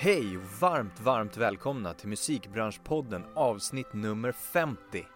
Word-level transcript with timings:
Hej 0.00 0.36
och 0.36 0.60
varmt, 0.60 1.00
varmt 1.00 1.36
välkomna 1.36 1.94
till 1.94 2.08
Musikbranschpodden 2.08 3.24
avsnitt 3.34 3.92
nummer 3.92 4.32
50. 4.32 5.06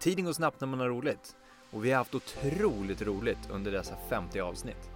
Tiden 0.00 0.24
går 0.24 0.32
snabbt 0.32 0.60
när 0.60 0.68
man 0.68 0.80
har 0.80 0.88
roligt 0.88 1.36
och 1.70 1.84
vi 1.84 1.90
har 1.90 1.98
haft 1.98 2.14
otroligt 2.14 3.02
roligt 3.02 3.50
under 3.50 3.72
dessa 3.72 3.96
50 4.08 4.40
avsnitt. 4.40 4.90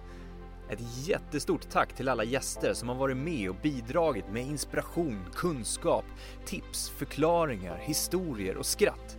Ett 0.69 1.07
jättestort 1.07 1.69
tack 1.69 1.93
till 1.93 2.09
alla 2.09 2.23
gäster 2.23 2.73
som 2.73 2.89
har 2.89 2.95
varit 2.95 3.17
med 3.17 3.49
och 3.49 3.55
bidragit 3.55 4.29
med 4.31 4.47
inspiration, 4.47 5.25
kunskap, 5.35 6.05
tips, 6.45 6.89
förklaringar, 6.89 7.77
historier 7.77 8.57
och 8.57 8.65
skratt. 8.65 9.17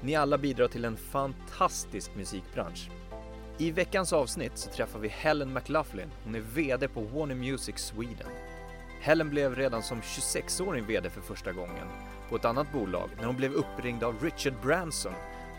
Ni 0.00 0.14
alla 0.14 0.38
bidrar 0.38 0.68
till 0.68 0.84
en 0.84 0.96
fantastisk 0.96 2.10
musikbransch. 2.16 2.90
I 3.58 3.70
veckans 3.70 4.12
avsnitt 4.12 4.58
så 4.58 4.70
träffar 4.70 4.98
vi 4.98 5.08
Helen 5.08 5.52
McLaughlin. 5.52 6.10
Hon 6.24 6.34
är 6.34 6.40
VD 6.40 6.88
på 6.88 7.00
Warner 7.00 7.34
Music 7.34 7.78
Sweden. 7.78 8.28
Helen 9.00 9.30
blev 9.30 9.54
redan 9.54 9.82
som 9.82 10.00
26-åring 10.00 10.86
VD 10.86 11.10
för 11.10 11.20
första 11.20 11.52
gången 11.52 11.86
på 12.28 12.36
ett 12.36 12.44
annat 12.44 12.72
bolag 12.72 13.10
när 13.16 13.24
hon 13.24 13.36
blev 13.36 13.52
uppringd 13.52 14.04
av 14.04 14.22
Richard 14.22 14.54
Branson 14.62 15.12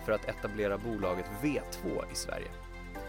för 0.06 0.12
att 0.12 0.26
etablera 0.26 0.78
bolaget 0.78 1.26
V2 1.42 2.12
i 2.12 2.16
Sverige. 2.16 2.48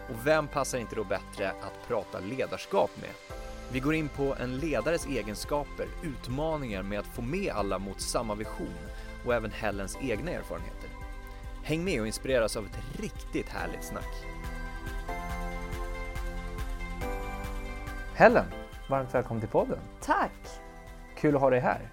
Och 0.09 0.27
vem 0.27 0.47
passar 0.47 0.77
inte 0.77 0.95
då 0.95 1.03
bättre 1.03 1.49
att 1.49 1.87
prata 1.87 2.19
ledarskap 2.19 2.91
med? 3.01 3.39
Vi 3.71 3.79
går 3.79 3.93
in 3.93 4.09
på 4.09 4.35
en 4.39 4.57
ledares 4.57 5.05
egenskaper, 5.05 5.87
utmaningar 6.03 6.83
med 6.83 6.99
att 6.99 7.07
få 7.07 7.21
med 7.21 7.51
alla 7.51 7.79
mot 7.79 8.01
samma 8.01 8.35
vision 8.35 8.79
och 9.25 9.33
även 9.33 9.51
Helens 9.51 9.97
egna 10.01 10.31
erfarenheter. 10.31 10.89
Häng 11.63 11.83
med 11.83 12.01
och 12.01 12.07
inspireras 12.07 12.57
av 12.57 12.65
ett 12.65 12.99
riktigt 12.99 13.49
härligt 13.49 13.83
snack. 13.83 14.25
Helen, 18.15 18.45
varmt 18.89 19.13
välkommen 19.15 19.41
till 19.41 19.49
podden. 19.49 19.79
Tack! 20.01 20.31
Kul 21.15 21.35
att 21.35 21.41
ha 21.41 21.49
dig 21.49 21.59
här. 21.59 21.89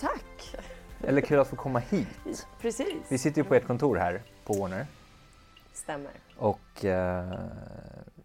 Tack! 0.00 0.56
Eller 1.00 1.20
kul 1.20 1.40
att 1.40 1.48
få 1.48 1.56
komma 1.56 1.78
hit. 1.78 2.46
Precis. 2.60 2.94
Vi 3.08 3.18
sitter 3.18 3.42
ju 3.42 3.48
på 3.48 3.54
ert 3.54 3.66
kontor 3.66 3.96
här 3.96 4.22
på 4.44 4.52
Warner 4.52 4.86
Stämmer. 5.72 6.10
och 6.38 6.84
eh, 6.84 7.38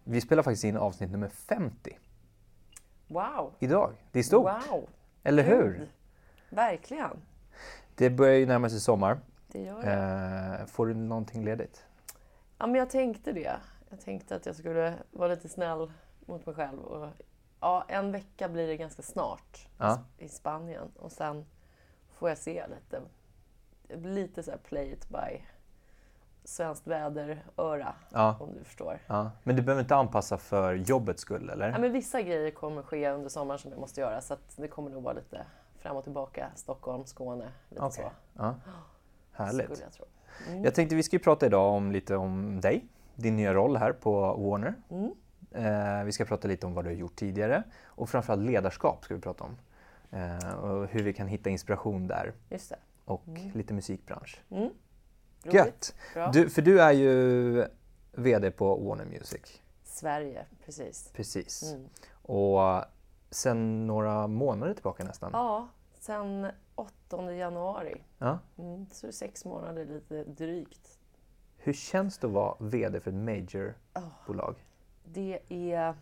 vi 0.04 0.20
spelar 0.20 0.42
faktiskt 0.42 0.64
in 0.64 0.76
avsnitt 0.76 1.10
nummer 1.10 1.28
50 1.28 1.98
Wow! 3.08 3.54
idag. 3.58 3.92
Det 4.12 4.18
är 4.18 4.22
stort, 4.22 4.50
Wow! 4.68 4.88
eller 5.22 5.42
hur? 5.42 5.72
Gud. 5.78 5.88
Verkligen. 6.50 7.16
Det 7.94 8.10
börjar 8.10 8.34
ju 8.34 8.46
närma 8.46 8.68
sig 8.70 8.80
sommar. 8.80 9.20
Det 9.52 9.62
gör 9.62 9.84
jag. 9.84 10.60
Eh, 10.60 10.66
får 10.66 10.86
du 10.86 10.94
någonting 10.94 11.44
ledigt? 11.44 11.84
Ja, 12.58 12.66
men 12.66 12.74
jag 12.74 12.90
tänkte 12.90 13.32
det. 13.32 13.56
Jag 13.90 14.00
tänkte 14.00 14.36
att 14.36 14.46
jag 14.46 14.56
skulle 14.56 14.94
vara 15.10 15.28
lite 15.28 15.48
snäll 15.48 15.92
mot 16.26 16.46
mig 16.46 16.54
själv. 16.54 16.78
Och, 16.78 17.08
ja, 17.60 17.84
en 17.88 18.12
vecka 18.12 18.48
blir 18.48 18.66
det 18.66 18.76
ganska 18.76 19.02
snart 19.02 19.68
Ja. 19.78 19.98
i 20.18 20.28
Spanien. 20.28 20.88
Och 20.98 21.12
sen 21.12 21.46
får 22.14 22.28
jag 22.28 22.38
se 22.38 22.64
lite. 22.66 23.02
Lite 24.08 24.42
så 24.42 24.52
play 24.64 24.92
it 24.92 25.08
by 25.08 25.42
svenskt 26.44 26.86
väder-öra, 26.86 27.94
Ja. 28.12 28.36
om 28.40 28.54
du 28.58 28.64
förstår. 28.64 28.98
ja. 29.06 29.30
Men 29.42 29.56
du 29.56 29.62
behöver 29.62 29.82
inte 29.82 29.96
anpassa 29.96 30.38
för 30.38 30.74
jobbets 30.74 31.22
skull, 31.22 31.50
eller? 31.50 31.70
Ja, 31.70 31.78
men 31.78 31.92
vissa 31.92 32.22
grejer 32.22 32.50
kommer 32.50 32.82
ske 32.82 33.10
under 33.10 33.28
sommaren 33.28 33.58
som 33.58 33.70
jag 33.70 33.80
måste 33.80 34.00
göra. 34.00 34.20
Så 34.20 34.36
det 34.56 34.68
kommer 34.68 34.90
nog 34.90 35.02
vara 35.02 35.14
lite 35.14 35.46
fram 35.78 35.96
och 35.96 36.04
tillbaka. 36.04 36.50
Stockholm, 36.54 37.04
Skåne, 37.04 37.48
lite 37.68 37.82
Okej. 37.82 38.04
så. 38.04 38.10
Ja. 38.42 38.54
Härligt. 39.32 39.64
Skulle 39.66 39.82
jag 39.84 39.92
tro. 39.92 40.04
Mm. 40.48 40.64
Jag 40.64 40.74
tänkte 40.74 40.96
vi 40.96 41.02
ska 41.02 41.16
ju 41.16 41.22
prata 41.22 41.46
idag 41.46 41.72
om 41.74 41.92
lite 41.92 42.16
om 42.16 42.60
dig, 42.60 42.84
din 43.14 43.36
nya 43.36 43.54
roll 43.54 43.76
här 43.76 43.92
på 43.92 44.34
Warner. 44.34 44.74
Mm. 44.90 45.10
Eh, 45.50 46.04
vi 46.04 46.12
ska 46.12 46.24
prata 46.24 46.48
lite 46.48 46.66
om 46.66 46.74
vad 46.74 46.84
du 46.84 46.88
har 46.88 46.94
gjort 46.96 47.16
tidigare 47.16 47.62
och 47.84 48.08
framförallt 48.08 48.42
ledarskap 48.42 49.04
ska 49.04 49.14
vi 49.14 49.20
prata 49.20 49.44
om. 49.44 49.56
Eh, 50.10 50.54
och 50.54 50.86
hur 50.86 51.02
vi 51.02 51.12
kan 51.12 51.28
hitta 51.28 51.50
inspiration 51.50 52.06
där 52.06 52.32
Just 52.48 52.70
det. 52.70 52.78
och 53.04 53.24
lite 53.54 53.74
musikbransch. 53.74 54.40
Mm. 54.50 54.62
Roligt. 54.62 55.54
Gött! 55.54 55.94
Bra. 56.14 56.30
Du, 56.30 56.50
för 56.50 56.62
du 56.62 56.80
är 56.80 56.92
ju 56.92 57.64
VD 58.12 58.50
på 58.50 58.76
Warner 58.76 59.04
Music, 59.04 59.60
Sverige, 59.84 60.46
precis. 60.64 61.12
precis. 61.14 61.72
Mm. 61.72 61.88
Och 62.22 62.84
sen 63.30 63.86
några 63.86 64.26
månader 64.26 64.74
tillbaka 64.74 65.04
nästan. 65.04 65.30
Ja, 65.32 65.68
sen 65.98 66.46
8 66.74 67.32
januari. 67.32 68.02
Ja. 68.18 68.38
Mm. 68.58 68.86
Så 68.92 69.12
sex 69.12 69.44
månader 69.44 69.84
lite 69.84 70.24
drygt. 70.24 70.98
Hur 71.56 71.72
känns 71.72 72.18
det 72.18 72.26
att 72.26 72.32
vara 72.32 72.54
VD 72.58 73.00
för 73.00 73.10
ett 73.10 73.16
majorbolag? 73.16 74.56
Det 75.12 75.38
är, 75.48 75.94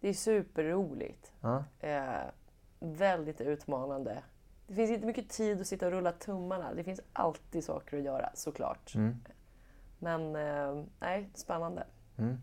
det 0.00 0.08
är 0.08 0.12
superroligt. 0.14 1.32
Ja. 1.40 1.64
Eh, 1.80 2.24
väldigt 2.80 3.40
utmanande. 3.40 4.22
Det 4.66 4.74
finns 4.74 4.90
inte 4.90 5.06
mycket 5.06 5.28
tid 5.30 5.60
att 5.60 5.66
sitta 5.66 5.86
och 5.86 5.92
rulla 5.92 6.12
tummarna. 6.12 6.74
Det 6.74 6.84
finns 6.84 7.00
alltid 7.12 7.64
saker 7.64 7.96
att 7.96 8.02
göra, 8.02 8.30
såklart. 8.34 8.94
Mm. 8.94 9.16
Men 9.98 10.36
eh, 10.36 10.84
nej, 11.00 11.30
spännande. 11.34 11.86
Mm. 12.18 12.36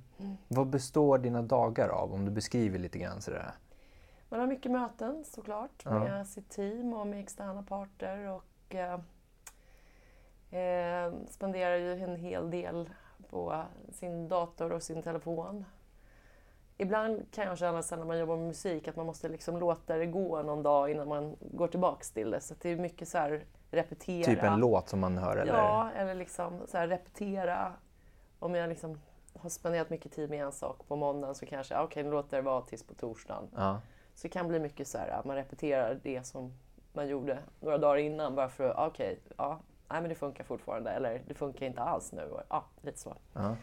Vad 0.47 0.67
består 0.67 1.17
dina 1.17 1.41
dagar 1.41 1.89
av? 1.89 2.13
Om 2.13 2.25
du 2.25 2.31
beskriver 2.31 2.79
lite 2.79 2.99
grann 2.99 3.21
sådär. 3.21 3.51
Man 4.29 4.39
har 4.39 4.47
mycket 4.47 4.71
möten 4.71 5.23
såklart 5.25 5.81
Ja. 5.85 5.99
med 5.99 6.27
sitt 6.27 6.49
team 6.49 6.93
och 6.93 7.07
med 7.07 7.19
externa 7.19 7.63
parter 7.63 8.27
och 8.29 8.75
eh, 8.75 8.99
eh, 10.59 11.13
spenderar 11.29 11.75
ju 11.75 12.03
en 12.03 12.15
hel 12.15 12.51
del 12.51 12.89
på 13.29 13.63
sin 13.91 14.27
dator 14.27 14.71
och 14.71 14.83
sin 14.83 15.01
telefon. 15.03 15.65
Ibland 16.77 17.25
kan 17.31 17.45
jag 17.45 17.57
känna 17.57 17.83
sen 17.83 17.99
när 17.99 18.05
man 18.05 18.19
jobbar 18.19 18.37
med 18.37 18.47
musik 18.47 18.87
att 18.87 18.95
man 18.95 19.05
måste 19.05 19.29
liksom 19.29 19.57
låta 19.57 19.97
det 19.97 20.05
gå 20.05 20.41
någon 20.41 20.63
dag 20.63 20.91
innan 20.91 21.07
man 21.07 21.35
går 21.39 21.67
tillbaks 21.67 22.11
till 22.11 22.31
det. 22.31 22.41
Så 22.41 22.55
det 22.61 22.69
är 22.69 22.75
mycket 22.75 23.07
så 23.07 23.17
här 23.17 23.45
repetera. 23.71 24.23
Typ 24.23 24.43
en 24.43 24.59
låt 24.59 24.89
som 24.89 24.99
man 24.99 25.17
hör 25.17 25.37
eller? 25.37 25.53
Ja, 25.53 25.89
eller 25.95 26.15
liksom 26.15 26.59
så 26.67 26.77
här 26.77 26.87
repetera. 26.87 27.73
Om 28.39 28.55
jag 28.55 28.69
liksom 28.69 28.99
har 29.39 29.49
spenderat 29.49 29.89
mycket 29.89 30.11
tid 30.11 30.29
med 30.29 30.45
en 30.45 30.51
sak 30.51 30.87
på 30.87 30.95
måndagen 30.95 31.35
så 31.35 31.45
kanske, 31.45 31.79
okej 31.79 32.03
nu 32.03 32.11
låter 32.11 32.37
det 32.37 32.43
vara 32.43 32.61
tills 32.61 32.83
på 32.83 32.93
torsdagen. 32.93 33.49
Ja. 33.55 33.81
Så 34.15 34.27
det 34.27 34.29
kan 34.29 34.47
bli 34.47 34.59
mycket 34.59 34.87
så 34.87 34.97
här 34.97 35.07
att 35.07 35.25
man 35.25 35.35
repeterar 35.35 35.99
det 36.03 36.25
som 36.25 36.53
man 36.93 37.07
gjorde 37.07 37.37
några 37.59 37.77
dagar 37.77 37.97
innan 37.97 38.35
bara 38.35 38.49
för 38.49 38.69
att, 38.69 38.91
okej, 38.91 39.19
ja, 39.37 39.59
nej 39.89 40.01
men 40.01 40.09
det 40.09 40.15
funkar 40.15 40.43
fortfarande 40.43 40.91
eller 40.91 41.21
det 41.27 41.33
funkar 41.33 41.65
inte 41.65 41.81
alls 41.81 42.11
nu. 42.11 42.33
Ja, 42.49 42.65
lite 42.81 42.99
så. 42.99 43.13
Ja. 43.33 43.55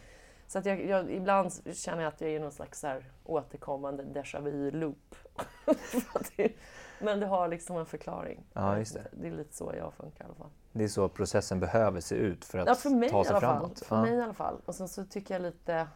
Så 0.51 0.59
att 0.59 0.65
jag, 0.65 0.85
jag, 0.85 1.11
ibland 1.11 1.51
känner 1.73 2.03
jag 2.03 2.13
att 2.13 2.21
jag 2.21 2.29
är 2.29 2.35
i 2.35 2.39
någon 2.39 2.51
slags 2.51 2.83
här 2.83 3.11
återkommande 3.23 4.03
déjà 4.03 4.41
vu-loop. 4.41 5.15
Men 6.99 7.19
det 7.19 7.25
har 7.25 7.47
liksom 7.47 7.77
en 7.77 7.85
förklaring. 7.85 8.43
Ja, 8.53 8.77
just 8.77 8.93
det. 8.93 9.07
Det 9.11 9.27
är 9.27 9.31
lite 9.31 9.55
så 9.55 9.73
jag 9.77 9.93
funkar 9.93 10.23
i 10.23 10.27
alla 10.27 10.35
fall. 10.35 10.49
Det 10.71 10.83
är 10.83 10.87
så 10.87 11.09
processen 11.09 11.59
behöver 11.59 11.99
se 11.99 12.15
ut 12.15 12.45
för 12.45 12.59
att 12.59 12.67
Ja, 12.67 12.75
för 12.75 12.89
mig 12.89 13.09
ta 13.09 13.21
i 13.21 13.25
sig 13.25 13.31
alla 13.35 13.41
fall. 13.41 13.59
framåt. 13.59 13.79
För 13.79 13.95
ja. 13.95 14.01
mig 14.01 14.13
i 14.13 14.21
alla 14.21 14.33
fall. 14.33 14.61
Och 14.65 14.75
sen 14.75 14.87
så 14.87 15.05
tycker 15.05 15.33
jag 15.35 15.41
lite... 15.41 15.87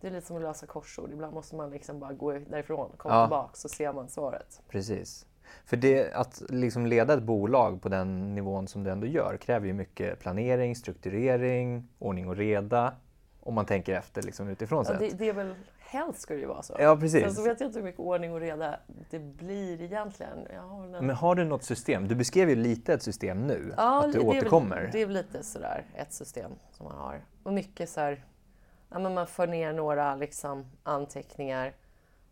Det 0.00 0.06
är 0.06 0.10
lite 0.10 0.26
som 0.26 0.36
att 0.36 0.42
lösa 0.42 0.66
korsord. 0.66 1.12
Ibland 1.12 1.34
måste 1.34 1.56
man 1.56 1.70
liksom 1.70 2.00
bara 2.00 2.12
gå 2.12 2.32
därifrån, 2.32 2.90
komma 2.96 3.14
Ja. 3.14 3.26
tillbaka 3.26 3.50
så 3.54 3.68
ser 3.68 3.92
man 3.92 4.08
svaret. 4.08 4.60
Precis. 4.68 5.26
För 5.64 5.76
det, 5.76 6.12
att 6.14 6.42
liksom 6.48 6.86
leda 6.86 7.14
ett 7.14 7.22
bolag 7.22 7.82
på 7.82 7.88
den 7.88 8.34
nivån 8.34 8.68
som 8.68 8.84
du 8.84 8.90
ändå 8.90 9.06
gör 9.06 9.36
kräver 9.36 9.66
ju 9.66 9.72
mycket 9.72 10.20
planering, 10.20 10.76
strukturering, 10.76 11.88
ordning 11.98 12.28
och 12.28 12.36
reda. 12.36 12.94
Om 13.44 13.54
man 13.54 13.66
tänker 13.66 13.94
efter 13.94 14.22
liksom 14.22 14.48
utifrån 14.48 14.78
Ja, 14.78 14.84
sett. 14.84 14.98
det, 14.98 15.18
det 15.18 15.28
är 15.28 15.32
väl... 15.32 15.54
Helst 15.78 16.20
ska 16.20 16.34
det 16.34 16.40
ju 16.40 16.46
vara 16.46 16.62
så. 16.62 16.76
Ja, 16.78 16.96
precis. 16.96 17.22
Sen 17.22 17.34
så 17.34 17.42
vet 17.42 17.60
jag 17.60 17.68
inte 17.68 17.78
hur 17.78 17.84
mycket 17.84 18.00
ordning 18.00 18.32
och 18.32 18.40
reda 18.40 18.80
det 19.10 19.18
blir 19.18 19.82
egentligen. 19.82 20.38
Har 20.58 20.84
en... 20.84 20.90
Men 20.90 21.10
har 21.10 21.34
du 21.34 21.44
något 21.44 21.64
system? 21.64 22.08
Du 22.08 22.14
beskrev 22.14 22.48
ju 22.50 22.56
lite 22.56 22.94
ett 22.94 23.02
system 23.02 23.46
nu, 23.46 23.74
Ja, 23.76 23.98
att 24.04 24.12
du 24.12 24.12
det 24.12 24.18
är 24.24 24.28
väl- 24.28 24.38
återkommer. 24.38 24.88
Det 24.92 25.02
är 25.02 25.06
väl 25.06 25.14
lite 25.14 25.42
sådär 25.42 25.84
ett 25.94 26.12
system 26.12 26.50
som 26.70 26.86
man 26.86 26.96
har. 26.98 27.24
Och 27.42 27.52
mycket 27.52 27.88
så 27.90 28.00
här, 28.00 28.24
ja, 28.90 28.98
men 28.98 29.14
man 29.14 29.26
för 29.26 29.46
ner 29.46 29.72
några 29.72 30.14
liksom, 30.16 30.66
anteckningar 30.82 31.72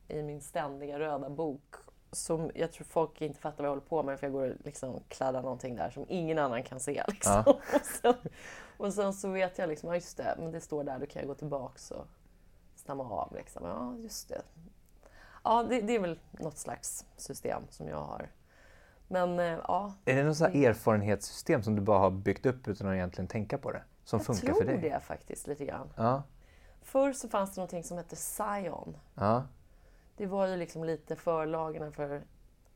i 0.08 0.22
min 0.22 0.40
ständiga 0.40 0.98
röda 0.98 1.30
bok. 1.30 1.74
Som 2.12 2.50
jag 2.54 2.72
tror 2.72 2.84
folk 2.84 3.20
inte 3.20 3.40
fattar 3.40 3.56
vad 3.56 3.64
jag 3.64 3.70
håller 3.70 3.82
på 3.82 4.02
med 4.02 4.18
för 4.20 4.26
jag 4.26 4.32
går 4.32 4.48
och 4.50 4.56
liksom 4.64 5.00
kladdar 5.08 5.42
någonting 5.42 5.76
där 5.76 5.90
som 5.90 6.04
ingen 6.08 6.38
annan 6.38 6.62
kan 6.62 6.80
se. 6.80 7.02
Liksom. 7.08 7.42
Ja. 7.46 7.58
sen, 8.02 8.14
och 8.80 8.92
sen 8.94 9.12
så 9.12 9.28
vet 9.28 9.58
jag 9.58 9.68
liksom, 9.68 9.88
ja 9.88 9.94
just 9.94 10.16
det, 10.16 10.34
men 10.38 10.52
det 10.52 10.60
står 10.60 10.84
där, 10.84 10.98
då 10.98 11.06
kan 11.06 11.20
jag 11.20 11.28
gå 11.28 11.34
tillbaks 11.34 11.90
och 11.90 12.06
stämma 12.74 13.04
av. 13.04 13.34
Liksom. 13.34 13.64
Ja, 13.66 13.94
just 13.96 14.28
det. 14.28 14.42
Ja, 15.44 15.62
det, 15.62 15.80
det 15.80 15.94
är 15.94 16.00
väl 16.00 16.18
något 16.30 16.58
slags 16.58 17.06
system 17.16 17.62
som 17.70 17.88
jag 17.88 18.02
har. 18.02 18.30
Men 19.08 19.38
eh, 19.38 19.44
ja, 19.68 19.92
Är 20.04 20.16
det 20.16 20.24
något 20.24 20.36
sånt 20.36 20.54
här 20.54 20.68
erfarenhetssystem 20.68 21.62
som 21.62 21.76
du 21.76 21.82
bara 21.82 21.98
har 21.98 22.10
byggt 22.10 22.46
upp 22.46 22.68
utan 22.68 22.88
att 22.88 22.94
egentligen 22.94 23.28
tänka 23.28 23.58
på 23.58 23.72
det? 23.72 23.82
Som 24.04 24.18
jag 24.18 24.26
funkar 24.26 24.46
tror 24.46 24.56
för 24.56 24.64
dig? 24.64 24.80
det 24.80 25.00
faktiskt 25.00 25.46
lite 25.46 25.64
grann. 25.64 25.88
Ja, 25.96 26.22
Förr 26.82 27.12
så 27.12 27.28
fanns 27.28 27.54
det 27.54 27.60
någonting 27.60 27.84
som 27.84 27.96
hette 27.96 28.16
Scion. 28.16 28.96
ja, 29.14 29.44
Det 30.16 30.26
var 30.26 30.46
ju 30.46 30.56
liksom 30.56 30.84
lite 30.84 31.16
förlagarna 31.16 31.92
för 31.92 32.22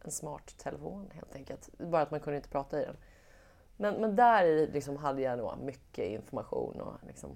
en 0.05 0.11
smart 0.11 0.55
telefon 0.59 1.11
helt 1.15 1.35
enkelt. 1.35 1.71
Bara 1.79 2.03
att 2.03 2.11
man 2.11 2.21
kunde 2.21 2.37
inte 2.37 2.49
prata 2.49 2.83
i 2.83 2.85
den. 2.85 2.97
Men, 3.77 3.95
men 4.01 4.17
där 4.17 4.67
liksom 4.73 4.97
hade 4.97 5.23
jag 5.23 5.39
nog 5.39 5.59
mycket 5.59 6.05
information. 6.05 6.81
Och, 6.81 6.95
liksom, 7.07 7.31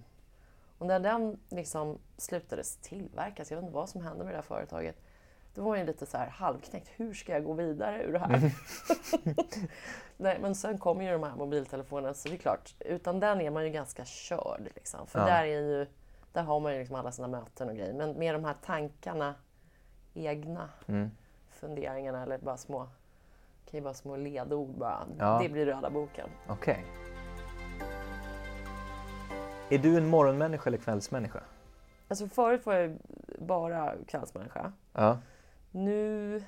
och 0.78 0.86
när 0.86 1.00
den 1.00 1.38
liksom 1.48 1.98
slutades 2.16 2.76
tillverkas, 2.76 3.50
jag 3.50 3.56
vet 3.58 3.62
inte 3.64 3.74
vad 3.74 3.88
som 3.88 4.00
hände 4.00 4.24
med 4.24 4.32
det 4.32 4.36
här 4.38 4.42
företaget. 4.42 4.96
Då 5.54 5.62
var 5.62 5.76
ju 5.76 5.84
lite 5.84 6.06
så 6.06 6.16
här 6.18 6.26
halvknäckt. 6.26 6.88
Hur 6.96 7.14
ska 7.14 7.32
jag 7.32 7.44
gå 7.44 7.52
vidare 7.52 8.02
ur 8.02 8.12
det 8.12 8.18
här? 8.18 8.34
Mm. 8.36 8.50
Nej, 10.16 10.38
men 10.40 10.54
sen 10.54 10.78
kommer 10.78 11.04
ju 11.04 11.12
de 11.12 11.22
här 11.22 11.36
mobiltelefonerna 11.36 12.14
så 12.14 12.28
det 12.28 12.34
är 12.34 12.38
klart, 12.38 12.74
utan 12.80 13.20
den 13.20 13.40
är 13.40 13.50
man 13.50 13.64
ju 13.64 13.70
ganska 13.70 14.04
körd. 14.04 14.70
Liksom. 14.74 15.06
För 15.06 15.18
Ja. 15.18 15.26
där, 15.26 15.42
är 15.44 15.60
ju, 15.60 15.86
där 16.32 16.42
har 16.42 16.60
man 16.60 16.72
ju 16.72 16.78
liksom 16.78 16.96
alla 16.96 17.12
sina 17.12 17.28
möten 17.28 17.68
och 17.68 17.76
grejer. 17.76 17.92
Men 17.94 18.12
med 18.18 18.34
de 18.34 18.44
här 18.44 18.54
tankarna, 18.64 19.34
egna 20.14 20.68
Mm. 20.86 21.10
funderingarna 21.50 22.22
eller 22.22 22.38
bara 22.38 22.56
små, 22.56 22.88
kan 23.70 23.78
ju 23.78 23.84
vara 23.84 23.94
små 23.94 24.16
ledord 24.16 24.68
bara. 24.68 25.06
Ja. 25.18 25.38
Det 25.42 25.48
blir 25.48 25.66
röda 25.66 25.90
boken. 25.90 26.28
Okej. 26.48 26.84
Är 29.70 29.78
du 29.78 29.96
en 29.96 30.06
morgonmänniska 30.06 30.70
eller 30.70 30.78
kvällsmänniska? 30.78 31.40
Alltså 32.08 32.28
förut 32.28 32.66
var 32.66 32.74
jag 32.74 32.98
bara 33.38 33.94
kvällsmänniska. 34.06 34.72
Ja. 34.92 35.18
Nu, 35.70 36.42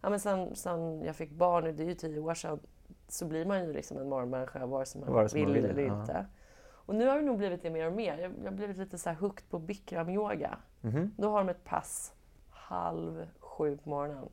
ja 0.00 0.10
men 0.10 0.20
sen, 0.20 0.56
sen 0.56 1.02
jag 1.04 1.16
fick 1.16 1.30
barn, 1.30 1.76
det 1.76 1.82
är 1.82 1.86
ju 1.86 1.94
tio 1.94 2.20
år 2.20 2.34
sedan, 2.34 2.60
så 3.08 3.26
blir 3.26 3.46
man 3.46 3.64
ju 3.64 3.72
liksom 3.72 3.96
en 3.96 4.08
morgonmänniska 4.08 4.66
vare 4.66 4.86
sig 4.86 5.00
man 5.00 5.12
Vare 5.12 5.28
sig 5.28 5.40
vill, 5.40 5.48
man 5.48 5.54
vill, 5.54 5.64
eller 5.64 5.82
ja. 5.82 6.00
inte. 6.00 6.26
Och 6.64 6.94
nu 6.94 7.08
har 7.08 7.16
det 7.16 7.22
nog 7.22 7.38
blivit 7.38 7.62
det 7.62 7.70
mer 7.70 7.86
och 7.86 7.92
mer. 7.92 8.18
Jag, 8.18 8.32
jag 8.38 8.50
har 8.50 8.56
blivit 8.56 8.76
lite 8.76 8.98
så 8.98 9.08
här 9.10 9.16
hooked 9.16 9.50
på 9.50 9.58
bikram-yoga. 9.58 10.56
Mhm. 10.80 11.10
Då 11.16 11.30
har 11.30 11.38
de 11.38 11.48
ett 11.48 11.64
pass 11.64 12.12
halv 12.50 13.28
sju 13.38 13.76
på 13.76 13.90
morgonen. 13.90 14.28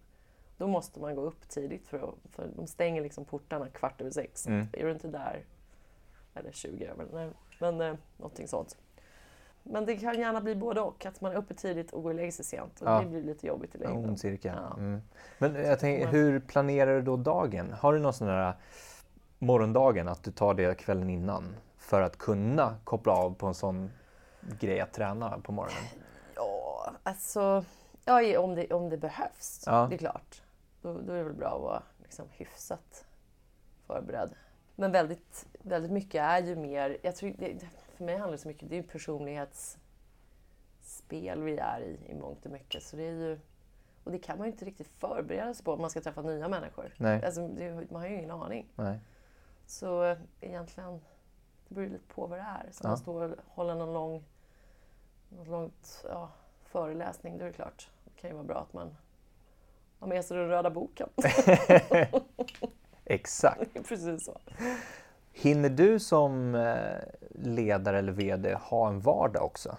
Då 0.59 0.67
måste 0.67 0.99
man 0.99 1.15
gå 1.15 1.21
upp 1.21 1.49
tidigt 1.49 1.87
för, 1.87 1.97
att, 1.97 2.31
för 2.35 2.47
de 2.55 2.67
stänger 2.67 3.01
liksom 3.01 3.25
portarna 3.25 3.67
kvart 3.69 4.01
över 4.01 4.11
sex. 4.11 4.47
Mm. 4.47 4.67
Är 4.73 4.85
du 4.85 4.91
inte 4.91 5.07
där, 5.07 5.43
eller 6.33 6.51
20 6.51 6.85
över, 6.85 7.05
nej, 7.13 7.29
men 7.59 7.81
eh, 7.81 7.95
någonting 8.17 8.47
sånt. 8.47 8.77
Men 9.63 9.85
det 9.85 9.95
kan 9.97 10.19
gärna 10.19 10.41
bli 10.41 10.55
både 10.55 10.81
och, 10.81 11.05
att 11.05 11.21
man 11.21 11.31
är 11.31 11.35
uppe 11.35 11.53
tidigt 11.53 11.91
och 11.93 12.03
går 12.03 12.09
och 12.09 12.15
lägger 12.15 12.31
sig 12.31 12.45
sent. 12.45 12.81
Och 12.81 12.87
Ja. 12.87 12.99
Det 13.01 13.05
blir 13.09 13.21
lite 13.23 13.47
jobbigt 13.47 13.75
i 13.75 13.77
En 13.77 13.83
längden. 13.83 14.09
ond 14.09 14.19
cirkel. 14.19 14.53
Ja. 14.69 14.77
Mm. 14.77 15.01
Men 15.37 15.55
jag 15.55 15.79
tänker, 15.79 16.07
hur 16.07 16.39
planerar 16.39 16.95
du 16.95 17.01
då 17.01 17.17
dagen? 17.17 17.73
Har 17.73 17.93
du 17.93 17.99
någon 17.99 18.13
sån 18.13 18.27
där 18.27 18.53
morgondagen 19.39 20.07
att 20.07 20.23
du 20.23 20.31
tar 20.31 20.53
det 20.53 20.77
kvällen 20.77 21.09
innan 21.09 21.55
för 21.77 22.01
att 22.01 22.17
kunna 22.17 22.75
koppla 22.83 23.13
av 23.13 23.33
på 23.35 23.47
en 23.47 23.53
sån 23.53 23.91
grej 24.59 24.79
att 24.79 24.93
träna 24.93 25.39
på 25.39 25.51
morgonen? 25.51 25.83
Ja, 26.35 26.91
alltså, 27.03 27.63
ja, 28.05 28.39
om, 28.39 28.55
det, 28.55 28.67
om 28.73 28.89
det 28.89 28.97
behövs, 28.97 29.63
Ja. 29.65 29.87
det 29.89 29.95
är 29.95 29.97
klart. 29.97 30.41
Då, 30.81 30.93
då 30.93 31.13
är 31.13 31.17
det 31.17 31.23
väl 31.23 31.33
bra 31.33 31.55
att 31.55 31.61
vara 31.61 31.83
liksom, 32.01 32.29
hyfsat 32.29 33.05
förberedd. 33.87 34.33
Men 34.75 34.91
väldigt, 34.91 35.47
väldigt 35.61 35.91
mycket 35.91 36.21
är 36.21 36.43
ju 36.43 36.55
mer, 36.55 36.97
jag 37.01 37.15
tror, 37.15 37.35
det, 37.37 37.67
för 37.97 38.03
mig 38.03 38.17
handlar 38.17 38.31
det 38.31 38.37
så 38.41 38.47
mycket, 38.47 38.69
det 38.69 38.75
är 38.75 38.81
ju 38.81 38.87
personlighetsspel 38.87 41.41
vi 41.43 41.57
är 41.57 41.81
i, 41.81 41.99
i 42.11 42.15
mångt 42.15 42.45
och 42.45 42.51
mycket. 42.51 42.83
Så 42.83 42.95
det 42.95 43.03
är 43.03 43.11
ju, 43.11 43.39
och 44.03 44.11
det 44.11 44.19
kan 44.19 44.37
man 44.37 44.47
ju 44.47 44.51
inte 44.53 44.65
riktigt 44.65 44.87
förbereda 44.87 45.53
sig 45.53 45.65
på 45.65 45.73
om 45.73 45.81
man 45.81 45.89
ska 45.89 46.01
träffa 46.01 46.21
nya 46.21 46.47
människor. 46.47 46.93
Nej. 46.97 47.25
Alltså, 47.25 47.47
det, 47.47 47.91
man 47.91 48.01
har 48.01 48.07
ju 48.09 48.15
ingen 48.15 48.31
aning. 48.31 48.69
Nej. 48.75 48.99
Så 49.65 50.15
egentligen, 50.41 51.01
det 51.67 51.75
beror 51.75 51.87
ju 51.87 51.93
lite 51.93 52.13
på 52.13 52.27
vad 52.27 52.39
det 52.39 52.43
är. 52.43 52.67
Så 52.71 52.83
Ja. 52.83 52.87
man 52.89 52.97
står 52.97 53.23
och 53.23 53.35
håller 53.47 53.75
någon 53.75 53.93
lång, 53.93 54.23
något 55.29 55.47
långt 55.47 56.05
ja, 56.09 56.29
föreläsning, 56.63 57.37
då 57.37 57.43
är 57.43 57.47
det 57.47 57.53
klart. 57.53 57.89
Det 58.05 58.11
kan 58.21 58.29
ju 58.29 58.33
vara 58.35 58.45
bra 58.45 58.57
att 58.57 58.73
man 58.73 58.95
har 59.99 60.07
med 60.07 60.25
sig 60.25 60.37
den 60.37 60.47
röda 60.47 60.69
boken. 60.69 61.09
Exakt. 63.05 63.73
Precis 63.87 64.25
så. 64.25 64.37
Hinner 65.31 65.69
du 65.69 65.99
som 65.99 66.55
eh, 66.55 66.97
ledare 67.31 67.99
eller 67.99 68.11
VD 68.11 68.53
ha 68.53 68.87
en 68.87 68.99
vardag 68.99 69.43
också? 69.45 69.77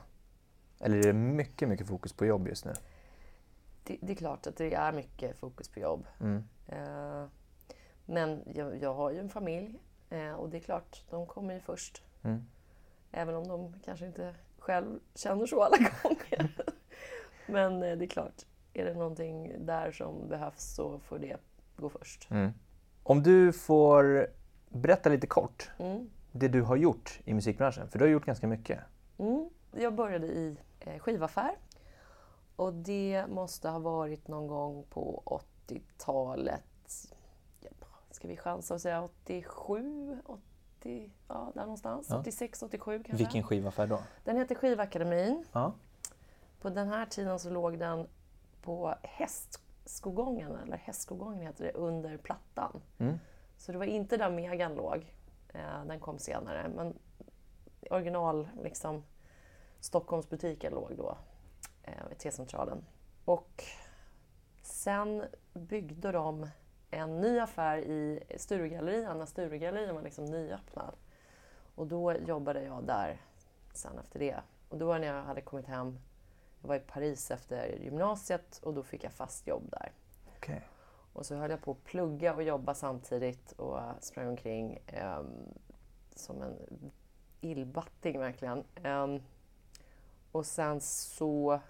Eller 0.80 0.96
är 0.98 1.02
det 1.02 1.12
mycket, 1.12 1.68
mycket 1.68 1.88
fokus 1.88 2.12
på 2.12 2.26
jobb 2.26 2.48
just 2.48 2.64
nu? 2.64 2.72
Det, 3.84 3.96
det 4.00 4.12
är 4.12 4.16
klart 4.16 4.46
att 4.46 4.56
det 4.56 4.74
är 4.74 4.92
mycket 4.92 5.36
fokus 5.36 5.68
på 5.68 5.80
jobb. 5.80 6.06
Mm. 6.20 6.44
Eh, 6.66 7.24
men 8.06 8.42
jag, 8.54 8.82
jag 8.82 8.94
har 8.94 9.10
ju 9.10 9.18
en 9.18 9.28
familj 9.28 9.78
eh, 10.10 10.32
och 10.32 10.48
det 10.48 10.56
är 10.56 10.60
klart, 10.60 11.04
de 11.10 11.26
kommer 11.26 11.54
ju 11.54 11.60
först. 11.60 12.02
Mm. 12.22 12.46
Även 13.12 13.34
om 13.34 13.48
de 13.48 13.74
kanske 13.84 14.06
inte 14.06 14.34
själv 14.58 15.00
känner 15.14 15.46
så 15.46 15.62
alla 15.62 15.76
gånger. 16.02 16.50
men 17.46 17.80
det 17.80 18.04
är 18.04 18.06
klart, 18.06 18.44
är 18.74 18.84
det 18.84 18.94
någonting 18.94 19.66
där 19.66 19.92
som 19.92 20.28
behövs 20.28 20.74
så 20.74 20.98
får 20.98 21.18
det 21.18 21.36
gå 21.76 21.88
först. 21.88 22.30
Mm. 22.30 22.50
Om 23.02 23.22
du 23.22 23.52
får 23.52 24.26
berätta 24.68 25.08
lite 25.08 25.26
kort 25.26 25.70
Mm. 25.78 26.10
det 26.32 26.48
du 26.48 26.62
har 26.62 26.76
gjort 26.76 27.20
i 27.24 27.34
musikbranschen, 27.34 27.88
för 27.88 27.98
du 27.98 28.04
har 28.04 28.10
gjort 28.12 28.24
ganska 28.24 28.46
mycket. 28.46 28.78
Mm. 29.18 29.48
Jag 29.72 29.94
började 29.94 30.26
i 30.26 30.56
eh, 30.80 30.98
skivaffär 30.98 31.50
och 32.56 32.72
det 32.74 33.26
måste 33.28 33.68
ha 33.68 33.78
varit 33.78 34.28
någon 34.28 34.46
gång 34.46 34.84
på 34.90 35.22
80-talet. 35.68 36.62
Ja, 37.60 37.70
ska 38.10 38.28
vi 38.28 38.36
chansa 38.36 38.74
och 38.74 38.80
säga 38.80 39.02
87, 39.02 40.18
80, 40.24 41.10
ja 41.28 41.52
där 41.54 41.62
någonstans. 41.62 42.06
Ja. 42.10 42.18
86, 42.20 42.62
87 42.62 42.98
kanske. 42.98 43.16
Vilken 43.16 43.42
skivaffär 43.42 43.86
då? 43.86 44.02
Den 44.24 44.36
heter 44.36 44.54
Skivakademin. 44.54 45.44
Ja. 45.52 45.72
På 46.60 46.70
den 46.70 46.88
här 46.88 47.06
tiden 47.06 47.38
så 47.38 47.50
låg 47.50 47.78
den 47.78 48.06
på 48.62 48.94
Hästskogången, 49.02 50.56
eller 50.56 50.76
Hästskogången 50.76 51.40
heter 51.40 51.64
det, 51.64 51.72
under 51.72 52.16
Plattan. 52.16 52.82
Mm. 52.98 53.18
Så 53.58 53.72
det 53.72 53.78
var 53.78 53.84
inte 53.84 54.16
där 54.16 54.30
Megan 54.30 54.74
låg. 54.74 55.14
Eh, 55.48 55.84
den 55.86 56.00
kom 56.00 56.18
senare. 56.18 56.68
Men 56.68 56.98
original, 57.90 58.48
liksom, 58.62 59.04
Stockholmsbutiken 59.80 60.72
låg 60.72 60.96
då 60.96 61.16
eh, 61.82 62.08
vid 62.08 62.18
T-centralen. 62.18 62.84
Och 63.24 63.64
sen 64.62 65.24
byggde 65.52 66.12
de 66.12 66.46
en 66.90 67.20
ny 67.20 67.38
affär 67.38 67.78
i 67.78 68.20
Sturegallerian, 68.36 69.18
när 69.18 69.26
Sturegallerian 69.26 69.94
var 69.94 70.02
liksom 70.02 70.24
nyöppnad. 70.24 70.94
Och 71.74 71.86
då 71.86 72.12
jobbade 72.12 72.62
jag 72.62 72.84
där 72.84 73.20
sen 73.74 73.98
efter 73.98 74.18
det. 74.18 74.40
Och 74.68 74.78
då 74.78 74.98
när 74.98 75.06
jag 75.06 75.22
hade 75.22 75.40
kommit 75.40 75.66
hem, 75.66 75.98
jag 76.60 76.68
var 76.68 76.76
i 76.76 76.80
Paris 76.80 77.30
efter 77.30 77.66
gymnasiet 77.80 78.60
och 78.62 78.74
då 78.74 78.82
fick 78.82 79.04
jag 79.04 79.12
fast 79.12 79.46
jobb 79.46 79.70
där. 79.70 79.92
Okej. 80.36 80.62
Och 81.12 81.26
så 81.26 81.34
höll 81.36 81.50
jag 81.50 81.62
på 81.62 81.70
att 81.70 81.84
plugga 81.84 82.34
och 82.34 82.42
jobba 82.42 82.74
samtidigt 82.74 83.52
och 83.52 83.80
sprang 84.00 84.28
omkring 84.28 84.78
ehm, 84.86 85.54
som 86.14 86.42
en 86.42 86.56
illbatting 87.40 88.18
verkligen. 88.20 88.64
Ehm, 88.82 89.22
och 90.32 90.46
sen 90.46 90.80
så 90.80 91.60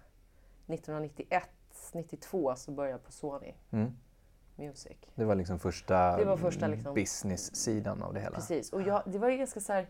1991, 0.67 1.45
92 1.93 2.55
så 2.57 2.71
började 2.71 2.93
jag 2.95 3.05
på 3.05 3.13
Sony 3.13 3.55
Mm. 3.71 3.97
Music. 4.57 4.97
Det 5.15 5.25
var 5.25 5.35
liksom 5.35 5.59
första, 5.59 6.17
Det 6.17 6.25
var 6.25 6.37
första 6.37 6.67
liksom- 6.67 6.95
business-sidan 6.95 8.03
av 8.03 8.15
det 8.15 8.21
hela. 8.21 8.35
Precis. 8.37 8.73
Och 8.73 8.83
jag, 8.83 9.03
det 9.07 9.19
var 9.19 9.29
ju 9.29 9.37
ganska 9.37 9.61
så 9.61 9.73
här, 9.73 9.89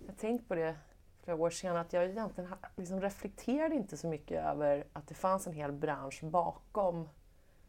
jag 0.00 0.08
har 0.12 0.14
tänkt 0.18 0.48
på 0.48 0.54
det 0.54 0.76
flera 1.24 1.36
år 1.36 1.50
sedan, 1.50 1.76
att 1.76 1.92
jag 1.92 2.04
egentligen 2.04 2.50
liksom 2.76 3.00
reflekterade 3.00 3.74
inte 3.74 3.96
så 3.96 4.06
mycket 4.06 4.44
över 4.44 4.84
att 4.92 5.08
det 5.08 5.14
fanns 5.14 5.46
en 5.46 5.52
hel 5.52 5.72
bransch 5.72 6.20
bakom 6.24 7.08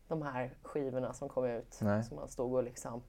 de 0.07 0.21
här 0.21 0.53
skivorna 0.61 1.13
som 1.13 1.29
kom 1.29 1.45
ut. 1.45 1.79
Nej. 1.81 2.03
Som 2.03 2.15
man 2.17 2.27
stod 2.29 2.53
och 2.53 2.63
liksom, 2.63 3.03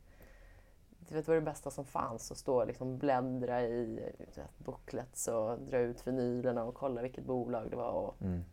du 0.98 1.14
vet, 1.14 1.26
det 1.26 1.32
var 1.32 1.36
det 1.36 1.40
bästa 1.40 1.70
som 1.70 1.84
fanns, 1.84 2.30
att 2.30 2.38
stå 2.38 2.60
och 2.60 2.66
liksom 2.66 2.98
bläddra 2.98 3.62
i 3.62 4.12
vet, 4.18 4.58
booklets 4.58 5.28
och 5.28 5.58
dra 5.60 5.78
ut 5.78 6.06
vinylerna 6.06 6.64
och 6.64 6.74
kolla 6.74 7.02
vilket 7.02 7.24
bolag 7.24 7.70
det 7.70 7.76
var. 7.76 7.90
Och, 7.92 8.22
Mm. 8.22 8.44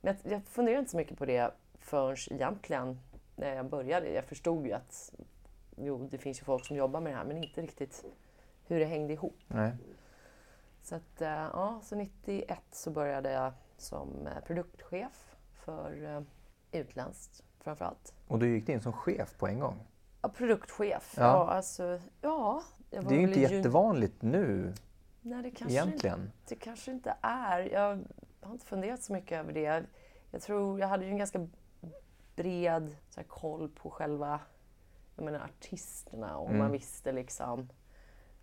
men 0.00 0.16
jag, 0.22 0.32
jag 0.32 0.44
funderade 0.44 0.78
inte 0.78 0.90
så 0.90 0.96
mycket 0.96 1.18
på 1.18 1.24
det 1.26 1.50
förrän 1.78 2.16
egentligen 2.30 3.00
när 3.36 3.54
jag 3.54 3.66
började. 3.66 4.12
Jag 4.12 4.24
förstod 4.24 4.66
ju 4.66 4.72
att 4.72 5.12
jo, 5.76 6.08
det 6.10 6.18
finns 6.18 6.40
ju 6.40 6.44
folk 6.44 6.66
som 6.66 6.76
jobbar 6.76 7.00
med 7.00 7.12
det 7.12 7.16
här, 7.16 7.24
men 7.24 7.36
inte 7.36 7.62
riktigt 7.62 8.04
hur 8.66 8.78
det 8.78 8.84
hängde 8.84 9.12
ihop. 9.12 9.36
Nej. 9.46 9.72
Så, 10.88 10.94
att, 10.94 11.22
eh, 11.22 11.28
ja, 11.28 11.80
så 11.82 11.96
91 11.96 12.58
så 12.70 12.90
började 12.90 13.32
jag 13.32 13.52
som 13.76 14.26
eh, 14.26 14.44
produktchef 14.46 15.36
för 15.52 16.16
eh, 16.16 16.22
utländskt 16.80 17.44
framför 17.60 17.84
allt. 17.84 18.14
Och 18.28 18.38
du 18.38 18.48
gick 18.48 18.68
in 18.68 18.80
som 18.80 18.92
chef 18.92 19.38
på 19.38 19.46
en 19.46 19.60
gång. 19.60 19.86
Ja, 20.22 20.28
produktchef. 20.28 21.14
Ja. 21.16 21.22
Ja, 21.22 21.50
alltså, 21.50 22.00
ja. 22.20 22.62
Jag 22.90 23.02
var 23.02 23.10
Det 23.10 23.16
är 23.16 23.20
ju 23.20 23.28
inte 23.28 23.40
jättevanligt 23.40 24.22
nu 24.22 24.74
Nej, 25.20 25.42
det 25.42 25.50
kanske 25.50 25.74
egentligen. 25.74 26.20
Inte, 26.20 26.32
det 26.48 26.54
kanske 26.54 26.90
inte 26.90 27.16
är. 27.20 27.60
Jag 27.60 28.04
har 28.40 28.52
inte 28.52 28.66
funderat 28.66 29.02
så 29.02 29.12
mycket 29.12 29.38
över 29.38 29.52
det. 29.52 29.84
Jag 30.30 30.42
tror 30.42 30.80
jag 30.80 30.88
hade 30.88 31.04
ju 31.04 31.10
en 31.10 31.18
ganska 31.18 31.48
bred 32.36 32.96
här, 33.16 33.22
koll 33.24 33.68
på 33.68 33.90
själva 33.90 34.40
jag 35.16 35.24
menar, 35.24 35.40
artisterna 35.40 36.36
och 36.36 36.48
Mm. 36.48 36.58
man 36.58 36.72
visste 36.72 37.12
liksom 37.12 37.68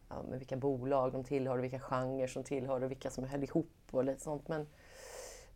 ja, 0.09 0.23
med 0.29 0.39
vilka 0.39 0.55
bolag 0.57 1.11
de 1.11 1.23
tillhörde, 1.23 1.61
vilka 1.61 1.79
genrer 1.79 2.27
som 2.27 2.43
tillhörde, 2.43 2.87
vilka 2.87 3.09
som 3.09 3.23
höll 3.23 3.43
ihop 3.43 3.71
och 3.91 4.03
lite 4.03 4.21
sånt. 4.21 4.47
Men, 4.47 4.67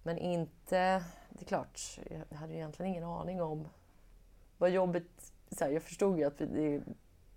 men 0.03 0.17
inte... 0.17 1.03
Det 1.29 1.43
är 1.43 1.45
klart, 1.45 1.99
jag 2.29 2.37
hade 2.37 2.53
egentligen 2.53 2.91
ingen 2.91 3.03
aning 3.03 3.41
om 3.41 3.67
vad 4.57 4.69
jobbet... 4.69 5.03
Så 5.51 5.63
här, 5.63 5.71
jag 5.71 5.83
förstod 5.83 6.17
ju 6.17 6.23
att 6.23 6.41
vi, 6.41 6.45
det, 6.45 6.83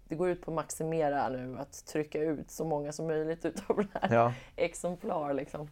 det 0.08 0.14
går 0.14 0.28
ut 0.28 0.42
på 0.42 0.50
att 0.50 0.54
maximera 0.54 1.28
nu, 1.28 1.58
att 1.58 1.86
trycka 1.86 2.18
ut 2.18 2.50
så 2.50 2.64
många 2.64 2.92
som 2.92 3.06
möjligt 3.06 3.44
utav 3.44 3.76
den 3.76 3.88
här 3.92 4.14
Ja. 4.14 4.32
exemplar. 4.56 5.34
Liksom. 5.34 5.68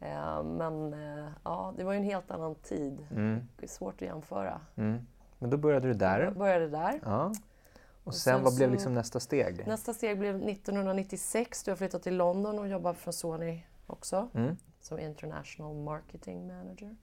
Eh, 0.00 0.42
men 0.42 0.92
eh, 0.92 1.28
ja, 1.44 1.74
det 1.76 1.84
var 1.84 1.92
ju 1.92 1.98
en 1.98 2.04
helt 2.04 2.30
annan 2.30 2.54
tid. 2.54 3.06
Mm. 3.10 3.48
Det 3.56 3.66
är 3.66 3.68
svårt 3.68 3.94
att 3.94 4.08
jämföra. 4.08 4.60
Mm. 4.76 5.06
Men 5.38 5.50
då 5.50 5.56
började 5.56 5.88
du 5.88 5.94
där. 5.94 6.20
Jag 6.20 6.36
började 6.36 6.68
där. 6.68 7.00
Ja. 7.04 7.32
Och, 8.08 8.14
sen, 8.14 8.34
sen 8.34 8.44
vad 8.44 8.56
blev 8.56 8.70
liksom 8.70 8.94
nästa 8.94 9.20
steg? 9.20 9.66
Nästa 9.66 9.94
steg 9.94 10.18
blev 10.18 10.48
1996 10.48 11.64
då 11.64 11.70
jag 11.70 11.78
flyttade 11.78 12.04
till 12.04 12.16
London 12.16 12.58
och 12.58 12.68
jobbade 12.68 12.94
för 12.98 13.12
Sony 13.12 13.62
också 13.86 14.28
Mm. 14.34 14.56
som 14.80 14.98
International 14.98 15.74
Marketing 15.76 16.46
Manager. 16.46 16.96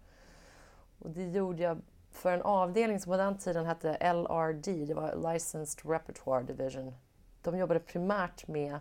Och 1.00 1.10
det 1.10 1.24
gjorde 1.24 1.64
jag 1.64 1.82
för 2.12 2.32
en 2.32 2.42
avdelning 2.42 3.00
som 3.00 3.12
på 3.12 3.18
den 3.18 3.38
tiden 3.38 3.66
hette 3.66 4.14
LRD, 4.14 4.86
det 4.86 4.94
var 4.94 5.34
Licensed 5.34 5.92
Repertoire 5.92 6.44
Division. 6.44 6.96
De 7.42 7.58
jobbade 7.58 7.80
primärt 7.80 8.48
med 8.48 8.80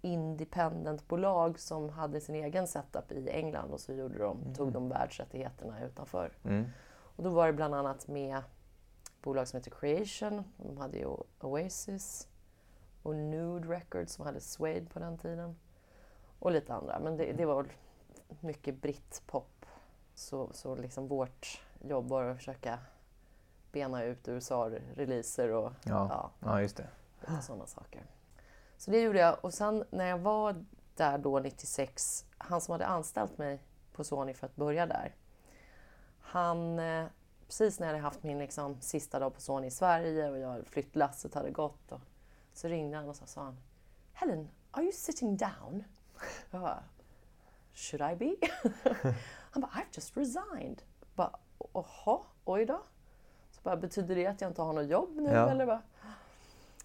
independentbolag 0.00 1.58
som 1.60 1.88
hade 1.88 2.20
sin 2.20 2.34
egen 2.34 2.66
setup 2.66 3.12
i 3.12 3.28
England 3.30 3.70
och 3.70 3.80
så 3.80 3.92
gjorde 3.92 4.18
de, 4.18 4.54
tog 4.54 4.72
de 4.72 4.88
världsrättigheterna 4.88 5.84
utanför. 5.84 6.32
Mm. 6.44 6.64
Och 7.16 7.22
då 7.24 7.30
var 7.30 7.46
det 7.46 7.52
bland 7.52 7.74
annat 7.74 8.08
med 8.08 8.42
bolag 9.22 9.48
som 9.48 9.56
heter 9.56 9.70
Creation, 9.70 10.44
de 10.56 10.76
hade 10.76 10.98
ju 10.98 11.16
Oasis 11.40 12.28
och 13.02 13.16
Nude 13.16 13.68
Records 13.68 14.12
som 14.12 14.26
hade 14.26 14.40
Suede 14.40 14.86
på 14.86 14.98
den 14.98 15.18
tiden. 15.18 15.56
Och 16.38 16.50
lite 16.50 16.74
andra, 16.74 16.98
men 16.98 17.16
det, 17.16 17.32
det 17.32 17.46
var 17.46 17.66
mycket 18.40 18.82
britpop. 18.82 19.66
Så, 20.14 20.50
så 20.52 20.74
liksom 20.74 21.08
vårt 21.08 21.62
jobb 21.80 22.08
var 22.08 22.24
att 22.24 22.36
försöka 22.36 22.78
bena 23.72 24.04
ut 24.04 24.28
USA-releaser 24.28 25.48
och 25.48 25.72
Ja. 25.84 26.06
ja, 26.10 26.30
ja, 26.40 26.60
just 26.60 26.76
det. 26.76 26.88
lite 27.20 27.42
sådana 27.42 27.66
saker. 27.66 28.06
Så 28.76 28.90
det 28.90 29.00
gjorde 29.00 29.18
jag. 29.18 29.44
Och 29.44 29.54
sen 29.54 29.84
när 29.90 30.06
jag 30.06 30.18
var 30.18 30.64
där 30.96 31.18
då 31.18 31.38
96, 31.38 32.26
han 32.38 32.60
som 32.60 32.72
hade 32.72 32.86
anställt 32.86 33.38
mig 33.38 33.62
på 33.92 34.04
Sony 34.04 34.34
för 34.34 34.46
att 34.46 34.56
börja 34.56 34.86
där. 34.86 35.14
Han, 36.20 36.78
eh, 36.78 37.06
precis 37.48 37.80
när 37.80 37.86
jag 37.86 37.92
hade 37.94 38.02
haft 38.02 38.22
min 38.22 38.38
liksom, 38.38 38.80
sista 38.80 39.18
dag 39.18 39.34
på 39.34 39.40
Sony 39.40 39.66
i 39.66 39.70
Sverige 39.70 40.30
och 40.30 40.38
jag, 40.38 40.66
flyttlasset 40.66 41.34
hade 41.34 41.50
gått. 41.50 41.92
Och, 41.92 42.00
så 42.52 42.68
ringde 42.68 42.96
han 42.96 43.08
och 43.08 43.16
så 43.16 43.26
sa 43.26 43.42
han 43.42 43.56
Helen, 44.12 44.48
are 44.70 44.82
you 44.82 44.92
sitting 44.92 45.36
down? 45.36 45.84
Jag 46.50 46.60
bara, 46.60 46.82
should 47.74 48.12
I 48.12 48.16
be? 48.16 48.36
han 49.50 49.62
bara, 49.62 49.70
I've 49.70 49.84
just 49.92 50.16
resigned. 50.16 50.82
Jag 51.00 51.08
bara, 51.14 51.30
Jaha, 51.74 52.20
oj 52.44 52.64
då. 52.66 52.82
Så 53.50 53.60
bara, 53.62 53.76
betyder 53.76 54.14
det 54.14 54.26
att 54.26 54.40
jag 54.40 54.50
inte 54.50 54.62
har 54.62 54.72
något 54.72 54.88
jobb 54.88 55.16
nu 55.16 55.30
Ja. 55.30 55.50
eller? 55.50 55.66
Bara, 55.66 55.82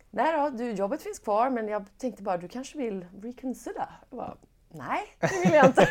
Nej 0.09 0.33
då, 0.37 0.57
du, 0.57 0.71
jobbet 0.71 1.01
finns 1.01 1.19
kvar 1.19 1.49
men 1.49 1.67
jag 1.67 1.85
tänkte 1.97 2.23
bara 2.23 2.37
du 2.37 2.47
kanske 2.47 2.77
vill 2.77 3.07
reconsider? 3.21 3.89
Jag 4.09 4.17
bara, 4.17 4.37
Nej, 4.69 5.01
det 5.19 5.41
vill 5.43 5.53
jag 5.53 5.65
inte. 5.65 5.87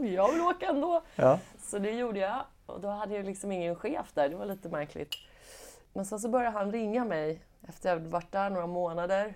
jag 0.14 0.32
vill 0.32 0.40
åka 0.40 0.66
ändå. 0.66 1.02
Ja. 1.16 1.38
Så 1.58 1.78
det 1.78 1.90
gjorde 1.90 2.18
jag 2.18 2.44
och 2.70 2.80
då 2.80 2.88
hade 2.88 3.14
jag 3.14 3.26
liksom 3.26 3.52
ingen 3.52 3.76
chef 3.76 4.12
där. 4.14 4.28
Det 4.28 4.36
var 4.36 4.46
lite 4.46 4.68
märkligt. 4.68 5.14
Men 5.92 6.04
sen 6.04 6.20
så 6.20 6.28
började 6.28 6.58
han 6.58 6.72
ringa 6.72 7.04
mig 7.04 7.42
efter 7.68 7.88
jag 7.88 7.96
hade 7.96 8.08
varit 8.08 8.32
där 8.32 8.50
några 8.50 8.66
månader. 8.66 9.34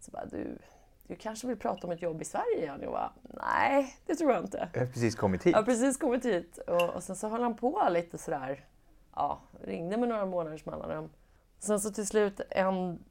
Så 0.00 0.10
bara, 0.10 0.26
du, 0.26 0.58
du 1.02 1.16
kanske 1.16 1.46
vill 1.46 1.58
prata 1.58 1.86
om 1.86 1.92
ett 1.92 2.02
jobb 2.02 2.22
i 2.22 2.24
Sverige 2.24 2.58
igen? 2.58 2.78
Jag 2.82 2.92
bara, 2.92 3.12
nej, 3.22 3.96
det 4.06 4.14
tror 4.14 4.32
jag 4.32 4.44
inte. 4.44 4.68
Jag 4.72 4.80
har 4.80 4.86
precis 4.86 5.14
kommit 5.14 5.46
hit. 5.46 5.52
Jag 5.52 5.58
har 5.58 5.64
precis 5.64 5.96
kommit 5.96 6.24
hit 6.24 6.58
och, 6.58 6.90
och 6.90 7.02
sen 7.02 7.16
så 7.16 7.28
höll 7.28 7.42
han 7.42 7.56
på 7.56 7.88
lite 7.90 8.18
sådär. 8.18 8.64
Ja, 9.14 9.40
ringde 9.62 9.96
med 9.96 10.08
några 10.08 10.26
månaders 10.26 10.66
mellanrum. 10.66 11.10
Sen 11.58 11.80
så 11.80 11.90
till 11.90 12.06
slut 12.06 12.40
en, 12.50 13.04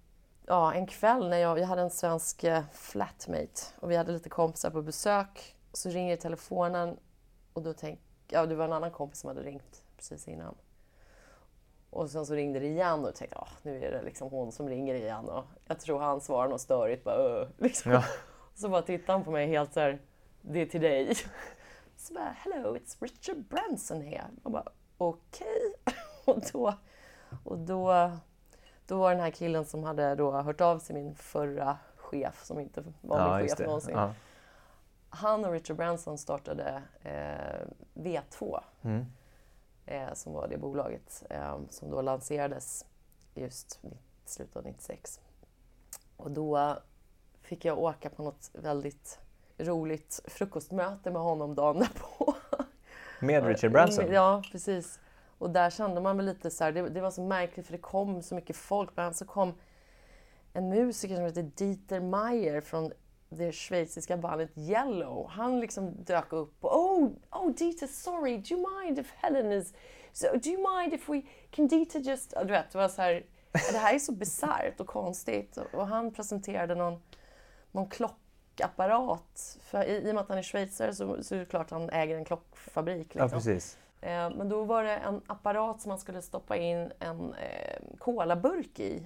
ja, 0.46 0.74
en 0.74 0.88
kväll 0.88 1.30
när 1.30 1.38
jag, 1.38 1.60
jag 1.60 1.68
hade 1.68 1.82
en 1.82 1.90
svensk 1.90 2.44
eh, 2.44 2.64
flatmate 2.74 3.62
och 3.80 3.92
vi 3.92 3.96
hade 3.96 4.12
lite 4.12 4.30
kompisar 4.30 4.70
på 4.70 4.82
besök. 4.82 5.56
Så 5.74 5.90
ringer 5.90 6.16
telefonen 6.16 6.98
och 7.54 7.64
då 7.64 7.74
tänkte 7.74 8.09
ja 8.32 8.46
det 8.46 8.56
var 8.56 8.66
en 8.66 8.74
annan 8.74 8.92
kompis 8.92 9.20
som 9.20 9.28
hade 9.28 9.42
ringt 9.42 9.84
precis 9.98 10.28
innan. 10.28 10.56
Och 11.90 12.10
sen 12.10 12.26
så 12.26 12.34
ringde 12.34 12.60
det 12.60 12.66
igen 12.68 13.06
och 13.06 13.16
tänkte, 13.16 13.38
ah, 13.38 13.48
nu 13.62 13.86
är 13.86 13.92
det 13.92 14.02
liksom 14.02 14.30
hon 14.30 14.52
som 14.52 14.70
ringer 14.70 14.94
igen. 14.96 15.30
Och 15.30 15.44
jag 15.68 15.80
tror 15.80 16.00
han 16.00 16.22
svarar 16.22 16.50
något 16.50 16.62
störigt. 16.62 17.04
Bara, 17.04 17.16
"Öh", 17.16 17.48
liksom. 17.58 17.92
Ja. 17.92 18.04
Så 18.56 18.70
bara 18.70 18.82
tittade 18.82 19.12
han 19.12 19.24
på 19.24 19.32
mig 19.32 19.48
helt 19.48 19.74
så 19.74 19.80
här, 19.80 20.00
det 20.42 20.60
är 20.62 20.66
till 20.66 20.82
dig. 20.82 21.16
Så 21.98 22.14
bara, 22.14 22.36
hello, 22.38 22.76
it's 22.78 22.98
Richard 23.00 23.38
Branson 23.38 24.02
here. 24.02 24.26
Jag 24.44 24.52
bara, 24.52 24.68
okej. 24.98 25.74
Och, 26.26 26.42
då, 26.54 26.74
och 27.44 27.58
då, 27.58 28.12
då 28.88 28.98
var 29.00 29.12
den 29.12 29.20
här 29.20 29.32
killen 29.32 29.66
som 29.66 29.84
hade 29.84 30.16
då 30.16 30.32
hört 30.32 30.62
av 30.62 30.80
sig, 30.80 30.96
min 30.96 31.16
förra 31.16 31.78
chef, 31.96 32.46
som 32.46 32.60
inte 32.60 32.84
var 33.02 33.38
min 33.40 33.48
chef 33.50 33.60
någonsin. 33.68 33.94
Ja. 33.96 34.14
Han 35.10 35.46
och 35.46 35.52
Richard 35.52 35.78
Branson 35.78 36.18
startade 36.18 36.84
eh, 37.04 37.68
V2, 37.94 38.60
Mm. 38.82 39.06
eh, 39.86 40.14
som 40.14 40.34
var 40.34 40.48
det 40.48 40.58
bolaget 40.58 41.24
eh, 41.30 41.60
som 41.70 41.90
då 41.90 42.02
lanserades 42.02 42.86
just 43.36 43.80
i 43.84 43.88
slutet 44.26 44.56
av 44.56 44.64
96. 44.64 45.20
Och 46.18 46.32
då 46.32 46.78
fick 47.42 47.66
jag 47.66 47.80
åka 47.80 48.10
på 48.10 48.24
något 48.24 48.50
väldigt 48.54 49.20
roligt 49.58 50.22
frukostmöte 50.28 51.12
med 51.12 51.22
honom 51.22 51.56
dagen 51.56 51.80
därpå. 51.80 52.34
Med 53.22 53.46
Richard 53.48 53.72
Branson? 53.72 54.06
Ja, 54.12 54.44
precis. 54.52 55.00
Och 55.38 55.50
där 55.50 55.70
kände 55.70 56.02
man 56.02 56.18
väl 56.18 56.26
lite 56.26 56.52
så 56.52 56.64
här, 56.64 56.72
det, 56.72 56.90
det 56.90 57.02
var 57.02 57.12
så 57.12 57.22
märkligt 57.22 57.66
för 57.66 57.74
det 57.74 57.78
kom 57.82 58.22
så 58.22 58.36
mycket 58.36 58.56
folk. 58.56 58.94
Bland 58.96 59.06
annat 59.06 59.16
så 59.18 59.26
kom 59.26 59.54
en 60.54 60.70
musiker 60.70 61.16
som 61.16 61.24
heter 61.26 61.44
Dieter 61.56 62.00
Meier 62.00 62.62
från 62.62 62.92
det 63.30 63.52
schweiziska 63.52 64.18
bandet 64.18 64.50
Yellow. 64.58 65.28
Han 65.30 65.60
liksom 65.60 66.04
dök 66.04 66.34
upp 66.34 66.66
och 66.66 66.76
oh, 66.80 67.10
oh 67.32 67.52
Dieter, 67.52 67.88
sorry, 67.88 68.38
do 68.38 68.56
you 68.56 68.82
mind 68.84 69.00
if 69.00 69.12
Helen 69.18 69.52
is... 69.52 69.74
So, 70.14 70.28
do 70.44 70.50
you 70.50 70.80
mind 70.82 70.94
if 70.94 71.10
we... 71.10 71.22
Can 71.52 71.68
Dieter 71.68 72.00
just... 72.00 72.34
Ja, 72.36 72.44
Du 72.44 72.52
vet, 72.52 72.72
det 72.72 72.78
var 72.78 72.88
så 72.90 73.02
här... 73.02 73.26
Det 73.52 73.78
här 73.78 73.96
är 73.96 74.00
så 74.00 74.12
bisarrt 74.12 74.80
och 74.80 74.88
konstigt. 74.88 75.58
Och, 75.74 75.88
han 75.88 76.14
presenterade 76.14 76.76
någon, 76.76 77.02
någon 77.72 77.90
klockapparat. 77.90 79.58
För 79.62 79.84
i, 79.84 79.98
I 80.08 80.12
och 80.12 80.16
med 80.16 80.22
att 80.22 80.30
han 80.30 80.38
är 80.38 80.44
schweizare 80.44 80.94
så, 80.94 81.24
så 81.24 81.36
är 81.36 81.40
det 81.40 81.46
klart 81.46 81.72
han 81.72 81.90
äger 81.90 82.18
en 82.18 82.26
klockfabrik. 82.26 83.16
Ja, 83.16 83.24
Liksom. 83.24 83.38
precis. 83.40 83.78
Eh, 84.02 84.30
Men 84.36 84.50
då 84.50 84.64
var 84.64 84.84
det 84.84 84.96
en 84.96 85.22
apparat 85.28 85.82
som 85.82 85.90
man 85.90 85.98
skulle 86.00 86.22
stoppa 86.22 86.58
in 86.58 86.92
en 87.00 87.34
eh, 87.34 87.80
kolaburk 88.00 88.80
i. 88.80 89.06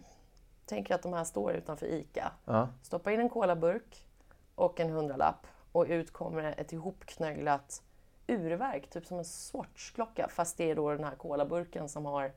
Tänk 0.66 0.90
er 0.90 0.96
att 0.96 1.02
de 1.04 1.14
här 1.14 1.24
står 1.24 1.54
utanför 1.54 1.86
ICA. 1.86 2.32
Ja. 2.46 2.68
Stoppa 2.82 3.12
in 3.12 3.20
en 3.20 3.30
kolaburk 3.30 4.06
och 4.56 4.80
en 4.80 4.90
hundralapp 4.90 5.48
och 5.72 5.86
ut 5.90 6.14
kommer 6.14 6.56
ett 6.58 6.74
ihopknögglat 6.74 7.82
urverk, 8.28 8.90
typ 8.90 9.06
som 9.06 9.18
en 9.18 9.26
Swatch-klocka. 9.26 10.28
Fast 10.30 10.58
det 10.58 10.72
är 10.72 10.76
då 10.76 10.92
den 10.92 11.04
här 11.04 11.16
kolaburken 11.16 11.90
som 11.90 12.06
har 12.06 12.32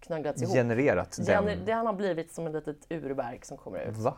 knögglats 0.00 0.42
ihop. 0.42 0.54
Genererat 0.54 1.18
Den, 1.26 1.44
den... 1.44 1.64
det 1.64 1.72
har 1.72 1.92
blivit 1.92 2.32
som 2.32 2.46
ett 2.46 2.54
litet 2.54 2.86
urverk 2.88 3.44
som 3.44 3.56
kommer 3.56 3.78
ut. 3.78 3.96
Va? 3.96 4.14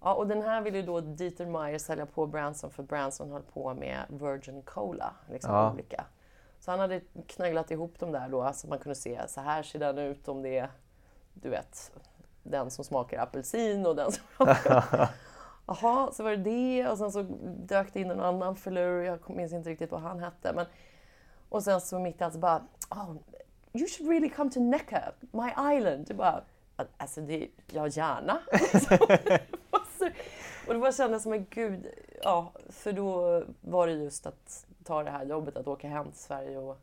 Ja, 0.00 0.14
och 0.14 0.26
den 0.26 0.42
här 0.42 0.60
ville 0.60 0.78
ju 0.78 0.86
då 0.86 1.00
Dieter 1.00 1.46
Meyer 1.46 1.78
sälja 1.78 2.06
på 2.06 2.26
Branson 2.26 2.70
för 2.70 2.82
Branson 2.82 3.30
höll 3.30 3.42
på 3.42 3.74
med 3.74 3.98
Virgin 4.08 4.62
Cola. 4.62 5.14
Liksom 5.30 5.54
Ja. 5.54 5.72
olika. 5.72 6.04
Så 6.60 6.70
han 6.70 6.80
hade 6.80 7.00
knögglat 7.26 7.70
ihop 7.70 7.98
dem 7.98 8.12
där 8.12 8.28
då 8.28 8.52
så 8.54 8.68
man 8.68 8.78
kunde 8.78 8.94
se 8.94 9.28
så 9.28 9.40
här 9.40 9.62
ser 9.62 9.78
den 9.78 9.98
ut 9.98 10.28
om 10.28 10.42
det 10.42 10.58
är, 10.58 10.70
du 11.34 11.48
vet, 11.48 11.92
den 12.42 12.70
som 12.70 12.84
smakar 12.84 13.22
apelsin 13.22 13.86
och 13.86 13.96
den 13.96 14.12
som 14.12 14.24
Jaha, 15.66 16.12
så 16.12 16.22
var 16.22 16.30
det 16.30 16.36
det 16.36 16.88
och 16.88 16.98
sen 16.98 17.12
så 17.12 17.22
dök 17.42 17.92
det 17.92 18.00
in 18.00 18.10
en 18.10 18.20
annan 18.20 18.56
filur, 18.56 19.02
jag 19.02 19.30
minns 19.30 19.52
inte 19.52 19.70
riktigt 19.70 19.90
vad 19.90 20.00
han 20.00 20.20
hette. 20.20 20.52
Men... 20.52 20.66
Och 21.48 21.62
sen 21.62 21.80
så 21.80 21.98
mitt 21.98 22.20
i 22.20 22.24
allt 22.24 22.34
så 22.34 22.40
bara, 22.40 22.62
oh, 22.90 23.14
you 23.72 23.88
should 23.88 24.10
really 24.10 24.28
come 24.28 24.50
to 24.50 24.60
Necker, 24.60 25.12
my 25.32 25.76
island. 25.76 26.06
Jag 26.08 26.16
bara, 26.16 26.42
alltså 26.96 27.20
det, 27.20 27.48
ja 27.72 27.88
gärna. 27.88 28.40
Och 30.66 30.74
det 30.74 30.80
bara 30.80 30.92
kändes 30.92 31.22
som 31.22 31.32
en 31.32 31.46
gud, 31.50 31.86
ja, 32.22 32.52
för 32.68 32.92
då 32.92 33.42
var 33.60 33.86
det 33.86 33.92
just 33.92 34.26
att 34.26 34.66
ta 34.84 35.02
det 35.02 35.10
här 35.10 35.24
jobbet, 35.24 35.56
att 35.56 35.66
åka 35.66 35.88
hem 35.88 36.10
till 36.10 36.20
Sverige 36.20 36.58
och, 36.58 36.80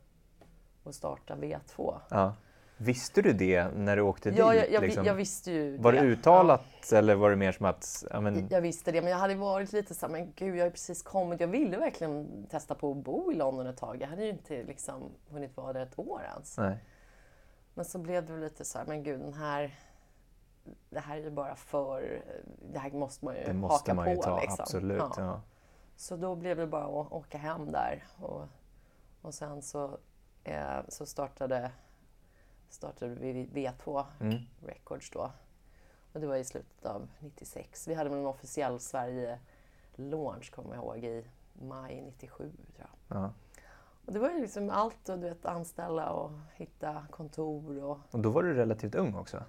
och 0.82 0.94
starta 0.94 1.34
V2. 1.34 1.94
Ja. 2.08 2.34
Visste 2.76 3.22
du 3.22 3.32
det 3.32 3.68
när 3.74 3.96
du 3.96 4.02
åkte 4.02 4.28
Ja, 4.28 4.52
dit? 4.52 4.60
jag, 4.60 4.70
jag, 4.72 4.82
liksom? 4.82 5.04
jag 5.04 5.14
visste 5.14 5.50
ju 5.52 5.76
Var 5.76 5.92
det 5.92 6.00
det. 6.00 6.06
uttalat 6.06 6.92
eller 6.92 7.14
var 7.14 7.30
det 7.30 7.36
mer 7.36 7.52
som 7.52 7.66
att... 7.66 8.04
Ja, 8.10 8.20
men... 8.20 8.48
Jag 8.50 8.60
visste 8.60 8.92
det, 8.92 9.02
men 9.02 9.10
jag 9.10 9.18
hade 9.18 9.34
varit 9.34 9.72
lite 9.72 9.94
så 9.94 10.06
här, 10.06 10.12
men 10.12 10.32
gud, 10.36 10.56
jag 10.56 10.64
har 10.64 10.70
precis 10.70 11.02
kommit. 11.02 11.40
Jag 11.40 11.48
ville 11.48 11.76
verkligen 11.76 12.46
testa 12.50 12.74
på 12.74 12.90
att 12.90 12.96
bo 12.96 13.32
i 13.32 13.34
London 13.34 13.66
ett 13.66 13.76
tag. 13.76 14.02
Jag 14.02 14.08
hade 14.08 14.24
ju 14.24 14.30
inte 14.30 14.62
liksom 14.62 15.02
hunnit 15.30 15.56
vara 15.56 15.72
där 15.72 15.82
ett 15.82 15.98
år 15.98 16.22
ens. 16.34 16.58
Nej. 16.58 16.78
Men 17.74 17.84
så 17.84 17.98
blev 17.98 18.26
det 18.26 18.36
lite 18.36 18.64
så 18.64 18.78
här, 18.78 18.84
men 18.86 19.02
gud, 19.02 19.20
den 19.20 19.34
här... 19.34 19.78
Det 20.90 21.00
här 21.00 21.16
är 21.16 21.20
ju 21.20 21.30
bara 21.30 21.54
för... 21.54 22.22
Det 22.72 22.78
här 22.78 22.90
måste 22.90 23.24
man 23.24 23.34
ju 23.36 23.44
Det 23.44 23.52
måste 23.52 23.90
haka 23.90 23.94
man 23.94 24.10
ju 24.10 24.16
på 24.16 24.22
ta, 24.22 24.40
liksom. 24.40 24.56
absolut. 24.60 24.98
Ja. 24.98 25.12
Ja. 25.16 25.40
Så 25.96 26.16
då 26.16 26.34
blev 26.36 26.56
det 26.56 26.66
bara 26.66 27.00
att 27.00 27.12
åka 27.12 27.38
hem 27.38 27.72
där. 27.72 28.04
Och, 28.20 28.42
och 29.22 29.34
sen 29.34 29.62
så, 29.62 29.98
eh, 30.44 30.78
så 30.88 31.06
startade, 31.06 31.70
startade 32.72 33.14
vi 33.14 33.46
V2 33.46 34.04
Mm. 34.20 34.38
Records 34.66 35.10
då. 35.10 35.30
Och 36.12 36.20
det 36.20 36.26
var 36.26 36.36
i 36.36 36.44
slutet 36.44 36.86
av 36.86 37.08
96. 37.18 37.88
Vi 37.88 37.94
hade 37.94 38.10
en 38.10 38.26
officiell 38.26 38.80
Sverige-launch 38.80 40.50
kommer 40.54 40.74
jag 40.74 40.84
ihåg 40.84 41.04
i 41.04 41.24
maj 41.52 42.00
97 42.00 42.52
tror 42.76 42.88
jag. 43.08 43.18
Ja. 43.18 43.32
Och 44.06 44.12
det 44.12 44.18
var 44.18 44.30
ju 44.30 44.40
liksom 44.40 44.70
allt, 44.70 45.08
och, 45.08 45.18
du 45.18 45.28
vet, 45.28 45.46
anställa 45.46 46.10
och 46.12 46.30
hitta 46.54 47.06
kontor 47.10 47.82
och 47.84 47.98
Och 48.10 48.18
då 48.20 48.30
var 48.30 48.42
du 48.42 48.54
relativt 48.54 48.94
ung 48.94 49.14
också? 49.14 49.44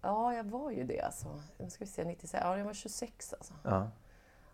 ja, 0.00 0.34
jag 0.34 0.44
var 0.44 0.70
ju 0.70 0.84
det 0.84 1.00
alltså. 1.00 1.40
Nu 1.58 1.70
ska 1.70 1.84
vi 1.84 1.90
se, 1.90 2.04
96, 2.04 2.44
ja 2.44 2.58
jag 2.58 2.64
var 2.64 2.72
26 2.74 3.32
alltså. 3.34 3.54
Ja. 3.62 3.88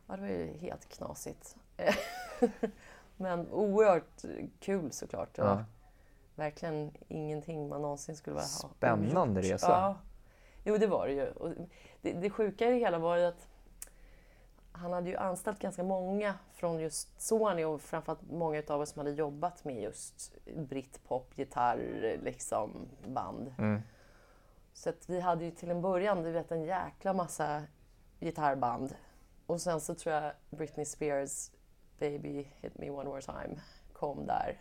Ja, 0.07 0.17
det 0.17 0.23
var 0.23 0.29
ju 0.29 0.47
helt 0.59 0.89
knasigt. 0.89 1.57
Men 3.17 3.51
oerhört 3.53 4.25
kul 4.61 4.93
såklart. 4.93 5.39
Ja. 5.39 5.65
Verkligen 6.39 6.91
ingenting 7.09 7.69
man 7.69 7.83
någonsin 7.83 8.17
skulle 8.17 8.35
vilja 8.35 8.49
ha 8.63 8.71
Spännande 8.77 9.41
gjort. 9.41 9.51
resa. 9.51 9.71
Ja. 9.71 9.97
Jo, 10.65 10.77
det 10.77 10.87
var 10.87 11.07
det 11.07 11.13
ju. 11.13 11.31
Och 11.31 11.51
det, 12.03 12.13
det 12.13 12.31
sjuka 12.31 12.67
i 12.67 12.71
det 12.71 12.79
hela 12.79 12.99
var 12.99 13.17
ju 13.17 13.25
att 13.25 13.49
han 14.73 14.93
hade 14.93 15.11
ju 15.11 15.17
anställt 15.17 15.59
ganska 15.59 15.83
många 15.83 16.35
från 16.53 16.79
just 16.81 17.21
Sony 17.21 17.65
och 17.65 17.81
framförallt 17.81 18.31
många 18.31 18.63
av 18.69 18.81
oss 18.81 18.91
som 18.91 18.99
hade 18.99 19.11
jobbat 19.11 19.65
med 19.65 19.83
just 19.83 20.33
britpop, 20.57 21.39
gitarr, 21.39 22.19
liksom 22.23 22.89
band. 23.07 23.55
Mm. 23.59 23.83
Så 24.73 24.91
att 24.91 25.09
vi 25.09 25.21
hade 25.21 25.45
ju 25.45 25.51
till 25.51 25.71
en 25.71 25.83
början, 25.83 26.23
du 26.23 26.31
vet 26.31 26.53
en 26.53 26.63
jäkla 26.63 27.13
massa 27.13 27.63
gitarrband. 28.21 28.97
Och 29.47 29.61
sen 29.61 29.81
så 29.81 29.95
tror 29.95 30.15
jag 30.15 30.33
Britney 30.51 30.87
Spears 30.87 31.51
Baby 31.99 32.47
Hit 32.61 32.79
Me 32.79 32.91
One 32.91 33.09
More 33.09 33.23
Time 33.23 33.61
kom 33.93 34.27
där. 34.27 34.59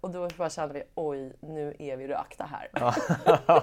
Och 0.00 0.10
då 0.10 0.28
bara 0.38 0.50
kände 0.50 0.74
vi, 0.74 0.82
oj, 0.94 1.32
nu 1.40 1.76
är 1.78 1.96
vi 1.96 2.08
rökta 2.08 2.44
här. 2.44 2.68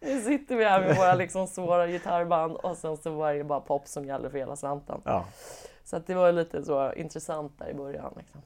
nu 0.00 0.20
sitter 0.20 0.56
vi 0.56 0.64
här 0.64 0.80
med 0.80 0.96
våra 0.96 1.14
liksom 1.14 1.46
svåra 1.46 1.86
gitarrband 1.86 2.56
och 2.56 2.76
sen 2.76 2.96
så 2.96 3.10
var 3.10 3.34
det 3.34 3.44
bara 3.44 3.60
pop 3.60 3.86
som 3.86 4.04
gäller 4.04 4.30
för 4.30 4.38
hela 4.38 4.56
slanten. 4.56 5.00
Ja. 5.04 5.24
Så 5.84 5.98
det 5.98 6.14
var 6.14 6.32
lite 6.32 6.64
så 6.64 6.92
intressant 6.92 7.58
där 7.58 7.68
i 7.68 7.74
början. 7.74 8.14
Liksom. 8.16 8.40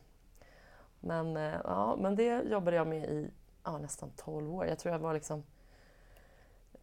Men, 1.01 1.37
eh, 1.37 1.55
ja, 1.65 1.97
men 1.99 2.17
det 2.17 2.43
jobbade 2.43 2.77
jag 2.77 2.87
med 2.87 3.05
i 3.05 3.31
ja, 3.65 3.79
nästan 3.79 4.11
12 4.17 4.55
år. 4.55 4.67
Jag 4.67 4.79
tror 4.79 4.93
jag 4.93 4.99
var 4.99 5.15
liksom 5.15 5.43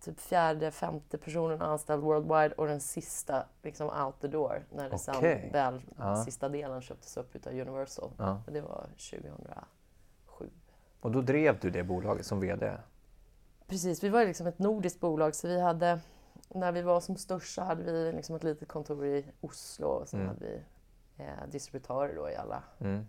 typ 0.02 0.20
fjärde, 0.20 0.72
femte 0.72 1.18
personen 1.18 1.62
anställd 1.62 2.04
worldwide 2.04 2.56
och 2.56 2.68
den 2.68 2.80
sista 2.82 3.46
liksom 3.62 3.90
out 4.06 4.22
the 4.22 4.28
door 4.28 4.66
när 4.70 4.90
det 4.90 5.00
sen 5.00 5.16
Okej. 5.18 5.50
väl 5.54 5.82
Ja. 5.98 6.24
sista 6.24 6.50
delen 6.50 6.82
köptes 6.82 7.18
upp 7.18 7.36
utav 7.36 7.54
Universal. 7.54 8.12
Ja. 8.18 8.42
Det 8.48 8.62
var 8.62 8.86
2007. 8.98 9.54
Och 11.02 11.12
då 11.12 11.22
drev 11.22 11.60
du 11.60 11.70
det 11.70 11.84
bolaget 11.84 12.26
som 12.26 12.40
VD? 12.40 12.72
Precis, 13.68 14.04
vi 14.04 14.10
var 14.10 14.26
liksom 14.26 14.48
ett 14.48 14.60
nordiskt 14.60 15.00
bolag 15.00 15.36
så 15.36 15.48
vi 15.48 15.60
hade 15.62 16.00
när 16.50 16.72
vi 16.72 16.82
var 16.82 17.00
som 17.02 17.16
störst 17.18 17.56
så 17.56 17.62
hade 17.62 17.84
vi 17.84 18.12
liksom 18.12 18.36
ett 18.36 18.44
litet 18.44 18.68
kontor 18.68 19.06
i 19.06 19.26
Oslo 19.42 19.88
och 19.88 20.08
sen 20.10 20.20
Mm. 20.20 20.28
hade 20.34 20.46
vi 20.46 20.62
eh, 21.24 21.48
distributörer 21.52 22.16
då 22.16 22.30
i 22.30 22.36
alla. 22.36 22.64
Mm. 22.80 23.06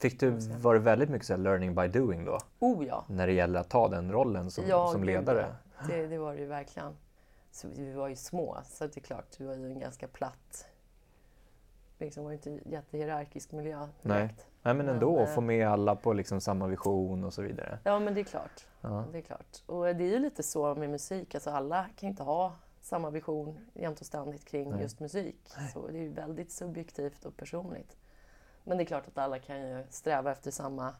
Fick 0.00 0.20
du, 0.20 0.30
var 0.60 0.74
det 0.74 0.80
väldigt 0.80 1.08
mycket 1.10 1.26
så 1.26 1.36
learning 1.36 1.74
by 1.74 1.88
doing 1.88 2.24
då? 2.24 2.38
Oh 2.58 2.86
ja! 2.86 3.04
När 3.08 3.26
det 3.26 3.32
gäller 3.32 3.60
att 3.60 3.68
ta 3.70 3.88
den 3.88 4.12
rollen 4.12 4.50
som, 4.50 4.64
Ja, 4.68 4.88
som 4.92 5.04
ledare? 5.04 5.54
ja. 5.78 5.86
Det, 5.86 6.06
det 6.06 6.18
var 6.18 6.34
det 6.34 6.40
ju 6.40 6.46
verkligen. 6.46 6.92
Så 7.50 7.68
vi 7.76 7.92
var 7.92 8.08
ju 8.08 8.16
små, 8.16 8.58
så 8.64 8.86
det 8.86 8.96
är 8.96 9.00
klart, 9.00 9.26
vi 9.38 9.44
var 9.46 9.54
ju 9.54 9.66
en 9.66 9.78
ganska 9.80 10.08
platt... 10.08 10.66
Liksom 11.98 12.24
var 12.24 12.30
ju 12.30 12.36
inte 12.36 12.58
jättehierarkisk 12.70 13.52
miljö 13.52 13.78
direkt. 13.78 13.94
Nej 14.02 14.34
men 14.74 14.88
ändå, 14.88 15.16
Men, 15.16 15.26
få 15.26 15.40
eh, 15.40 15.46
med 15.46 15.68
alla 15.68 15.96
på 15.96 16.12
liksom 16.12 16.40
samma 16.40 16.66
vision 16.66 17.24
och 17.24 17.34
så 17.34 17.42
vidare. 17.42 17.78
Ja, 17.84 17.98
men 17.98 18.14
det 18.14 18.20
är 18.20 18.24
klart. 18.24 18.66
Ja. 18.80 19.04
Det 19.12 19.18
är 19.18 19.22
klart. 19.22 19.62
Och 19.66 19.84
det 19.84 20.04
är 20.04 20.08
ju 20.08 20.18
lite 20.18 20.42
så 20.42 20.74
med 20.74 20.90
musik, 20.90 21.34
alltså 21.34 21.50
alla 21.50 21.86
kan 21.96 22.08
inte 22.08 22.22
ha 22.22 22.52
samma 22.80 23.10
vision 23.10 23.58
jämt 23.74 24.00
och 24.00 24.06
ständigt 24.06 24.44
kring 24.44 24.70
Nej. 24.70 24.82
just 24.82 25.00
musik. 25.00 25.50
Så 25.72 25.86
det 25.88 25.98
är 25.98 26.02
ju 26.02 26.12
väldigt 26.12 26.52
subjektivt 26.52 27.24
och 27.24 27.36
personligt. 27.36 27.96
Men 28.64 28.76
det 28.78 28.82
är 28.82 28.86
klart 28.86 29.08
att 29.08 29.18
alla 29.18 29.38
kan 29.38 29.60
ju 29.60 29.84
sträva 29.90 30.32
efter 30.32 30.50
samma 30.50 30.94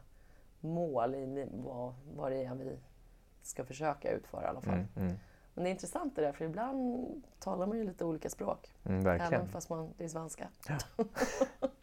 mål 0.59 1.15
i 1.15 1.47
vad, 1.51 1.93
vad 2.15 2.31
det 2.31 2.43
är 2.43 2.55
vi 2.55 2.79
ska 3.41 3.65
försöka 3.65 4.11
utföra 4.11 4.43
i 4.43 4.47
alla 4.47 4.61
fall. 4.61 4.73
Mm, 4.73 4.87
mm, 4.95 5.15
Men 5.53 5.63
det 5.63 5.69
är 5.69 5.71
intressant 5.71 6.15
det 6.15 6.21
där, 6.21 6.31
för 6.31 6.45
ibland 6.45 7.07
talar 7.39 7.67
man 7.67 7.77
ju 7.77 7.83
lite 7.83 8.05
olika 8.05 8.29
språk. 8.29 8.73
mm, 8.83 9.03
verkligen. 9.03 9.33
Även 9.33 9.47
fast 9.47 9.69
man, 9.69 9.93
det 9.97 10.03
är 10.03 10.09
svenska. 10.09 10.47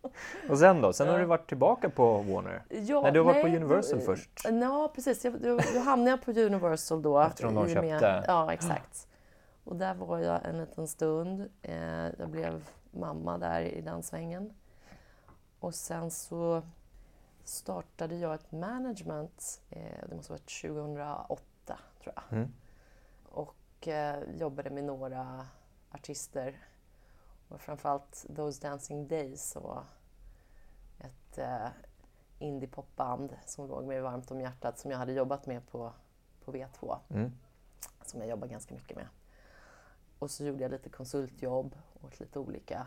Och 0.50 0.58
sen 0.58 0.80
då? 0.80 0.92
Sen 0.92 1.06
har 1.08 1.14
Ja. 1.14 1.20
du 1.20 1.26
varit 1.26 1.48
tillbaka 1.48 1.90
på 1.90 2.18
Warner? 2.22 2.62
Ja, 2.68 3.00
Nej, 3.00 3.12
du 3.12 3.18
har 3.20 3.24
varit 3.24 3.42
på 3.42 3.48
nej, 3.48 3.56
Universal 3.56 3.98
då- 3.98 4.04
först. 4.04 4.30
Ja, 4.44 4.92
precis. 4.94 5.24
Jag, 5.24 5.40
då, 5.40 5.58
då 5.74 5.80
hamnade 5.80 6.10
jag 6.10 6.22
på 6.24 6.30
Universal 6.30 7.02
då. 7.02 7.20
Eftersom 7.20 7.54
de 7.54 7.60
och 7.60 7.64
med- 7.70 7.72
köpte. 8.00 8.24
Ja, 8.26 8.52
exakt. 8.52 9.08
Och 9.64 9.76
där 9.76 9.94
var 9.94 10.18
jag 10.18 10.44
en 10.44 10.58
liten 10.60 10.88
stund. 10.88 11.50
Eh, 11.62 11.74
jag 12.18 12.28
blev 12.28 12.68
mamma 12.90 13.38
där 13.38 13.60
i 13.60 13.80
den 13.80 14.02
svängen. 14.02 14.52
Och 15.60 15.74
sen 15.74 16.10
så 16.10 16.62
startade 17.44 18.16
jag 18.16 18.34
ett 18.34 18.52
management, 18.52 19.60
eh, 19.70 19.82
det 20.08 20.16
måste 20.16 20.32
ha 20.32 20.38
varit 20.38 20.50
2008 20.62 21.78
tror 22.02 22.14
jag. 22.16 22.38
Mm. 22.38 22.52
Och 23.28 23.88
eh, 23.88 24.16
jobbade 24.38 24.70
med 24.70 24.84
några 24.84 25.46
artister. 25.90 26.58
Och 27.48 27.60
framförallt 27.60 28.26
Those 28.36 28.68
Dancing 28.68 29.08
Days 29.08 29.50
som 29.50 29.62
var 29.62 29.82
ett 31.38 31.38
eh, 31.38 31.68
indiepopband 32.38 33.36
som 33.46 33.68
låg 33.68 33.84
mig 33.84 34.00
varmt 34.00 34.30
om 34.30 34.40
hjärtat 34.40 34.78
som 34.78 34.90
jag 34.90 34.98
hade 34.98 35.12
jobbat 35.12 35.46
med 35.46 35.66
på, 35.70 35.92
på 36.44 36.52
V2. 36.52 36.98
Mm. 37.08 37.32
Som 38.04 38.20
jag 38.20 38.28
jobbar 38.28 38.46
ganska 38.48 38.74
mycket 38.74 38.96
med. 38.96 39.06
Och 40.18 40.30
så 40.30 40.44
gjorde 40.44 40.62
jag 40.62 40.70
lite 40.70 40.88
konsultjobb 40.90 41.76
åt 42.02 42.20
lite 42.20 42.38
olika. 42.38 42.86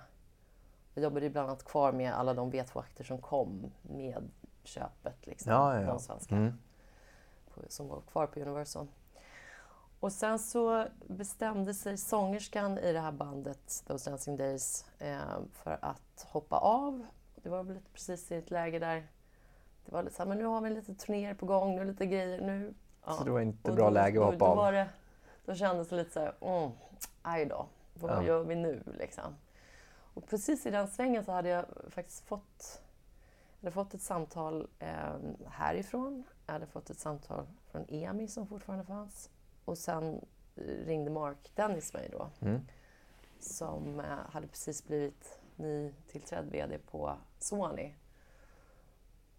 Jag 0.93 1.03
jobbade 1.03 1.25
ju 1.25 1.31
bland 1.31 1.49
annat 1.49 1.63
kvar 1.63 1.91
med 1.91 2.13
alla 2.13 2.33
de 2.33 2.51
V2-akter 2.51 3.03
som 3.03 3.21
kom 3.21 3.71
med 3.81 4.29
köpet. 4.63 5.27
Liksom, 5.27 5.51
Ja, 5.51 5.73
ja, 5.75 5.81
ja. 5.81 5.87
De 5.87 5.99
svenska 5.99 6.35
Mm. 6.35 6.53
på, 7.53 7.61
som 7.67 7.87
var 7.87 8.01
kvar 8.01 8.27
på 8.27 8.39
Universal. 8.39 8.87
Och 9.99 10.11
sen 10.11 10.39
så 10.39 10.85
bestämde 11.07 11.73
sig 11.73 11.97
sångerskan 11.97 12.77
i 12.77 12.93
det 12.93 12.99
här 12.99 13.11
bandet, 13.11 13.83
Those 13.87 14.09
Dancing 14.09 14.37
Days, 14.37 14.85
eh, 14.99 15.19
för 15.53 15.77
att 15.81 16.25
hoppa 16.29 16.57
av. 16.57 17.05
Det 17.43 17.49
var 17.49 17.63
väl 17.63 17.79
precis 17.93 18.31
i 18.31 18.35
ett 18.35 18.51
läge 18.51 18.79
där 18.79 19.07
det 19.85 19.91
var 19.91 20.03
lite 20.03 20.15
så 20.15 20.21
här, 20.21 20.29
men 20.29 20.37
nu 20.37 20.45
har 20.45 20.61
vi 20.61 20.69
lite 20.69 20.93
turnéer 20.95 21.33
på 21.33 21.45
gång, 21.45 21.75
nu 21.75 21.83
lite 21.85 22.05
grejer, 22.05 22.41
nu... 22.41 22.73
Ja. 23.05 23.13
Så 23.13 23.23
det 23.23 23.31
var 23.31 23.39
inte 23.41 23.69
Och 23.71 23.75
bra 23.75 23.85
då, 23.85 23.91
läge 23.93 24.19
att 24.19 24.25
då, 24.25 24.31
hoppa 24.31 24.45
då 24.45 24.51
av? 24.51 24.57
Var 24.57 24.71
det, 24.71 24.89
då 25.45 25.55
kändes 25.55 25.89
det 25.89 25.95
lite 25.95 26.11
så 26.11 26.19
här, 26.19 26.33
mm, 26.41 26.71
aj 27.21 27.45
då, 27.45 27.65
vad 27.93 28.11
Ja. 28.11 28.23
gör 28.23 28.43
vi 28.43 28.55
nu 28.55 28.83
liksom? 28.99 29.35
Och 30.13 30.27
precis 30.29 30.65
i 30.65 30.69
den 30.71 30.87
svängen 30.87 31.25
så 31.25 31.31
hade 31.31 31.49
jag 31.49 31.65
faktiskt 31.89 32.25
fått, 32.27 32.81
hade 33.61 33.71
fått 33.71 33.93
ett 33.93 34.01
samtal 34.01 34.67
eh, 34.79 35.15
härifrån. 35.47 36.23
Jag 36.45 36.53
hade 36.53 36.65
fått 36.65 36.89
ett 36.89 36.99
samtal 36.99 37.45
från 37.71 37.85
EMI 37.89 38.27
som 38.27 38.47
fortfarande 38.47 38.85
fanns. 38.85 39.29
Och 39.65 39.77
sen 39.77 40.25
eh, 40.55 40.61
ringde 40.85 41.11
Mark 41.11 41.51
Dennis 41.55 41.93
mig 41.93 42.09
då 42.11 42.29
Mm. 42.41 42.61
som 43.39 43.99
eh, 43.99 44.05
hade 44.29 44.47
precis 44.47 44.87
blivit 44.87 45.36
nytillträdd 45.57 46.45
VD 46.51 46.77
på 46.77 47.17
Sony. 47.39 47.93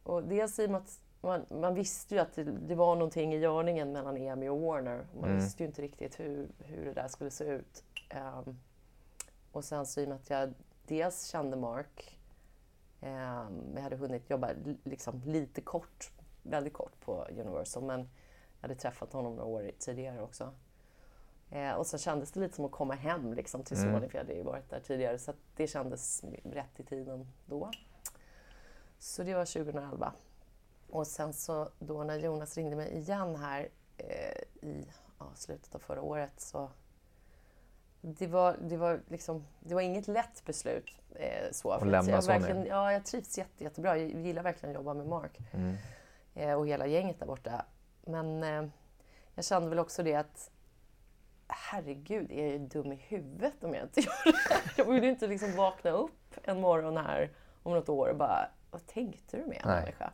Och 0.02 0.24
dels 0.24 0.58
i 0.58 0.66
och 0.66 0.70
med 0.70 0.80
att 0.80 1.00
man, 1.20 1.46
man 1.50 1.74
visste 1.74 2.14
ju 2.14 2.20
att 2.20 2.32
det, 2.34 2.44
det 2.44 2.74
var 2.74 2.94
någonting 2.96 3.34
i 3.34 3.38
görningen 3.38 3.92
mellan 3.92 4.16
EMI 4.16 4.48
och 4.48 4.60
Warner. 4.60 5.06
Man 5.14 5.24
Mm. 5.24 5.36
visste 5.36 5.62
ju 5.62 5.66
inte 5.66 5.82
riktigt 5.82 6.20
hur, 6.20 6.48
hur 6.58 6.84
det 6.84 6.92
där 6.92 7.08
skulle 7.08 7.30
se 7.30 7.44
ut. 7.44 7.84
Ehm, 8.10 8.58
och 9.52 9.64
sen 9.64 9.86
så 9.86 10.00
i 10.00 10.04
och 10.04 10.08
med 10.08 10.16
att 10.16 10.30
jag 10.30 10.54
dels 10.86 11.24
kände 11.24 11.56
Mark, 11.56 12.18
um, 13.00 13.72
jag 13.74 13.82
hade 13.82 13.96
hunnit 13.96 14.30
jobba 14.30 14.50
li- 14.64 14.78
liksom 14.84 15.22
lite 15.24 15.60
kort, 15.60 16.10
väldigt 16.42 16.72
kort 16.72 17.00
på 17.00 17.24
Universal, 17.30 17.82
men 17.82 18.00
jag 18.00 18.08
hade 18.60 18.74
träffat 18.74 19.12
honom 19.12 19.36
några 19.36 19.48
år 19.48 19.70
tidigare 19.78 20.22
också. 20.22 20.52
Eh, 21.50 21.72
och 21.72 21.86
så 21.86 21.98
kändes 21.98 22.32
det 22.32 22.40
lite 22.40 22.56
som 22.56 22.64
att 22.64 22.70
komma 22.70 22.94
hem 22.94 23.32
liksom, 23.32 23.62
till 23.62 23.76
Mm. 23.76 23.92
Sony, 23.94 24.08
för 24.08 24.18
jag 24.18 24.24
hade 24.24 24.34
ju 24.34 24.42
varit 24.42 24.70
där 24.70 24.80
tidigare. 24.80 25.18
Så 25.18 25.32
det 25.56 25.66
kändes 25.66 26.24
rätt 26.44 26.80
i 26.80 26.82
tiden 26.82 27.26
då. 27.46 27.70
Så 28.98 29.22
det 29.22 29.34
var 29.34 29.44
2011. 29.44 30.12
Och 30.90 31.06
sen 31.06 31.32
så 31.32 31.68
då 31.78 32.04
när 32.04 32.18
Jonas 32.18 32.56
ringde 32.56 32.76
mig 32.76 32.92
igen 32.96 33.36
här 33.36 33.68
eh, 33.96 34.68
i 34.68 34.86
ja, 35.18 35.26
slutet 35.34 35.74
av 35.74 35.78
förra 35.78 36.02
året 36.02 36.32
så 36.40 36.70
det 38.00 38.26
var, 38.26 38.56
det 38.62 38.76
var, 38.76 39.00
liksom, 39.08 39.46
det 39.60 39.74
var 39.74 39.80
inget 39.82 40.08
lätt 40.08 40.44
beslut. 40.44 40.90
Eh, 41.14 41.52
så, 41.52 41.70
Att 41.70 41.86
lämna 41.86 42.10
jag, 42.10 42.24
Sony. 42.24 42.38
verkligen, 42.38 42.66
ja, 42.66 42.92
jag 42.92 43.04
trivs 43.06 43.38
jätte, 43.38 43.64
jättebra. 43.64 43.98
Jag 43.98 44.10
gillar 44.26 44.42
verkligen 44.42 44.70
att 44.76 44.80
jobba 44.80 44.94
med 44.94 45.06
Mark 45.06 45.38
Mm. 45.52 45.74
eh, 46.34 46.52
och 46.54 46.68
hela 46.68 46.86
gänget 46.86 47.18
där 47.18 47.26
borta. 47.26 47.64
Men 48.04 48.42
eh, 48.42 48.68
jag 49.34 49.44
kände 49.44 49.68
väl 49.68 49.78
också 49.78 50.02
det 50.02 50.14
att 50.14 50.50
herregud, 51.48 52.32
är 52.32 52.52
jag 52.52 52.60
dum 52.60 52.92
i 52.92 52.96
huvudet 53.08 53.64
om 53.64 53.74
jag 53.74 53.82
inte 53.82 54.00
gör 54.00 54.32
det 54.32 54.54
här? 54.54 54.72
Jag 54.76 54.84
vill 54.84 55.04
ju 55.04 55.10
inte 55.10 55.26
liksom 55.26 55.56
vakna 55.56 55.90
upp 55.90 56.34
en 56.44 56.60
morgon 56.60 56.96
här 56.96 57.30
om 57.62 57.72
något 57.72 57.88
år 57.88 58.08
och 58.08 58.16
bara, 58.16 58.48
vad 58.70 58.86
tänkte 58.86 59.36
du 59.36 59.46
med 59.46 59.62
människa? 59.64 60.10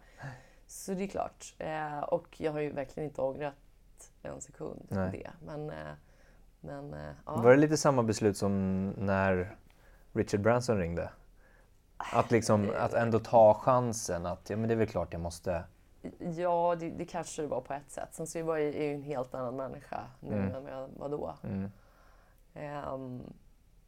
Så 0.66 0.94
det 0.94 1.04
är 1.04 1.08
klart. 1.08 1.54
Eh, 1.58 1.98
och 1.98 2.40
jag 2.40 2.52
har 2.52 2.60
ju 2.60 2.72
verkligen 2.72 3.08
inte 3.08 3.22
ångrat 3.22 3.54
en 4.22 4.40
sekund 4.40 4.86
Nej. 4.88 5.10
det. 5.12 5.30
Men, 5.46 5.70
eh, 5.70 5.94
men 6.60 6.94
eh, 6.94 7.14
ja. 7.26 7.36
Var 7.36 7.50
det 7.50 7.56
lite 7.56 7.76
samma 7.76 8.02
beslut 8.02 8.36
som 8.36 8.88
när 8.90 9.56
Richard 10.12 10.40
Branson 10.40 10.78
ringde? 10.78 11.10
Att, 11.96 12.30
liksom, 12.30 12.72
att 12.78 12.94
ändå 12.94 13.18
ta 13.18 13.54
chansen 13.54 14.26
att 14.26 14.50
ja, 14.50 14.56
men 14.56 14.68
det 14.68 14.74
är 14.74 14.78
väl 14.78 14.88
klart 14.88 15.12
jag 15.12 15.22
måste... 15.22 15.64
Ja, 16.18 16.76
det, 16.80 16.90
det 16.90 17.04
kanske 17.04 17.42
det 17.42 17.48
var 17.48 17.60
på 17.60 17.72
ett 17.74 17.90
sätt. 17.90 18.08
Sen 18.12 18.26
så 18.26 18.42
var 18.42 18.56
jag 18.56 18.72
ju 18.74 18.94
en 18.94 19.02
helt 19.02 19.34
annan 19.34 19.56
människa 19.56 20.00
nu 20.20 20.34
Mm. 20.36 20.54
än 20.54 20.64
vad 20.64 20.72
jag 20.72 20.88
var 20.96 21.08
då. 21.08 21.34
Mm. 21.42 21.70
Ehm, 22.54 23.22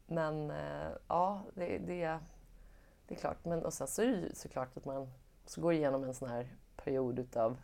men 0.07 0.51
eh, 0.51 0.89
ja, 1.09 1.41
det, 1.55 1.79
det, 1.79 2.19
det 3.09 3.15
är 3.15 3.19
klart. 3.19 3.37
Men, 3.45 3.65
och 3.65 3.73
sen 3.73 3.87
så 3.87 4.03
är 4.03 4.07
det 4.07 4.13
ju 4.13 4.31
såklart 4.35 4.77
att 4.77 4.85
man 4.85 5.11
så 5.47 5.61
går 5.61 5.73
igenom 5.73 6.05
en 6.05 6.15
sån 6.15 6.29
här 6.29 6.47
period 6.77 7.19
utav 7.19 7.57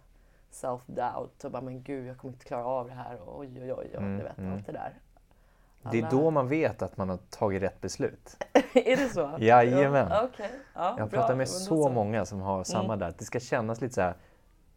self-doubt 0.51 1.45
och 1.45 1.51
bara 1.51 1.63
men 1.63 1.83
gud 1.83 2.07
jag 2.07 2.19
kommer 2.19 2.35
inte 2.35 2.45
klara 2.45 2.65
av 2.65 2.87
det 2.89 2.95
här 2.95 3.21
och 3.21 3.39
oj 3.39 3.61
oj 3.63 3.73
oj, 3.73 3.91
oj 3.91 3.97
Mm, 3.97 4.19
du 4.19 4.25
vet 4.25 4.39
mm. 4.39 4.53
allt 4.53 4.67
det 4.67 4.73
där. 4.73 4.95
Det 5.91 5.99
är 5.99 6.03
Alla- 6.03 6.11
då 6.11 6.31
man 6.31 6.49
vet 6.49 6.83
att 6.83 6.97
man 6.97 7.09
har 7.09 7.17
tagit 7.31 7.63
rätt 7.63 7.81
beslut. 7.81 8.37
är 8.75 8.97
det 8.97 9.09
så? 9.09 9.37
Jajamän. 9.39 10.07
Ja, 10.11 10.29
okej. 10.33 10.51
ja, 10.75 10.95
Jag 10.99 11.11
pratat 11.11 11.37
med 11.37 11.49
så 11.49 11.75
då 11.75 11.89
många 11.89 12.25
som 12.25 12.41
har 12.41 12.65
samma 12.65 12.97
där. 12.97 13.09
Att 13.09 13.19
det 13.19 13.25
ska 13.25 13.41
kännas 13.41 13.81
lite 13.81 13.95
så 13.95 14.01
här, 14.01 14.15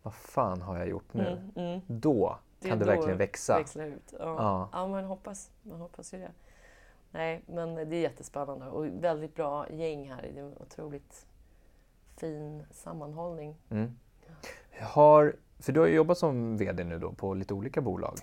vad 0.06 0.14
fan 0.14 0.62
har 0.62 0.78
jag 0.78 0.88
gjort 0.88 1.14
nu? 1.14 1.28
Mm, 1.28 1.52
mm. 1.56 1.82
Då 1.88 2.38
Det 2.60 2.70
kan 2.70 2.80
det 2.80 2.86
verkligen 2.86 3.18
växa. 3.18 3.58
Växla 3.58 3.86
ut. 3.86 4.14
Ja. 4.20 4.20
Ja. 4.20 4.70
Ja. 4.72 4.88
man 4.88 5.04
hoppas, 5.04 5.52
man 5.62 5.82
hoppas 5.82 6.14
ju 6.14 6.18
det. 6.18 6.32
Nej, 7.12 7.44
men 7.46 7.76
det 7.76 7.82
är 7.96 8.02
jättespännande 8.02 8.68
och 8.68 8.86
väldigt 8.86 9.36
bra 9.36 9.70
gäng 9.70 10.12
här. 10.12 10.22
Det 10.22 10.40
är 10.40 10.44
en 10.44 10.58
otroligt 10.58 11.26
fin 12.18 12.66
sammanhållning. 12.72 13.56
Mm. 13.70 13.96
Har, 14.82 15.36
för 15.60 15.72
du 15.72 15.80
har 15.80 15.88
ju 15.88 15.96
jobbat 15.96 16.18
som 16.18 16.58
VD 16.58 16.84
nu 16.84 17.00
då 17.00 17.12
på 17.12 17.34
lite 17.34 17.54
olika 17.54 17.82
bolag. 17.82 18.20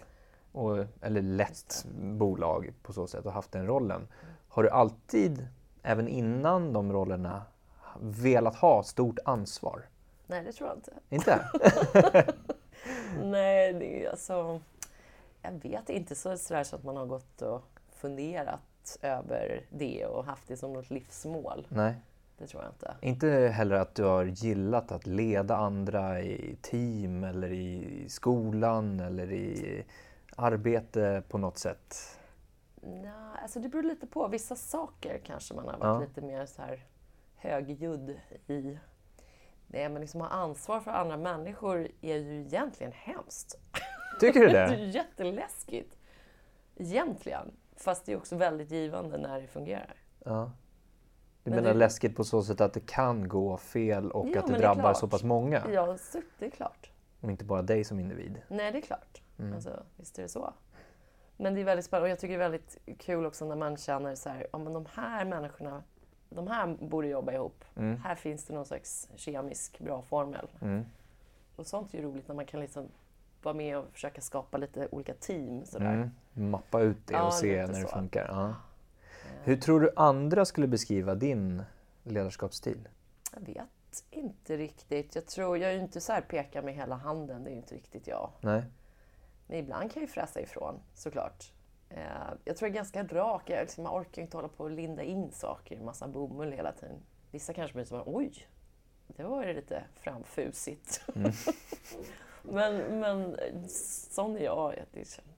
Och, 0.53 0.85
eller 1.01 1.23
lett 1.23 1.87
bolag 1.95 2.73
på 2.83 2.93
så 2.93 3.07
sätt 3.07 3.27
och 3.27 3.33
haft 3.33 3.53
den 3.53 3.67
rollen. 3.67 4.09
Har 4.49 4.63
du 4.63 4.71
alltid, 4.71 5.49
även 5.83 6.09
innan 6.09 6.73
de 6.73 6.93
rollerna, 6.93 7.43
velat 8.01 8.57
ha 8.57 8.83
stort 8.83 9.19
ansvar? 9.25 9.87
Nej, 10.33 10.43
det 10.45 10.53
tror 10.53 10.69
jag 10.69 10.79
inte. 10.79 10.93
Inte? 11.09 11.45
Nej, 13.23 13.73
det 13.73 14.05
är 14.05 14.11
alltså... 14.11 14.61
Jag 15.43 15.53
vet 15.53 15.89
inte 15.91 16.15
så, 16.15 16.37
sådär 16.37 16.65
så 16.65 16.77
att 16.77 16.85
man 16.85 16.97
har 16.97 17.07
gått 17.07 17.43
och 17.43 17.63
funderat 17.93 18.99
över 19.03 19.65
det 19.71 20.07
och 20.07 20.25
haft 20.25 20.49
det 20.49 20.57
som 20.57 20.73
något 20.73 20.91
livsmål. 20.91 21.67
Nej. 21.69 21.95
Det 22.39 22.47
tror 22.47 22.63
jag 22.63 22.73
inte. 22.73 22.95
Inte 23.01 23.29
heller 23.29 23.77
att 23.77 23.95
du 23.95 24.05
har 24.05 24.25
gillat 24.25 24.93
att 24.93 25.07
leda 25.07 25.57
andra 25.57 26.21
i 26.21 26.57
team 26.63 27.25
eller 27.25 27.53
i 27.53 28.05
skolan 28.09 29.01
eller 29.01 29.33
i 29.33 29.85
arbete 30.37 31.23
på 31.29 31.39
något 31.39 31.59
sätt? 31.59 32.19
Nej, 32.81 33.13
alltså 33.43 33.61
det 33.61 33.69
beror 33.69 33.83
lite 33.83 34.07
på. 34.07 34.29
Vissa 34.29 34.57
saker 34.57 35.21
kanske 35.25 35.55
man 35.55 35.65
har 35.65 35.73
varit 35.79 35.83
Ja. 35.83 36.01
lite 36.01 36.21
mer 36.21 36.47
så 36.47 36.63
här 36.63 36.85
högljudd 37.37 38.17
i. 38.47 38.79
Nej, 39.73 39.89
men 39.89 40.01
liksom 40.01 40.21
ha 40.21 40.29
ansvar 40.29 40.81
för 40.81 40.91
andra 40.91 41.17
människor 41.17 41.89
är 42.01 42.17
ju 42.17 42.41
egentligen 42.41 42.93
hemskt. 42.93 43.59
Tycker 44.21 44.41
du 44.41 44.49
Det 44.53 44.59
är 44.59 44.69
det? 44.69 44.77
ju 44.77 44.87
jätteläskigt. 44.91 45.97
Egentligen. 46.77 47.53
Fast 47.77 48.07
det 48.07 48.13
är 48.13 48.17
också 48.17 48.37
väldigt 48.37 48.71
givande 48.71 49.19
när 49.19 49.41
det 49.41 49.47
fungerar. 49.47 49.95
Ja. 50.25 50.51
Du 51.45 51.51
Men 51.51 51.57
menar 51.57 51.73
det- 51.73 51.79
läskigt 51.79 52.17
på 52.17 52.25
så 52.25 52.43
sätt 52.43 52.61
att 52.61 52.73
det 52.75 52.87
kan 52.87 53.29
gå 53.29 53.57
fel 53.57 54.11
och 54.13 54.29
Ja, 54.29 54.41
att 54.41 54.47
det 54.47 54.53
det 54.53 54.59
är 54.59 54.61
drabbar 54.63 54.83
klart. 54.83 54.97
så 54.99 55.09
pass 55.09 55.23
många? 55.23 55.63
Ja, 55.73 55.97
det 56.39 56.47
är 56.47 56.51
klart. 56.51 56.91
Och 57.21 57.31
inte 57.31 57.45
bara 57.45 57.63
dig 57.63 57.85
som 57.85 58.01
individ? 58.01 58.43
Nej, 58.49 58.73
det 58.73 58.79
är 58.79 58.83
klart. 58.83 59.23
Mm. 59.39 59.55
Alltså, 59.55 59.83
visst 59.97 60.19
är 60.19 60.23
det 60.23 60.29
så. 60.29 60.55
Men 61.37 61.55
det 61.55 61.61
är 61.61 61.65
väldigt 61.65 61.87
spännande 61.87 62.05
och 62.07 62.11
jag 62.11 62.19
tycker 62.19 62.39
det 62.39 62.45
är 62.45 62.51
väldigt 62.51 62.79
kul 62.99 63.27
också 63.27 63.45
när 63.45 63.57
man 63.57 63.77
känner 63.77 64.15
så 64.15 64.29
här, 64.29 64.47
ja 64.53 64.59
men 64.59 64.73
de 64.73 64.87
här 64.95 65.25
människorna, 65.25 65.83
de 66.35 66.47
här 66.47 66.77
borde 66.81 67.09
jobba 67.09 67.33
ihop. 67.33 67.65
Mm. 67.77 68.01
Här 68.05 68.15
finns 68.15 68.45
det 68.45 68.55
någon 68.55 68.67
slags 68.67 69.09
kemisk 69.17 69.79
bra 69.79 70.03
formel. 70.03 70.49
Mm. 70.61 70.85
Och 71.57 71.67
sånt 71.67 71.95
är 71.95 71.99
ju 71.99 72.05
roligt 72.05 72.29
när 72.29 72.35
man 72.35 72.47
kan 72.47 72.61
liksom 72.61 72.89
vara 73.43 73.55
med 73.55 73.79
och 73.79 73.85
försöka 73.93 74.21
skapa 74.21 74.57
lite 74.57 74.89
olika 74.91 75.15
team 75.15 75.65
sådär. 75.65 76.11
Mm. 76.35 76.51
Mappa 76.51 76.81
ut 76.81 77.07
det 77.07 77.15
Ja, 77.15 77.27
och 77.27 77.35
se 77.35 77.61
lite 77.61 77.73
när 77.73 77.81
det 77.81 77.89
så. 77.89 77.95
funkar. 77.95 78.27
Ja. 78.29 78.55
Hur 79.45 79.57
tror 79.57 79.81
du 79.81 79.91
andra 79.97 80.45
skulle 80.45 80.67
beskriva 80.67 81.15
din 81.15 81.63
ledarskapsstil? 82.03 82.89
Jag 83.35 83.41
vet 83.41 84.05
inte 84.11 84.57
riktigt. 84.57 85.15
Jag 85.15 85.27
tror, 85.27 85.59
jag 85.59 85.71
är 85.71 85.75
ju 85.75 85.81
inte 85.81 86.01
så 86.01 86.13
här 86.13 86.21
peka 86.21 86.63
med 86.63 86.75
hela 86.75 86.95
handen, 86.95 87.45
det 87.45 87.51
är 87.51 87.53
ju 87.53 87.59
inte 87.59 87.75
riktigt 87.75 88.07
jag. 88.07 88.31
Nej? 88.41 88.65
Men 89.47 89.59
ibland 89.59 89.93
kan 89.93 90.03
jag 90.03 90.09
ju 90.09 90.13
fräsa 90.13 90.41
ifrån 90.41 90.81
såklart. 90.95 91.53
Eh, 91.97 92.35
jag 92.45 92.57
tror 92.57 92.69
jag 92.69 92.71
är 92.71 92.77
ganska 92.77 93.05
rak. 93.05 93.51
Jag, 93.51 93.61
liksom, 93.61 93.85
jag 93.85 93.95
orkar 93.95 94.23
inte 94.23 94.37
hålla 94.37 94.49
på 94.49 94.65
och 94.65 94.71
linda 94.71 95.03
in 95.03 95.33
saker 95.33 95.75
i 95.75 95.79
en 95.79 95.85
massa 95.85 96.09
bomull 96.09 96.53
hela 96.53 96.73
tiden. 96.73 97.03
Vissa 97.31 97.53
kanske 97.53 97.75
blir 97.75 97.85
så 97.85 98.03
oj, 98.07 98.47
det 99.07 99.23
var 99.23 99.45
ju 99.45 99.53
lite 99.53 99.85
framfusigt. 99.95 101.05
men, 102.43 103.01
men 103.01 103.37
sån 104.11 104.37
är 104.37 104.41
jag. 104.41 104.85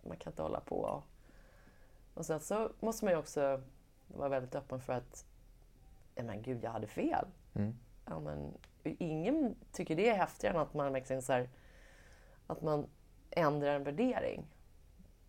Man 0.02 0.16
kan 0.16 0.32
inte 0.32 0.42
hålla 0.42 0.60
på. 0.60 1.02
Och 2.14 2.26
sen 2.26 2.40
så 2.40 2.70
måste 2.80 3.04
man 3.04 3.14
ju 3.14 3.18
också 3.18 3.62
vara 4.08 4.28
väldigt 4.28 4.54
öppen 4.54 4.80
för 4.80 4.92
att, 4.92 5.26
ja 6.14 6.22
men 6.22 6.42
gud, 6.42 6.64
jag 6.64 6.70
hade 6.70 6.86
fel. 6.86 7.26
Mm. 7.54 7.74
Ja, 8.04 8.20
men, 8.20 8.52
ingen 8.82 9.56
tycker 9.72 9.96
det 9.96 10.08
är 10.08 10.14
häftigare 10.14 10.54
än 10.54 10.62
att 10.62 10.74
man 10.74 10.92
verkligen 10.92 11.22
så 11.22 11.32
här, 11.32 11.48
att 12.46 12.62
man 12.62 12.86
ändrar 13.30 13.74
en 13.74 13.84
värdering. 13.84 14.46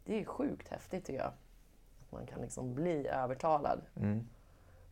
Det 0.05 0.21
är 0.21 0.25
sjukt 0.25 0.67
häftigt 0.67 1.05
tycker 1.05 1.19
jag. 1.19 1.27
Att 2.01 2.11
man 2.11 2.25
kan 2.25 2.41
liksom 2.41 2.73
bli 2.75 3.07
övertalad. 3.07 3.81
Mm. 3.95 4.27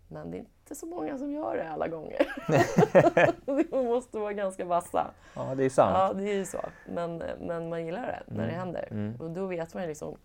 Men 0.08 0.32
det 0.32 0.38
är 0.38 0.40
inte 0.40 0.76
så 0.76 0.86
många 0.86 1.18
som 1.18 1.32
gör 1.32 1.58
det 1.58 1.70
alla 1.72 1.88
gånger. 1.88 2.28
Man 3.72 3.86
måste 3.86 4.18
vara 4.20 4.34
ganska 4.34 4.66
vassa. 4.66 5.14
Ja, 5.36 5.56
det 5.56 5.64
är 5.64 5.70
sant. 5.70 5.94
Ja, 5.98 6.14
det 6.14 6.30
är 6.32 6.36
ju 6.36 6.46
så. 6.46 6.62
Men, 6.90 7.18
men 7.40 7.70
man 7.70 7.86
gillar 7.86 8.02
det 8.02 8.24
när 8.28 8.44
det 8.48 8.54
Mm. 8.54 8.60
händer. 8.60 8.88
Mm. 8.92 9.16
Och 9.22 9.32
då 9.32 9.46
vet 9.46 9.74
man 9.74 9.84
ju 9.84 9.90
liksom, 9.90 10.18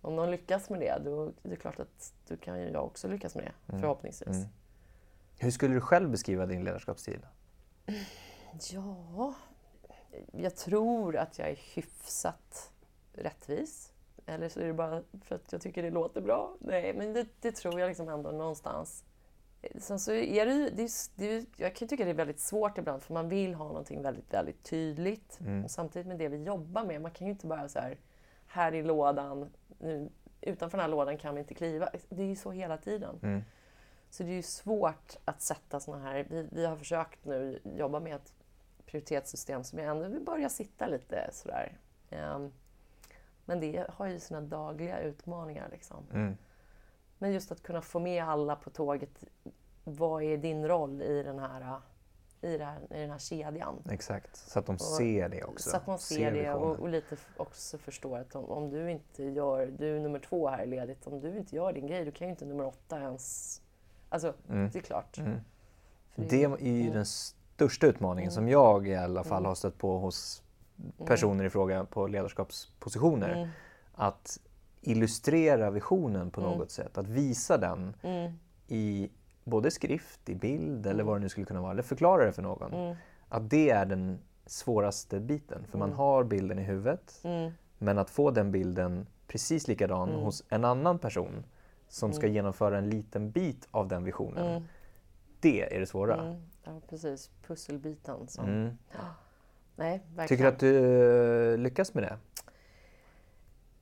om 0.00 0.16
någon 0.16 0.30
lyckas 0.30 0.70
med 0.70 0.80
det, 0.80 0.98
då 1.04 1.32
det 1.42 1.52
är 1.52 1.56
klart 1.56 1.80
att 1.80 2.12
då 2.28 2.36
kan 2.36 2.60
ju 2.60 2.68
jag 2.70 2.84
också 2.84 3.08
lyckas 3.08 3.34
med 3.34 3.44
det, 3.66 3.78
förhoppningsvis. 3.78 4.36
Mm. 4.36 4.48
Hur 5.38 5.50
skulle 5.50 5.74
du 5.74 5.80
själv 5.80 6.10
beskriva 6.10 6.46
din 6.46 6.64
ledarskapsstil? 6.64 7.26
Ja, 8.72 9.34
jag 10.32 10.56
tror 10.56 11.16
att 11.16 11.38
jag 11.38 11.48
är 11.48 11.58
hyfsat 11.74 12.72
rättvis. 13.12 13.92
Eller 14.26 14.48
så 14.48 14.60
är 14.60 14.66
det 14.66 14.72
bara 14.72 15.02
för 15.22 15.34
att 15.34 15.52
jag 15.52 15.60
tycker 15.60 15.82
det 15.82 15.90
låter 15.90 16.20
bra. 16.20 16.56
Nej, 16.58 16.94
men 16.94 17.12
det, 17.12 17.26
det 17.40 17.52
tror 17.52 17.80
jag 17.80 17.88
liksom 17.88 18.08
ändå 18.08 18.30
någonstans. 18.30 19.04
Sen 19.78 19.98
så 19.98 20.12
är 20.12 20.46
det 20.46 20.70
det 20.70 20.90
det 21.14 21.46
jag 21.56 21.74
kan 21.74 21.88
tycka 21.88 22.04
det 22.04 22.10
är 22.10 22.14
väldigt 22.14 22.40
svårt 22.40 22.78
ibland 22.78 23.02
för 23.02 23.14
man 23.14 23.28
vill 23.28 23.54
ha 23.54 23.64
någonting 23.64 24.02
väldigt, 24.02 24.34
väldigt 24.34 24.62
tydligt. 24.62 25.40
Mm. 25.40 25.64
Och 25.64 25.70
samtidigt 25.70 26.08
med 26.08 26.18
det 26.18 26.28
vi 26.28 26.42
jobbar 26.42 26.84
med, 26.84 27.02
man 27.02 27.10
kan 27.10 27.26
ju 27.26 27.32
inte 27.32 27.46
bara 27.46 27.68
så 27.68 27.78
här, 27.78 27.98
här 28.46 28.74
i 28.74 28.82
lådan, 28.82 29.50
nu, 29.78 30.10
utanför 30.40 30.78
den 30.78 30.84
här 30.84 30.90
lådan 30.90 31.18
kan 31.18 31.34
vi 31.34 31.40
inte 31.40 31.54
kliva. 31.54 31.88
Det 32.08 32.22
är 32.22 32.26
ju 32.26 32.36
så 32.36 32.50
hela 32.50 32.76
tiden. 32.76 33.18
Mm. 33.22 33.42
Så 34.10 34.22
det 34.22 34.28
är 34.28 34.34
ju 34.34 34.42
svårt 34.42 35.16
att 35.24 35.42
sätta 35.42 35.80
såna 35.80 35.98
här... 35.98 36.26
Vi, 36.30 36.48
vi 36.52 36.66
har 36.66 36.76
försökt 36.76 37.24
nu 37.24 37.60
jobba 37.76 38.00
med 38.00 38.16
ett 38.16 38.32
prioritetssystem 38.86 39.64
som 39.64 39.78
jag 39.78 39.88
ändå 39.88 40.08
vill 40.08 40.24
börja 40.24 40.48
sitta 40.48 40.86
lite 40.86 41.28
sådär. 41.32 41.78
Ehm, 42.10 42.52
men 43.44 43.60
det 43.60 43.86
har 43.90 44.06
ju 44.06 44.18
sina 44.20 44.40
dagliga 44.40 45.00
utmaningar. 45.00 45.68
Liksom. 45.72 46.06
Mm. 46.12 46.36
Men 47.18 47.32
just 47.32 47.52
att 47.52 47.62
kunna 47.62 47.80
få 47.82 47.98
med 47.98 48.24
alla 48.24 48.56
på 48.56 48.70
tåget. 48.70 49.24
Vad 49.84 50.22
är 50.22 50.36
din 50.36 50.68
roll 50.68 51.02
i 51.02 51.22
den 51.22 51.38
här, 51.38 51.80
i 52.40 52.56
det 52.58 52.64
här, 52.64 52.78
i 52.90 53.00
den 53.00 53.10
här 53.10 53.18
kedjan? 53.18 53.82
Exakt, 53.90 54.36
så 54.36 54.58
att 54.58 54.66
de 54.66 54.78
ser 54.78 55.28
det 55.28 55.44
också. 55.44 55.70
Så 55.70 55.76
att 55.76 55.86
man 55.86 55.98
ser, 55.98 56.30
det 56.32 56.38
visionen. 56.38 56.56
och, 56.62 56.78
och 56.80 56.88
lite 56.88 57.16
också 57.36 57.78
förstår 57.78 58.18
att 58.18 58.34
om, 58.34 58.44
om 58.44 58.70
du 58.70 58.90
inte 58.90 59.22
gör, 59.24 59.66
du 59.66 59.96
är 59.96 60.00
nummer 60.00 60.18
två 60.18 60.48
här 60.48 60.62
i 60.62 60.66
ledigt, 60.66 61.06
om 61.06 61.20
du 61.20 61.36
inte 61.38 61.56
gör 61.56 61.72
din 61.72 61.86
grej, 61.86 62.04
då 62.04 62.10
kan 62.10 62.26
ju 62.26 62.30
inte 62.30 62.44
nummer 62.44 62.66
åtta 62.66 63.00
ens... 63.00 63.60
Alltså, 64.08 64.34
Mm. 64.50 64.70
det 64.72 64.78
är 64.78 64.82
klart. 64.82 65.18
Mm. 65.18 65.40
För 66.14 66.22
Det 66.22 66.44
är 66.44 66.58
ju 66.84 66.90
den 66.90 67.06
största 67.06 67.86
utmaningen 67.86 68.32
som 68.32 68.48
jag 68.48 68.88
i 68.88 68.94
alla 68.96 69.24
fall 69.24 69.38
Mm. 69.38 69.48
har 69.48 69.54
stött 69.54 69.78
på 69.78 69.98
hos 69.98 70.42
personer 71.06 71.44
i 71.44 71.50
fråga 71.50 71.84
på 71.84 72.06
ledarskapspositioner. 72.06 73.32
Mm. 73.34 73.48
Att 73.94 74.40
illustrera 74.80 75.70
visionen 75.70 76.30
på 76.30 76.40
Mm. 76.40 76.52
något 76.52 76.70
sätt, 76.70 76.98
att 76.98 77.08
visa 77.08 77.58
den 77.58 77.96
Mm. 78.02 78.32
i 78.68 79.10
både 79.44 79.70
skrift, 79.70 80.28
i 80.28 80.34
bild 80.34 80.86
eller 80.86 81.04
vad 81.04 81.16
det 81.16 81.20
nu 81.20 81.28
skulle 81.28 81.46
kunna 81.46 81.60
vara, 81.60 81.70
eller 81.72 81.82
förklara 81.82 82.24
det 82.24 82.32
för 82.32 82.42
någon. 82.42 82.74
Mm. 82.74 82.96
Att 83.28 83.50
det 83.50 83.70
är 83.70 83.86
den 83.86 84.18
svåraste 84.46 85.20
biten, 85.20 85.64
för 85.70 85.78
man 85.78 85.92
har 85.92 86.24
bilden 86.24 86.58
i 86.58 86.62
huvudet, 86.62 87.20
Mm. 87.24 87.52
men 87.78 87.98
att 87.98 88.10
få 88.10 88.30
den 88.30 88.52
bilden 88.52 89.06
precis 89.26 89.68
likadan 89.68 90.08
Mm. 90.08 90.20
hos 90.20 90.44
en 90.48 90.64
annan 90.64 90.98
person 90.98 91.44
som 91.88 92.12
ska 92.12 92.26
genomföra 92.26 92.78
en 92.78 92.90
liten 92.90 93.30
bit 93.30 93.68
av 93.70 93.88
den 93.88 94.04
visionen. 94.04 94.46
Mm. 94.46 94.62
Det 95.40 95.76
är 95.76 95.80
det 95.80 95.86
svåra. 95.86 96.22
Mm. 96.22 96.42
Ja, 96.64 96.80
precis. 96.88 97.30
Pusselbiten. 97.46 98.28
Som... 98.28 98.78
Nej, 99.76 100.02
verkligen. 100.14 100.28
Tycker 100.28 100.44
du 100.44 100.48
att 100.48 100.58
du 100.58 101.52
eh, 101.52 101.58
lyckas 101.58 101.94
med 101.94 102.02
det? 102.02 102.18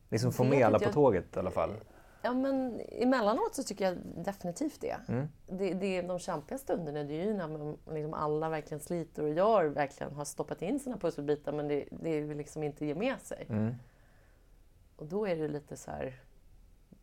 Liksom 0.09 0.33
få 0.33 0.44
med 0.44 0.66
alla 0.66 0.78
på 0.78 0.85
jag- 0.85 0.92
tåget 0.92 1.37
i 1.37 1.38
alla 1.38 1.50
fall. 1.50 1.74
Ja, 2.22 2.33
men 2.33 2.81
emellanåt 2.88 3.55
så 3.55 3.62
tycker 3.62 3.85
jag 3.85 3.98
definitivt 4.24 4.81
det. 4.81 4.96
Mm. 5.09 5.28
det, 5.46 5.74
det 5.74 5.96
är 5.96 6.02
de 6.02 6.18
kämpiga 6.18 6.59
stunderna 6.59 7.05
det 7.05 7.14
är 7.14 7.24
ju 7.24 7.35
när 7.35 7.48
man, 7.48 7.78
liksom 7.90 8.14
alla 8.14 8.48
verkligen 8.48 8.81
sliter 8.81 9.22
och 9.22 9.33
gör, 9.33 9.64
verkligen 9.64 10.14
har 10.14 10.24
stoppat 10.24 10.62
in 10.62 10.81
sina 10.81 10.96
pusselbitar 10.96 11.52
men 11.52 11.68
det, 11.68 11.85
det 11.90 12.20
vill 12.20 12.38
liksom 12.38 12.62
inte 12.62 12.87
ge 12.87 12.94
med 12.94 13.20
sig. 13.20 13.46
Mm. 13.48 13.74
Och 14.96 15.07
då 15.07 15.28
är 15.28 15.37
det 15.37 15.48
lite 15.48 15.76
så 15.76 15.90
här, 15.90 16.20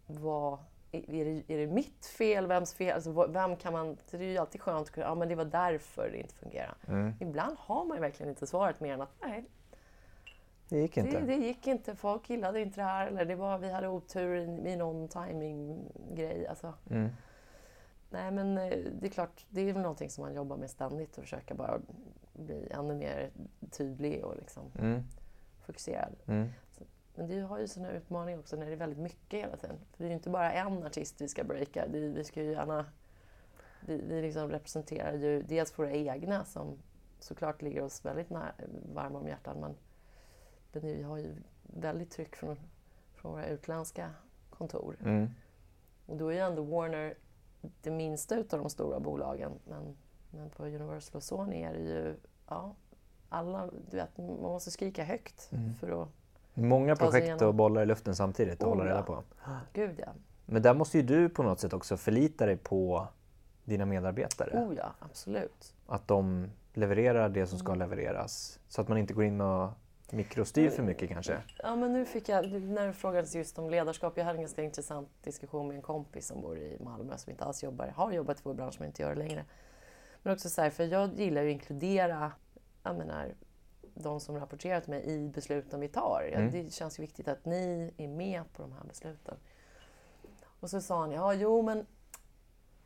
vad, 0.08 0.58
är, 0.92 1.26
det, 1.26 1.54
är 1.54 1.58
det 1.58 1.68
mitt 1.68 2.06
fel? 2.06 2.48
Vems 2.48 2.74
fel? 2.74 2.96
Alltså, 2.96 3.28
vem 3.28 3.56
kan 3.56 3.74
man... 3.74 3.98
Det 4.12 4.18
är 4.18 4.22
ju 4.22 4.38
alltid 4.38 4.62
skönt 4.62 4.82
att 4.88 4.92
kunna, 4.92 5.06
ja 5.08 5.16
men 5.16 5.30
det 5.30 5.36
var 5.36 5.46
därför 5.46 6.10
det 6.12 6.18
inte 6.18 6.36
fungerade. 6.36 6.76
Mm. 6.88 7.14
Ibland 7.20 7.58
har 7.60 7.86
man 7.86 7.98
ju 7.98 8.02
verkligen 8.02 8.30
inte 8.30 8.48
svaret 8.48 8.80
mer 8.80 8.94
än 8.94 9.02
att 9.02 9.14
nej, 9.22 9.46
Det 10.70 10.80
gick 10.80 10.98
inte. 10.98 11.20
det, 11.20 11.26
det 11.26 11.36
gick 11.36 11.68
inte, 11.68 11.96
folk 11.96 12.30
gillade 12.30 12.62
inte 12.62 12.82
det 12.82 12.86
här 12.86 13.08
eller 13.08 13.26
det 13.26 13.36
var, 13.36 13.58
vi 13.58 13.72
hade 13.72 13.88
otur 13.88 14.36
i, 14.36 14.70
i 14.72 14.76
någon 14.76 15.08
timing-grej. 15.08 16.48
Alltså, 16.48 16.74
Mm. 16.90 17.10
nej 18.10 18.32
men 18.32 18.58
eh, 18.58 18.78
det 19.00 19.08
är 19.08 19.12
klart, 19.12 19.46
det 19.50 19.62
är 19.62 19.74
väl 19.74 19.82
någonting 19.82 20.10
som 20.10 20.24
man 20.24 20.34
jobbar 20.34 20.58
med 20.58 20.70
ständigt 20.70 21.18
och 21.18 21.24
försöka 21.24 21.54
bara 21.56 21.80
bli 22.34 22.68
ännu 22.72 22.96
mer 22.96 23.30
tydlig 23.72 24.26
och 24.26 24.36
liksom 24.36 24.64
Mm. 24.80 25.04
fokuserad. 25.66 26.16
Mm. 26.28 26.50
Men 27.20 27.28
det 27.28 27.40
har 27.40 27.60
ju 27.60 27.68
sina 27.68 27.92
utmaningar 27.92 28.40
också 28.40 28.56
när 28.56 28.66
det 28.66 28.72
är 28.72 28.78
väldigt 28.78 29.00
mycket 29.00 29.40
hela 29.40 29.58
tiden. 29.58 29.78
För 29.92 29.98
det 29.98 30.04
är 30.04 30.08
ju 30.08 30.14
inte 30.14 30.30
bara 30.30 30.52
en 30.52 30.84
artist 30.84 31.22
vi 31.22 31.28
ska 31.28 31.44
breaka. 31.44 31.88
Det, 31.88 32.00
vi 32.00 32.24
ska 32.24 32.44
ju 32.44 32.52
gärna... 32.52 32.86
Vi, 33.86 34.02
vi 34.08 34.22
liksom 34.22 34.52
representerar 34.52 35.14
ju 35.14 35.42
dels 35.42 35.80
våra 35.80 35.92
egna 35.92 36.46
som 36.46 36.78
såklart 37.20 37.62
ligger 37.62 37.84
oss 37.84 38.06
väldigt 38.06 38.32
varma 38.94 39.20
om 39.20 39.28
hjärtat 39.28 39.58
men, 39.58 39.76
men 40.72 40.82
vi 40.82 41.04
har 41.04 41.18
ju 41.18 41.36
väldigt 41.64 42.12
tryck 42.12 42.36
från, 42.36 42.60
från 43.14 43.32
våra 43.32 43.48
utländska 43.48 44.14
kontor. 44.50 44.98
Mm. 45.02 45.30
Och 46.06 46.18
då 46.18 46.28
är 46.28 46.34
ju 46.34 46.40
ändå 46.40 46.64
Warner 46.64 47.14
det 47.82 47.92
minsta 47.92 48.36
utav 48.36 48.60
de 48.60 48.70
stora 48.70 49.00
bolagen. 49.00 49.52
Men, 49.68 49.98
men 50.32 50.50
på 50.50 50.66
Universal 50.66 51.16
och 51.16 51.24
Sony 51.24 51.62
är 51.62 51.74
det 51.74 51.80
ju... 51.80 52.16
Ja, 52.48 52.76
alla, 53.30 53.70
du 53.90 53.98
vet, 53.98 54.18
man 54.18 54.28
måste 54.28 54.72
skrika 54.72 55.04
högt 55.04 55.50
Mm. 55.52 55.74
för 55.74 56.04
att... 56.04 56.10
Många 56.60 56.96
projekt 56.96 57.42
och 57.42 57.56
bollar 57.56 57.82
i 57.82 57.86
luften 57.86 58.16
samtidigt 58.16 58.54
att 58.54 58.64
Oh, 58.64 58.70
hålla 58.70 58.86
reda 58.86 59.02
på. 59.04 59.24
Gud 59.74 59.96
ja. 60.00 60.08
Men 60.46 60.62
där 60.62 60.74
måste 60.74 60.98
ju 60.98 61.04
du 61.04 61.30
på 61.30 61.44
något 61.44 61.60
sätt 61.60 61.74
också 61.74 61.98
förlita 61.98 62.46
dig 62.46 62.58
på 62.58 63.08
dina 63.66 63.86
medarbetare. 63.86 64.64
Oh 64.68 64.74
ja, 64.78 64.94
absolut. 65.00 65.74
Att 65.88 66.08
de 66.08 66.48
levererar 66.74 67.30
det 67.30 67.48
som 67.48 67.56
Mm. 67.56 67.66
ska 67.66 67.76
levereras. 67.76 68.60
Så 68.68 68.82
att 68.82 68.88
man 68.88 68.98
inte 68.98 69.14
går 69.14 69.24
in 69.24 69.42
och 69.42 69.70
mikrostyr 70.12 70.70
för 70.70 70.84
mycket 70.84 71.10
kanske. 71.10 71.38
Ja, 71.64 71.76
men 71.76 71.94
nu 71.94 72.06
fick 72.06 72.30
jag, 72.30 72.52
när 72.52 72.88
du 72.88 72.94
frågade 72.94 73.28
just 73.38 73.60
om 73.60 73.70
ledarskap, 73.70 74.14
jag 74.18 74.26
hade 74.26 74.38
en 74.38 74.42
ganska 74.42 74.64
intressant 74.64 75.10
diskussion 75.24 75.68
med 75.68 75.76
en 75.76 75.82
kompis 75.82 76.28
som 76.28 76.42
bor 76.42 76.58
i 76.58 76.78
Malmö 76.84 77.18
som 77.18 77.32
inte 77.32 77.44
alls 77.44 77.64
jobbar, 77.64 77.88
har 77.96 78.12
jobbat 78.12 78.38
i 78.38 78.42
vår 78.44 78.54
bransch 78.54 78.76
men 78.80 78.88
inte 78.88 79.02
gör 79.02 79.10
det 79.10 79.20
längre. 79.20 79.46
Men 80.24 80.34
också 80.34 80.50
så 80.50 80.62
här, 80.62 80.70
för 80.70 80.84
jag 80.84 81.14
gillar 81.20 81.42
ju 81.42 81.50
att 81.50 81.54
inkludera, 81.54 82.32
jag 82.84 82.98
menar, 82.98 83.34
de 84.04 84.20
som 84.20 84.40
rapporterar 84.40 84.80
till 84.82 84.90
mig 84.90 85.04
i 85.06 85.30
besluten 85.30 85.80
vi 85.80 85.88
tar. 85.88 86.30
Ja, 86.32 86.38
Mm. 86.40 86.52
Det 86.52 86.74
känns 86.74 87.00
ju 87.00 87.02
viktigt 87.02 87.28
att 87.28 87.46
ni 87.46 87.94
är 87.98 88.08
med 88.08 88.54
på 88.54 88.62
de 88.62 88.72
här 88.72 88.84
besluten. 88.84 89.38
Och 90.60 90.70
så 90.70 90.82
sa 90.82 91.00
han, 91.00 91.12
ja 91.12 91.34
jo 91.34 91.62
men 91.62 91.86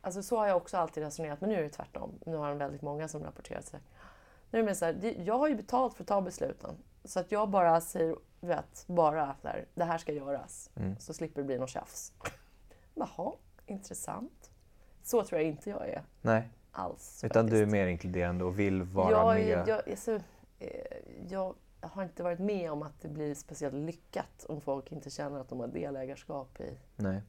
Alltså 0.00 0.22
så 0.22 0.36
har 0.36 0.46
jag 0.46 0.56
också 0.56 0.76
alltid 0.76 1.02
resonerat, 1.02 1.40
men 1.40 1.50
nu 1.50 1.56
är 1.56 1.62
det 1.62 1.68
tvärtom. 1.68 2.18
Nu 2.26 2.36
har 2.36 2.48
han 2.48 2.58
väldigt 2.58 2.82
många 2.82 3.08
som 3.08 3.24
rapporterar 3.24 3.60
sig. 3.60 3.80
Nu 4.50 4.58
är 4.58 4.62
det 4.64 4.74
så 4.74 4.84
här, 4.84 5.14
jag 5.26 5.38
har 5.38 5.48
ju 5.48 5.54
betalt 5.54 5.94
för 5.94 6.02
att 6.02 6.08
ta 6.08 6.20
besluten. 6.20 6.76
Så 7.04 7.20
att 7.20 7.32
jag 7.32 7.48
bara 7.48 7.80
säger, 7.80 8.16
vet, 8.40 8.84
bara 8.86 9.36
där, 9.42 9.66
det 9.74 9.84
här 9.84 9.98
ska 9.98 10.12
göras. 10.12 10.70
Mm. 10.76 10.96
Så 10.98 11.14
slipper 11.14 11.40
det 11.40 11.46
bli 11.46 11.58
något 11.58 11.70
tjafs. 11.70 12.12
Jaha, 12.94 13.32
intressant. 13.66 14.50
Så 15.02 15.22
tror 15.24 15.40
jag 15.40 15.48
inte 15.48 15.70
jag 15.70 15.88
är 15.88 16.02
Nej, 16.22 16.48
alls. 16.72 17.24
utan 17.24 17.46
du 17.46 17.56
är 17.56 17.60
faktiskt. 17.60 17.72
mer 17.72 17.86
inkluderande 17.86 18.44
och 18.44 18.58
vill 18.58 18.82
vara 18.82 19.10
jag, 19.10 19.46
med. 19.46 19.68
Jag, 19.68 19.90
alltså, 19.90 20.20
jag 21.28 21.54
har 21.80 22.02
inte 22.02 22.22
varit 22.22 22.38
med 22.38 22.72
om 22.72 22.82
att 22.82 23.00
det 23.00 23.08
blir 23.08 23.34
speciellt 23.34 23.74
lyckat 23.74 24.46
om 24.48 24.60
folk 24.60 24.92
inte 24.92 25.10
känner 25.10 25.40
att 25.40 25.48
de 25.48 25.60
har 25.60 25.66
delägarskap 25.66 26.60
i, 26.60 26.78
Nej. 26.96 27.20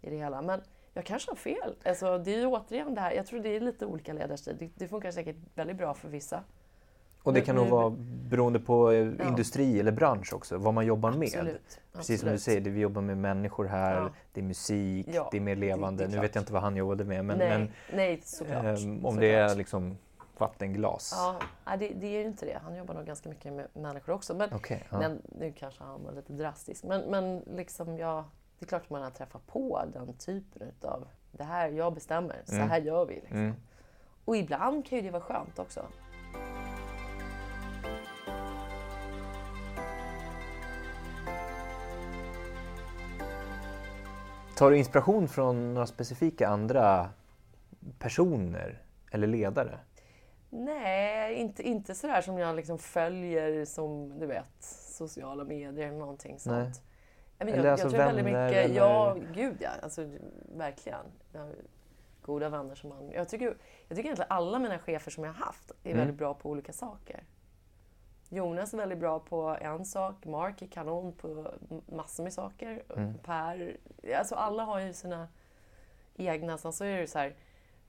i 0.00 0.10
det 0.10 0.16
hela. 0.16 0.42
Men 0.42 0.60
jag 0.94 1.04
kanske 1.04 1.30
har 1.30 1.36
fel. 1.36 1.74
Alltså, 1.84 2.18
det 2.18 2.34
är 2.34 2.38
ju 2.38 2.46
återigen 2.46 2.94
det 2.94 3.00
här, 3.00 3.12
jag 3.12 3.26
tror 3.26 3.40
det 3.40 3.56
är 3.56 3.60
lite 3.60 3.86
olika 3.86 4.12
ledarstil. 4.12 4.56
Det, 4.58 4.70
det 4.74 4.88
funkar 4.88 5.10
säkert 5.10 5.36
väldigt 5.54 5.76
bra 5.76 5.94
för 5.94 6.08
vissa. 6.08 6.42
Och 7.22 7.32
det 7.32 7.40
kan 7.40 7.56
nog 7.56 7.68
vara 7.68 7.90
beroende 8.30 8.60
på 8.60 8.90
eh, 8.90 9.12
Ja. 9.18 9.28
industri 9.28 9.80
eller 9.80 9.92
bransch 9.92 10.32
också, 10.34 10.58
vad 10.58 10.74
man 10.74 10.86
jobbar 10.86 11.10
med. 11.12 11.22
Absolut. 11.28 11.80
Precis 11.92 12.20
som 12.20 12.28
du 12.28 12.34
absolut. 12.34 12.42
säger, 12.42 12.60
vi 12.70 12.80
jobbar 12.80 13.02
med 13.02 13.18
människor 13.18 13.64
här, 13.64 13.96
Ja. 13.96 14.10
det 14.32 14.40
är 14.40 14.44
musik, 14.44 15.06
Ja, 15.12 15.28
det 15.30 15.36
är 15.36 15.40
mer 15.40 15.56
levande. 15.56 16.04
det 16.04 16.10
är 16.10 16.14
nu 16.16 16.20
vet 16.22 16.34
jag 16.34 16.42
inte 16.42 16.52
vad 16.52 16.62
han 16.62 16.76
jobbade 16.76 17.04
med, 17.04 17.24
men, 17.24 17.38
nej, 17.38 17.58
men 17.58 17.70
nej, 17.96 18.20
såklart. 18.24 18.64
ehm, 18.64 18.66
om 18.66 18.76
såklart. 19.02 19.20
det 19.20 19.34
är 19.34 19.54
liksom 19.54 19.96
vattenglas. 20.42 21.12
Ja, 21.64 21.76
det, 21.76 21.88
det 21.88 22.06
är 22.06 22.20
ju 22.20 22.24
inte 22.24 22.46
det. 22.46 22.60
Han 22.64 22.76
jobbar 22.76 22.94
nog 22.94 23.06
ganska 23.06 23.28
mycket 23.28 23.52
med 23.52 23.68
människor 23.72 24.12
också. 24.12 24.34
Men, 24.34 24.48
Okej, 24.52 24.86
ja. 24.90 24.98
men 24.98 25.22
nu 25.24 25.52
kanske 25.52 25.84
han 25.84 26.04
var 26.04 26.12
lite 26.12 26.32
drastisk. 26.32 26.84
Men, 26.84 27.00
men 27.10 27.38
liksom 27.38 27.98
jag, 27.98 28.24
det 28.58 28.64
är 28.64 28.68
klart 28.68 28.82
att 28.82 28.90
man 28.90 29.02
har 29.02 29.10
träffat 29.10 29.46
på 29.46 29.82
den 29.92 30.12
typen 30.16 30.62
utav 30.68 31.08
det 31.32 31.44
här, 31.44 31.68
jag 31.68 31.94
bestämmer, 31.94 32.42
så 32.44 32.54
Mm. 32.54 32.70
här 32.70 32.80
gör 32.80 33.06
vi. 33.06 33.14
Liksom. 33.14 33.38
Mm. 33.38 33.54
Och 34.24 34.36
ibland 34.36 34.86
kan 34.86 34.98
ju 34.98 35.04
det 35.04 35.10
vara 35.10 35.22
skönt 35.22 35.58
också. 35.58 35.80
Tar 44.56 44.70
du 44.70 44.76
inspiration 44.78 45.28
från 45.28 45.74
några 45.74 45.86
specifika 45.86 46.48
andra 46.48 47.08
personer 47.98 48.82
eller 49.10 49.26
ledare? 49.26 49.78
Nej, 50.54 51.34
inte, 51.34 51.62
inte 51.68 51.94
sådär 51.94 52.20
som 52.20 52.38
jag 52.38 52.56
liksom 52.56 52.78
följer 52.78 53.64
som 53.64 54.18
du 54.18 54.26
vet, 54.26 54.62
sociala 54.88 55.44
medier 55.44 55.88
eller 55.88 55.98
någonting 55.98 56.38
sånt. 56.38 56.56
Nej. 56.56 56.72
Men 57.38 57.48
Eller 57.48 57.64
jag, 57.64 57.72
alltså 57.72 57.86
jag 57.86 57.90
tror 57.92 58.04
väldigt 58.04 58.24
vänner 58.26 58.46
mycket, 58.46 58.64
eller- 58.64 58.76
ja 58.76 59.16
gud 59.34 59.56
ja, 59.60 59.70
alltså 59.82 60.10
verkligen. 60.56 61.06
Jag 61.32 61.48
goda 62.22 62.48
vänner 62.48 62.74
som 62.74 62.88
man, 62.88 63.10
jag 63.10 63.28
tycker, 63.28 63.46
jag 63.88 63.96
tycker 63.96 64.00
egentligen 64.04 64.30
alla 64.30 64.58
mina 64.58 64.78
chefer 64.78 65.10
som 65.10 65.24
jag 65.24 65.32
har 65.32 65.44
haft 65.46 65.70
är 65.70 65.90
Mm. 65.90 65.98
väldigt 65.98 66.16
bra 66.16 66.34
på 66.34 66.50
olika 66.50 66.72
saker. 66.72 67.24
Jonas 68.28 68.72
är 68.74 68.78
väldigt 68.78 68.98
bra 68.98 69.18
på 69.20 69.56
en 69.60 69.84
sak, 69.84 70.24
Mark 70.24 70.62
är 70.62 70.66
kanon 70.66 71.12
på 71.12 71.52
massor 71.86 72.22
med 72.24 72.32
saker. 72.32 72.82
Mm. 72.96 73.14
Per, 73.18 73.76
alltså 74.18 74.34
alla 74.34 74.64
har 74.64 74.80
ju 74.80 74.92
sina 74.92 75.28
egna. 76.16 76.58
Sen 76.58 76.72
så 76.72 76.84
är 76.84 77.00
det 77.00 77.06
så 77.06 77.18
här, 77.18 77.34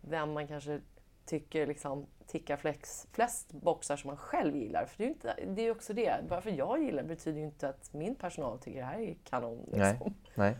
vem 0.01 0.33
man 0.33 0.47
kanske 0.47 0.79
tycker 1.25 1.67
liksom 1.67 2.05
tickar 2.27 2.57
flex, 2.57 3.07
flest 3.11 3.51
boxar 3.53 3.95
som 3.95 4.07
man 4.07 4.17
själv 4.17 4.55
gillar. 4.55 4.85
För 4.85 4.97
det 4.97 5.03
är 5.03 5.07
ju 5.07 5.13
inte, 5.13 5.35
det 5.47 5.61
är 5.67 5.71
också 5.71 5.93
det. 5.93 6.13
Bara 6.29 6.41
för 6.41 6.49
jag 6.51 6.83
gillar 6.83 7.03
betyder 7.03 7.39
ju 7.39 7.45
inte 7.45 7.69
att 7.69 7.93
min 7.93 8.15
personal 8.15 8.59
tycker 8.59 8.79
det 8.79 8.85
här 8.85 8.99
är 8.99 9.15
kanon. 9.23 9.57
Liksom. 9.57 9.79
Nej. 9.79 10.13
Nej. 10.35 10.57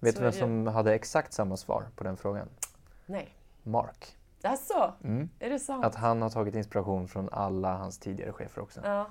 Vet 0.00 0.16
du 0.16 0.22
vem 0.22 0.32
som 0.32 0.66
hade 0.66 0.94
exakt 0.94 1.32
samma 1.32 1.56
svar 1.56 1.84
på 1.96 2.04
den 2.04 2.16
frågan? 2.16 2.48
Nej. 3.06 3.28
Mark. 3.62 4.16
Alltså, 4.42 4.92
Mm. 5.04 5.28
är 5.38 5.50
det 5.50 5.58
sant? 5.58 5.84
Att 5.84 5.94
han 5.94 6.22
har 6.22 6.30
tagit 6.30 6.54
inspiration 6.54 7.08
från 7.08 7.28
alla 7.32 7.74
hans 7.76 7.98
tidigare 7.98 8.32
chefer 8.32 8.62
också. 8.62 8.80
Ja, 8.84 9.06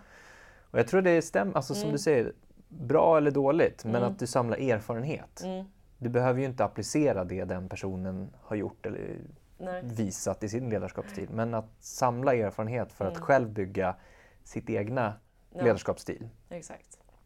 Och 0.71 0.79
jag 0.79 0.87
tror 0.87 1.01
det 1.01 1.21
stämmer, 1.21 1.55
alltså 1.55 1.73
som 1.73 1.81
Mm. 1.83 1.91
du 1.91 1.97
säger, 1.97 2.33
bra 2.67 3.17
eller 3.17 3.31
dåligt, 3.31 3.85
men 3.85 3.95
Mm. 3.95 4.11
att 4.11 4.19
du 4.19 4.27
samlar 4.27 4.57
erfarenhet. 4.57 5.41
mm, 5.43 5.65
Du 5.97 6.09
behöver 6.09 6.39
ju 6.39 6.45
inte 6.45 6.63
applicera 6.65 7.23
det 7.23 7.45
den 7.45 7.69
personen 7.69 8.29
har 8.41 8.55
gjort 8.55 8.85
eller 8.85 9.17
nej. 9.61 9.81
visat 9.83 10.43
i 10.43 10.49
sin 10.49 10.69
ledarskapsstil. 10.69 11.29
Men 11.29 11.53
att 11.53 11.69
samla 11.79 12.35
erfarenhet 12.35 12.93
för 12.93 13.05
att 13.05 13.13
Mm. 13.15 13.25
själv 13.25 13.49
bygga 13.49 13.95
sitt 14.43 14.69
egna 14.69 15.13
Ja, 15.53 15.63
ledarskapsstil. 15.63 16.29
Exakt. 16.49 16.79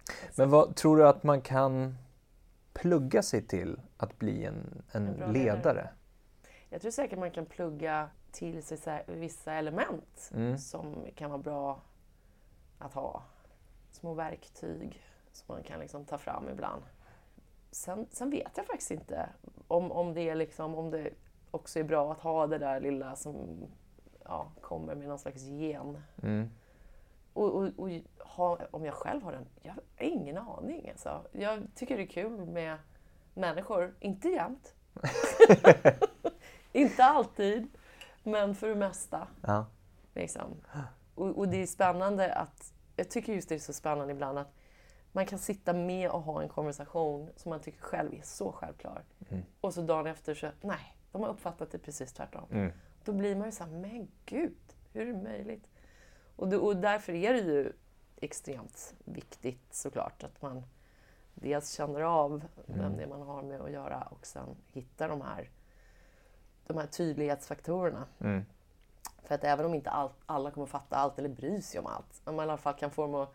exakt. 0.08 0.38
Men 0.38 0.50
vad 0.50 0.76
tror 0.76 0.98
du 0.98 1.08
att 1.08 1.24
man 1.24 1.42
kan 1.42 1.96
plugga 2.74 3.22
sig 3.24 3.42
till 3.48 3.80
att 3.98 4.20
bli 4.20 4.46
en, 4.46 4.84
en, 4.92 5.08
En 5.08 5.14
ledare? 5.14 5.32
ledare. 5.56 5.90
Jag 6.70 6.82
tror 6.82 6.92
säkert 6.92 7.20
man 7.20 7.32
kan 7.32 7.46
plugga 7.46 8.10
till 8.32 8.64
sig 8.64 9.04
vissa 9.08 9.54
element 9.54 10.32
Mm. 10.34 10.58
som 10.58 11.06
kan 11.16 11.30
vara 11.30 11.42
bra 11.42 11.82
att 12.80 12.94
ha. 12.94 13.24
Små 13.92 14.14
verktyg 14.14 15.02
som 15.32 15.56
man 15.56 15.64
kan 15.64 15.80
liksom 15.80 16.06
ta 16.06 16.18
fram 16.18 16.50
ibland. 16.50 16.84
Sen, 17.72 18.08
sen 18.12 18.30
vet 18.30 18.52
jag 18.56 18.66
faktiskt 18.66 18.92
inte 18.92 19.30
om, 19.68 19.92
om, 19.92 20.14
det 20.14 20.30
är 20.30 20.36
liksom, 20.36 20.76
om 20.76 20.92
det 20.92 21.10
också 21.56 21.80
är 21.80 21.84
bra 21.84 22.12
att 22.12 22.20
ha 22.20 22.48
det 22.48 22.58
där 22.58 22.80
lilla 22.80 23.16
som 23.16 23.68
ja, 24.24 24.52
kommer 24.62 24.96
med 24.96 25.08
någon 25.08 25.20
slags 25.20 25.44
gen. 25.44 26.02
Mm. 26.24 26.50
Och, 27.34 27.56
och, 27.56 27.70
och 27.78 27.90
ha, 28.20 28.60
om 28.72 28.86
jag 28.86 28.94
själv 28.94 29.24
har 29.24 29.32
den? 29.32 29.46
Jag 29.62 29.72
har 29.72 29.84
ingen 29.98 30.38
aning. 30.38 30.90
Alltså. 30.90 31.28
Jag 31.32 31.68
tycker 31.76 31.98
det 31.98 32.04
är 32.04 32.08
kul 32.08 32.46
med 32.46 32.78
människor. 33.34 33.96
Inte 34.00 34.30
jämt. 34.30 34.74
inte 36.72 37.04
alltid. 37.04 37.68
Men 38.24 38.56
för 38.56 38.70
det 38.70 38.76
mesta. 38.76 39.28
Ja. 39.42 39.66
Liksom. 40.14 40.62
Och, 41.16 41.38
och 41.38 41.48
det 41.48 41.58
är 41.62 41.68
spännande 41.68 42.34
att... 42.34 42.74
Jag 42.96 43.10
tycker 43.10 43.34
just 43.34 43.50
det 43.50 43.56
är 43.56 43.60
så 43.60 43.74
spännande 43.74 44.14
ibland 44.14 44.38
att 44.38 44.54
man 45.12 45.26
kan 45.26 45.40
sitta 45.40 45.74
med 45.74 46.10
och 46.10 46.22
ha 46.22 46.42
en 46.42 46.50
konversation 46.50 47.30
som 47.36 47.50
man 47.50 47.60
tycker 47.60 47.82
själv 47.82 48.14
är 48.14 48.22
så 48.22 48.52
självklar. 48.52 49.04
Mm. 49.30 49.44
Och 49.62 49.74
så 49.74 49.82
dagen 49.82 50.08
efter 50.08 50.34
så, 50.34 50.48
nej, 50.62 50.95
de 51.16 51.24
har 51.24 51.30
uppfattat 51.30 51.72
det 51.72 51.80
precis 51.80 52.14
tvärtom. 52.14 52.46
Mm. 52.52 52.72
Då 53.04 53.14
blir 53.14 53.36
man 53.36 53.46
ju 53.46 53.52
såhär, 53.52 53.72
men 53.72 54.08
gud, 54.26 54.58
hur 54.94 55.02
är 55.02 55.14
det 55.14 55.24
möjligt? 55.24 55.68
Och, 56.36 56.48
då, 56.48 56.60
och 56.60 56.78
därför 56.78 57.14
är 57.14 57.34
det 57.34 57.40
ju 57.40 57.72
extremt 58.22 58.94
viktigt 59.06 59.74
såklart 59.74 60.24
att 60.24 60.42
man 60.42 60.64
dels 61.34 61.72
känner 61.72 62.02
av 62.02 62.44
vem 62.66 62.80
Mm. 62.80 62.98
det 62.98 63.04
är 63.04 63.08
man 63.08 63.22
har 63.22 63.44
med 63.44 63.62
att 63.62 63.72
göra 63.72 64.02
och 64.02 64.26
sen 64.26 64.56
hittar 64.74 65.10
de 65.10 65.22
här, 65.22 65.50
de 66.68 66.78
här 66.78 66.88
tydlighetsfaktorerna. 66.88 68.06
Mm. 68.20 68.46
För 69.24 69.36
att 69.36 69.44
även 69.44 69.66
om 69.66 69.74
inte 69.74 69.90
all, 69.90 70.10
alla 70.26 70.52
kommer 70.52 70.68
fatta 70.68 70.96
allt 70.96 71.20
eller 71.20 71.30
bry 71.30 71.62
sig 71.62 71.80
om 71.80 71.86
allt, 71.86 72.22
om 72.24 72.36
man 72.36 72.46
i 72.46 72.50
alla 72.50 72.58
fall 72.58 72.74
kan 72.74 72.92
få 72.92 73.02
dem 73.02 73.16
att... 73.16 73.34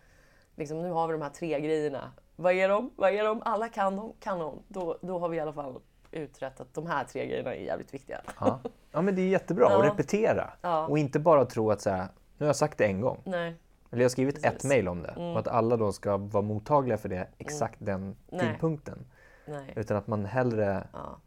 Liksom, 0.55 0.83
nu 0.83 0.91
har 0.91 1.07
vi 1.07 1.13
de 1.13 1.23
här 1.23 1.31
tre 1.31 1.61
grejerna. 1.61 2.13
Vad 2.37 2.53
är 2.53 2.69
de? 2.69 2.91
Vad 2.97 3.15
är 3.15 3.25
de? 3.25 3.43
Alla 3.45 3.69
kan 3.69 3.97
dem, 3.97 4.13
kan 4.21 4.39
de. 4.39 4.63
Då, 4.69 4.99
då 5.01 5.19
har 5.19 5.29
vi 5.29 5.37
i 5.37 5.41
alla 5.41 5.53
fall 5.53 5.81
utrett 6.13 6.61
att 6.61 6.75
de 6.75 6.87
här 6.87 7.05
tre 7.05 7.27
grejerna 7.27 7.55
är 7.55 7.61
jävligt 7.61 7.95
viktiga. 7.95 8.21
Ja. 8.41 8.61
ja, 8.93 9.03
men 9.03 9.15
det 9.15 9.23
är 9.23 9.29
jättebra 9.29 9.67
att 9.67 9.85
Ja. 9.85 9.91
repetera. 9.93 10.51
Ja. 10.63 10.87
Och 10.87 10.99
inte 10.99 11.19
bara 11.21 11.45
tro 11.45 11.71
att 11.71 11.81
så 11.81 11.91
här, 11.91 11.99
nu 12.39 12.45
har 12.45 12.47
jag 12.47 12.57
sagt 12.57 12.79
det 12.79 12.85
en 12.87 13.01
gång. 13.01 13.21
Nej, 13.25 13.57
Eller 13.91 14.01
jag 14.03 14.05
har 14.05 14.11
skrivit 14.11 14.37
ett 14.39 14.43
Precis. 14.53 14.69
mejl 14.69 14.89
om 14.89 15.03
det. 15.03 15.09
Mm. 15.09 15.33
Och 15.33 15.39
att 15.39 15.49
alla 15.49 15.77
då 15.77 15.93
ska 15.93 16.17
vara 16.17 16.43
mottagliga 16.43 16.99
för 16.99 17.09
det 17.09 17.29
exakt 17.39 17.77
den 17.79 18.17
Nej. 18.29 18.41
tidpunkten. 18.41 19.07
nej. 19.47 19.73
Utan 19.77 19.97
att 19.97 20.07
man 20.07 20.25
hellre... 20.25 20.87
Ja. 20.93 21.21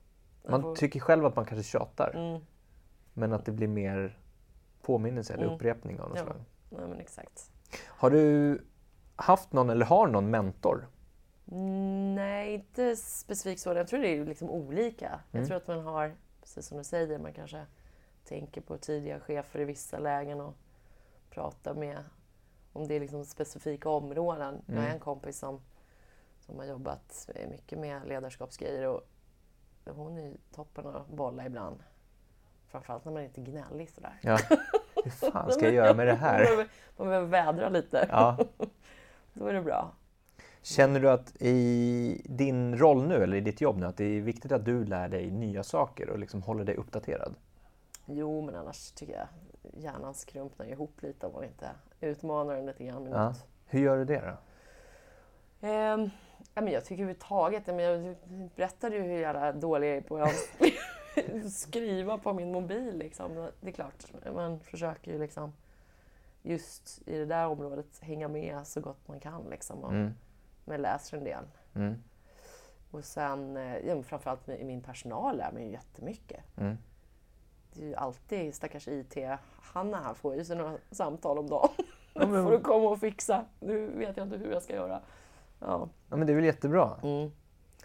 Man 0.49 0.61
får- 0.61 0.75
tycker 0.75 0.99
själv 0.99 1.25
att 1.25 1.35
man 1.35 1.45
kanske 1.45 1.63
tjatar. 1.63 2.11
Mm, 2.15 2.41
Men 3.13 3.33
att 3.33 3.45
det 3.45 3.51
blir 3.51 3.67
mer 3.67 4.17
påminnelse 4.81 5.33
eller 5.33 5.43
Mm. 5.43 5.55
upprepning 5.55 5.99
av 5.99 6.09
något 6.09 6.17
Ja. 6.17 6.23
slag. 6.23 6.35
nej, 6.69 6.87
men 6.89 6.99
exakt. 6.99 7.51
Har 7.87 8.09
du 8.09 8.61
haft 9.15 9.53
någon 9.53 9.69
eller 9.69 9.85
har 9.85 10.07
någon 10.07 10.29
mentor? 10.29 10.87
Mm, 11.53 12.15
Nej, 12.15 12.53
inte 12.53 12.95
specifikt 12.95 13.61
så. 13.61 13.73
Jag 13.73 13.87
tror 13.87 13.99
det 13.99 14.07
är 14.07 14.25
liksom 14.25 14.49
olika. 14.49 15.07
Mm. 15.07 15.19
Jag 15.31 15.45
tror 15.47 15.57
att 15.57 15.67
man 15.67 15.79
har, 15.85 16.15
precis 16.41 16.67
som 16.67 16.77
du 16.77 16.83
säger, 16.83 17.19
man 17.19 17.33
kanske 17.33 17.65
tänker 18.25 18.61
på 18.61 18.77
tidiga 18.77 19.19
chefer 19.19 19.59
i 19.59 19.65
vissa 19.65 19.99
lägen 19.99 20.41
och 20.41 20.53
pratar 21.29 21.73
med 21.73 21.97
om 22.73 22.87
det 22.87 22.95
är 22.95 22.99
liksom 22.99 23.25
specifika 23.25 23.89
områden. 23.89 24.61
Jag 24.67 24.73
har 24.75 24.81
Mm. 24.81 24.93
en 24.93 24.99
kompis 24.99 25.37
som, 25.39 25.61
som 26.39 26.57
har 26.57 26.65
jobbat 26.65 27.29
mycket 27.49 27.79
med 27.79 28.07
ledarskapsgrejer 28.07 28.87
och 28.87 29.01
hon 29.85 30.17
är 30.17 30.33
toppen 30.55 30.87
att 30.87 31.07
bolla 31.07 31.45
ibland. 31.45 31.83
Framförallt 32.67 33.05
när 33.05 33.11
man 33.11 33.23
inte 33.23 33.41
är 33.41 33.45
gnällig 33.45 33.89
sådär. 33.89 34.19
Ja. 34.21 34.37
Hur 35.03 35.11
fan 35.11 35.51
ska 35.51 35.65
jag 35.65 35.73
göra 35.73 35.93
med 35.93 36.07
det 36.07 36.11
Man 36.21 36.21
här? 36.21 36.39
behöver, 36.39 36.67
man 36.97 37.07
behöver 37.07 37.27
vädra 37.27 37.69
lite. 37.69 38.07
Ja. 38.11 38.37
Då 39.33 39.47
är 39.47 39.53
det 39.53 39.61
bra. 39.61 39.91
Känner 40.63 40.99
du 40.99 41.09
att 41.09 41.41
i 41.41 42.21
din 42.25 42.77
roll 42.77 43.07
nu, 43.07 43.23
eller 43.23 43.37
i 43.37 43.41
ditt 43.41 43.61
jobb 43.61 43.77
nu, 43.77 43.85
att 43.85 43.97
det 43.97 44.05
är 44.05 44.21
viktigt 44.21 44.51
att 44.51 44.65
du 44.65 44.85
lär 44.85 45.09
dig 45.09 45.31
nya 45.31 45.63
saker 45.63 46.09
och 46.09 46.19
liksom 46.19 46.41
håller 46.41 46.63
dig 46.63 46.75
uppdaterad? 46.75 47.35
Jo, 48.05 48.41
men 48.41 48.55
annars 48.55 48.91
tycker 48.91 49.13
jag 49.13 49.27
hjärnan 49.83 50.13
skrumpnar 50.13 50.65
ihop 50.65 51.01
lite 51.01 51.27
om 51.27 51.33
man 51.33 51.43
inte 51.43 51.69
utmanar 52.01 52.55
den 52.55 52.65
lite 52.65 52.83
grann 52.83 53.07
Ja. 53.11 53.33
Hur 53.65 53.79
gör 53.79 53.97
du 53.97 54.05
det 54.05 54.21
då? 54.21 54.37
Ja, 56.53 56.61
men 56.61 56.73
jag 56.73 56.85
tycker 56.85 57.03
överhuvudtaget, 57.03 57.63
ja, 57.65 57.73
men 57.73 57.85
jag 57.85 58.15
berättade 58.55 58.95
ju 58.95 59.01
hur 59.01 59.19
jävla 59.19 59.51
dålig 59.51 59.89
jag 59.89 59.97
är 59.97 60.01
på 60.01 60.17
att 60.17 61.51
skriva 61.53 62.17
på 62.17 62.33
min 62.33 62.51
mobil. 62.51 62.97
Liksom. 62.97 63.49
Det 63.61 63.67
är 63.67 63.71
klart, 63.71 64.03
man 64.35 64.59
försöker 64.59 65.11
ju 65.11 65.19
liksom 65.19 65.53
just 66.41 67.01
i 67.05 67.17
det 67.17 67.25
där 67.25 67.47
området 67.47 67.99
hänga 68.01 68.27
med 68.27 68.67
så 68.67 68.81
gott 68.81 69.07
man 69.07 69.19
kan. 69.19 69.43
Liksom, 69.49 69.83
och, 69.83 69.91
Mm. 69.91 70.13
Men 70.65 70.81
läser 70.81 71.17
en 71.17 71.23
del. 71.23 71.43
Mm. 71.75 72.03
Och 72.91 73.05
sen, 73.05 73.57
eh, 73.57 73.77
ja, 73.77 73.95
men 73.95 74.03
framförallt 74.03 74.49
i 74.49 74.63
min 74.63 74.81
personal 74.81 75.37
lär 75.37 75.51
mig 75.51 75.65
ju 75.65 75.71
jättemycket. 75.71 76.43
Mm. 76.57 76.77
Det 77.73 77.81
är 77.83 77.87
ju 77.87 77.95
alltid 77.95 78.55
stackars 78.55 78.87
IT-Hanna 78.87 79.97
här 80.01 80.13
får 80.13 80.35
ju 80.35 80.45
sig 80.45 80.55
några 80.57 80.77
samtal 80.91 81.37
om 81.37 81.47
dagen. 81.49 81.69
Ja, 82.13 82.27
men- 82.27 82.43
får 82.45 82.51
du 82.51 82.59
komma 82.59 82.89
och 82.89 82.99
fixa. 82.99 83.45
Nu 83.59 83.87
vet 83.87 84.17
jag 84.17 84.25
inte 84.25 84.37
hur 84.37 84.51
jag 84.51 84.63
ska 84.63 84.73
göra. 84.75 85.01
Ja. 85.59 85.89
Ja, 86.09 86.15
men 86.15 86.27
det 86.27 86.33
är 86.33 86.35
väl 86.35 86.45
jättebra. 86.45 86.91
Mm. 87.03 87.31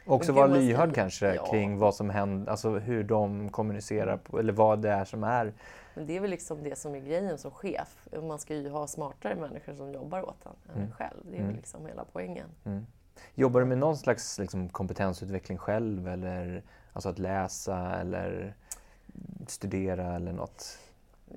Också 0.08 0.32
vara 0.32 0.46
lyhörd 0.46 0.94
kanske 0.94 1.34
Ja. 1.34 1.46
kring 1.50 1.78
vad 1.78 1.94
som 1.94 2.10
händer, 2.10 2.50
alltså 2.50 2.70
hur 2.70 3.04
de 3.04 3.48
kommunicerar 3.48 4.16
på, 4.16 4.38
eller 4.38 4.52
vad 4.52 4.78
det 4.82 4.90
är 4.90 5.04
som 5.04 5.24
är. 5.24 5.52
Men 5.94 6.06
det 6.06 6.16
är 6.16 6.20
väl 6.20 6.30
liksom 6.30 6.62
det 6.62 6.78
som 6.78 6.94
är 6.94 6.98
grejen 7.00 7.38
som 7.38 7.50
chef. 7.50 8.06
Man 8.22 8.38
ska 8.38 8.54
ju 8.54 8.68
ha 8.70 8.86
smartare 8.86 9.34
människor 9.34 9.74
som 9.74 9.92
jobbar 9.92 10.22
åt 10.28 10.46
en 10.46 10.52
än 10.52 10.76
en 10.76 10.82
Mm. 10.82 10.92
själv. 10.92 11.20
Det 11.22 11.34
är 11.34 11.34
Mm. 11.34 11.46
väl 11.46 11.56
liksom 11.56 11.86
hela 11.86 12.04
poängen. 12.12 12.46
Jobbar 13.34 13.60
du 13.60 13.66
med 13.66 13.78
någon 13.78 13.96
slags 13.96 14.38
liksom, 14.38 14.68
kompetensutveckling 14.68 15.58
själv 15.58 16.08
eller 16.08 16.62
alltså 16.92 17.08
att 17.08 17.18
läsa 17.18 17.94
eller 18.00 18.54
studera 19.46 20.14
eller 20.14 20.32
något? 20.32 20.78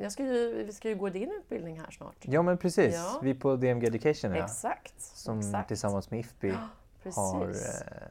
Jag 0.02 0.12
ska 0.12 0.24
ju, 0.24 0.64
vi 0.66 0.74
ska 0.74 0.90
ju 0.90 0.96
gå 0.96 1.10
din 1.10 1.32
utbildning 1.32 1.80
här 1.80 1.92
snart. 1.92 2.16
Ja 2.22 2.42
men 2.42 2.58
precis, 2.58 2.94
Ja. 2.96 3.20
vi 3.24 3.34
på 3.34 3.56
DMG 3.56 3.88
Education 3.88 4.32
ja, 4.36 4.46
Exakt. 4.46 5.02
som 5.02 5.40
exakt. 5.40 5.68
tillsammans 5.68 6.12
med 6.12 6.20
IFPI 6.20 6.54
har 7.16 7.50
eh, 7.50 8.08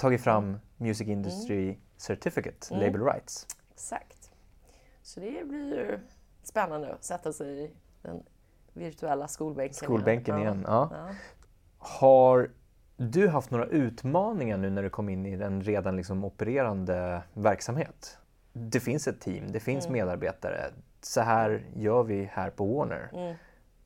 tagit 0.00 0.20
fram 0.20 0.60
Music 0.76 1.08
Industry 1.08 1.78
Certificate, 1.96 2.74
Mm. 2.74 2.84
Label 2.86 3.04
Rights. 3.04 3.46
Exakt. 3.72 4.30
Så 5.02 5.20
det 5.20 5.48
blir 5.48 5.74
ju 5.74 5.98
spännande 6.42 6.92
att 6.94 7.04
sätta 7.04 7.32
sig 7.32 7.64
i 7.64 7.70
den 8.02 8.22
virtuella 8.72 9.28
skolbänken. 9.28 9.74
Skolbänken 9.74 10.38
igen. 10.38 10.64
Ja. 10.66 10.88
Ja. 10.92 11.14
Har 11.78 12.50
du 12.96 13.28
haft 13.28 13.50
några 13.50 13.66
utmaningar 13.66 14.56
nu 14.56 14.70
när 14.70 14.82
du 14.82 14.90
kom 14.90 15.08
in 15.08 15.26
i 15.26 15.32
en 15.32 15.62
redan 15.62 15.96
liksom 15.96 16.24
opererande 16.24 17.22
verksamhet? 17.34 18.18
Det 18.52 18.80
finns 18.80 19.08
ett 19.08 19.20
team, 19.20 19.52
det 19.52 19.60
finns 19.60 19.84
Mm. 19.86 19.92
medarbetare. 19.92 20.70
Så 21.00 21.20
här 21.20 21.64
gör 21.74 22.02
vi 22.02 22.24
här 22.24 22.50
på 22.50 22.64
Warner. 22.76 23.10
Mm. 23.12 23.34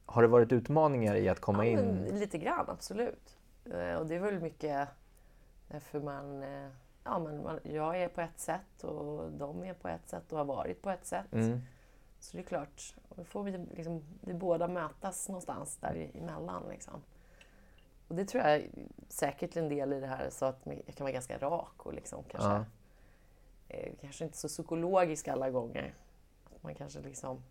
Har 0.07 0.23
det 0.23 0.29
varit 0.29 0.53
utmaningar 0.53 1.15
i 1.15 1.29
att 1.29 1.41
komma 1.41 1.67
ja, 1.67 1.81
in? 1.81 2.05
Lite 2.05 2.39
grann, 2.39 2.65
absolut. 2.69 3.37
Eh, 3.65 3.95
Och 3.95 4.07
det 4.07 4.15
är 4.15 4.21
väl 4.21 4.41
mycket 4.41 4.89
därför 5.75 6.01
man... 6.01 6.43
eh, 6.43 6.69
Ja, 7.07 7.19
men 7.19 7.43
man, 7.43 7.61
jag 7.63 8.01
är 8.03 8.09
på 8.09 8.21
ett 8.21 8.39
sätt 8.39 8.85
och 8.85 9.33
de 9.33 9.65
är 9.65 9.75
på 9.75 9.89
ett 9.89 10.09
sätt 10.09 10.33
och 10.33 10.39
har 10.39 10.45
varit 10.45 10.83
på 10.83 10.91
ett 10.91 11.07
sätt. 11.07 11.33
Mm. 11.33 11.61
Så 12.21 12.37
det 12.37 12.43
är 12.43 12.47
klart, 12.47 12.95
då 13.15 13.25
får 13.25 13.43
vi 13.43 13.51
liksom, 13.53 14.03
vi 14.21 14.35
båda 14.35 14.69
mötas 14.69 15.29
någonstans 15.29 15.77
däremellan. 15.77 16.63
Liksom. 16.69 17.03
Och 18.09 18.15
det 18.15 18.25
tror 18.25 18.45
jag 18.45 18.69
säkert 19.09 19.57
en 19.57 19.69
del 19.69 19.93
i 19.93 20.01
det 20.01 20.07
här, 20.07 20.31
så 20.31 20.45
att 20.45 20.61
jag 20.87 20.95
kan 20.97 21.05
vara 21.05 21.13
ganska 21.13 21.39
rak 21.39 21.87
och 21.87 21.95
liksom 21.95 22.25
kanske, 22.29 22.49
Ja. 22.49 22.65
eh, 23.69 23.93
kanske 24.01 24.25
inte 24.25 24.37
så 24.39 24.49
psykologisk 24.49 25.29
alla 25.29 25.51
gånger. 25.51 25.95
Att 26.57 26.63
man 26.63 26.75
kanske 26.75 27.01
liksom, 27.01 27.43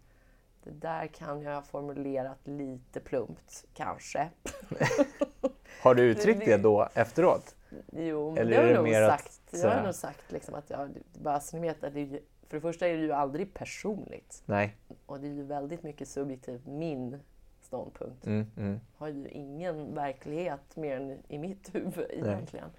det 0.63 0.71
där 0.71 1.07
kan 1.07 1.41
jag 1.41 1.55
ha 1.55 1.61
formulerat 1.61 2.47
lite 2.47 2.99
plumpt, 2.99 3.65
kanske. 3.73 4.29
Har 5.83 5.95
du 5.95 6.03
uttryckt 6.03 6.45
Det- 6.45 6.57
då 6.57 6.87
efteråt? 6.93 7.55
Jo, 7.91 8.35
Eller 8.37 8.51
det 8.51 8.57
har 8.57 8.63
jag 8.63 8.75
nog 8.75 8.83
mer 8.83 9.01
att 9.01 9.19
sagt. 9.19 9.39
Jag 9.51 9.69
har 9.69 9.83
nog 9.83 9.95
sagt 9.95 10.31
liksom 10.31 10.55
att 10.55 10.69
jag, 10.69 10.89
bara 11.13 11.39
så 11.39 11.57
ni 11.57 11.67
vet 11.67 11.83
att 11.83 11.93
det 11.93 11.99
är, 11.99 12.19
för 12.47 12.57
det 12.57 12.61
första 12.61 12.87
är 12.87 12.93
det 12.93 13.01
ju 13.03 13.11
aldrig 13.11 13.53
personligt. 13.53 14.43
Nej. 14.45 14.77
Och 15.05 15.19
det 15.19 15.27
är 15.27 15.31
ju 15.31 15.43
väldigt 15.43 15.83
mycket 15.83 16.07
subjektivt, 16.07 16.65
min 16.65 17.19
ståndpunkt. 17.61 18.25
Mm, 18.25 18.51
mm. 18.57 18.79
har 18.97 19.07
ju 19.07 19.27
ingen 19.29 19.95
verklighet 19.95 20.75
mer 20.75 20.97
än 20.97 21.17
i 21.27 21.37
mitt 21.37 21.75
huvud 21.75 22.07
egentligen. 22.09 22.69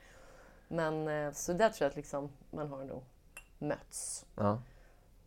Men 0.69 1.09
eh, 1.09 1.33
så 1.33 1.53
där 1.53 1.69
tror 1.69 1.85
jag 1.85 1.90
att 1.90 1.97
liksom, 1.97 2.29
man 2.51 2.69
har 2.69 2.85
nog 2.85 3.03
mötts. 3.59 4.27
Ja. 4.37 4.62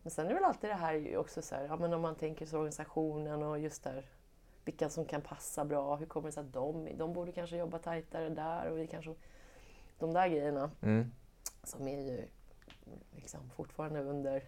Men 0.04 0.12
sen 0.12 0.26
är 0.26 0.30
det 0.30 0.36
väl 0.36 0.44
alltid 0.44 0.70
det 0.70 0.74
här 0.74 1.18
också 1.18 1.42
så 1.42 1.56
här, 1.56 1.66
ja 1.66 1.76
men 1.76 1.94
om 1.94 2.02
man 2.02 2.16
tänker 2.16 2.46
sig 2.46 2.58
organisationen 2.60 3.44
och 3.44 3.60
just 3.60 3.84
där 3.84 4.06
vilka 4.68 4.90
som 4.90 5.06
kan 5.06 5.22
passa 5.22 5.66
bra, 5.66 5.96
hur 5.96 6.06
kommer 6.06 6.28
det 6.28 6.32
sig 6.32 6.42
att 6.42 6.54
de, 6.54 6.90
de 6.98 7.14
borde 7.14 7.32
kanske 7.32 7.58
jobba 7.58 7.78
tajtare 7.80 8.30
där 8.30 8.70
och 8.72 8.78
vi 8.78 8.88
kanske, 8.88 9.14
de 10.00 10.14
där 10.14 10.28
grejerna 10.28 10.72
Mm. 10.82 11.12
som 11.64 11.88
är 11.88 12.02
ju 12.02 12.28
liksom 13.16 13.40
fortfarande 13.56 14.00
under 14.04 14.44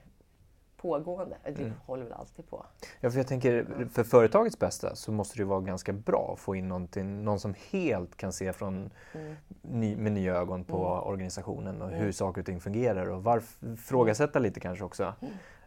pågående, 0.77 1.37
det 1.43 1.49
Mm. 1.61 1.73
håller 1.85 2.03
väl 2.03 2.13
alltid 2.13 2.47
på. 2.49 2.65
Ja, 2.99 3.11
för 3.11 3.17
jag 3.17 3.27
tänker 3.27 3.87
för 3.91 4.03
företagets 4.03 4.59
bästa 4.59 4.95
så 4.95 5.11
måste 5.11 5.37
det 5.37 5.41
ju 5.41 5.47
vara 5.47 5.61
ganska 5.61 5.93
bra 5.93 6.31
att 6.33 6.39
få 6.39 6.55
in 6.55 6.67
någonting, 6.67 7.23
någon 7.23 7.39
som 7.39 7.53
helt 7.71 8.15
kan 8.17 8.33
se 8.33 8.53
från 8.53 8.89
Mm. 9.13 9.35
ny, 9.61 9.95
med 9.95 10.11
nya 10.11 10.35
ögon 10.35 10.63
på 10.63 10.77
Mm. 10.77 11.07
organisationen 11.07 11.81
och 11.81 11.87
Mm. 11.87 11.99
hur 11.99 12.11
saker 12.11 12.41
och 12.41 12.45
ting 12.45 12.59
fungerar 12.59 13.09
och 13.09 13.23
varför, 13.23 13.75
frågasätta 13.75 14.39
lite 14.39 14.59
kanske 14.59 14.83
också. 14.85 15.13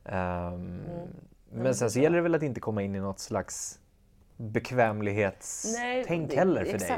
Ehm, 0.04 0.82
men 1.50 1.74
sen 1.74 1.90
så 1.90 1.98
gäller 2.00 2.16
det 2.16 2.22
väl 2.22 2.34
att 2.34 2.42
inte 2.42 2.60
komma 2.60 2.82
in 2.82 2.94
i 2.94 3.00
något 3.00 3.18
slags 3.20 3.80
bekvämlighetstänk 4.36 6.30
det- 6.30 6.36
heller 6.36 6.64
för 6.64 6.74
exakt, 6.74 6.90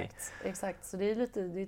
dig. 0.43 0.51
Exakt, 0.51 0.85
så 0.85 0.97
det 0.97 1.11
är 1.11 1.16
lite 1.16 1.43
det 1.43 1.61
är 1.61 1.66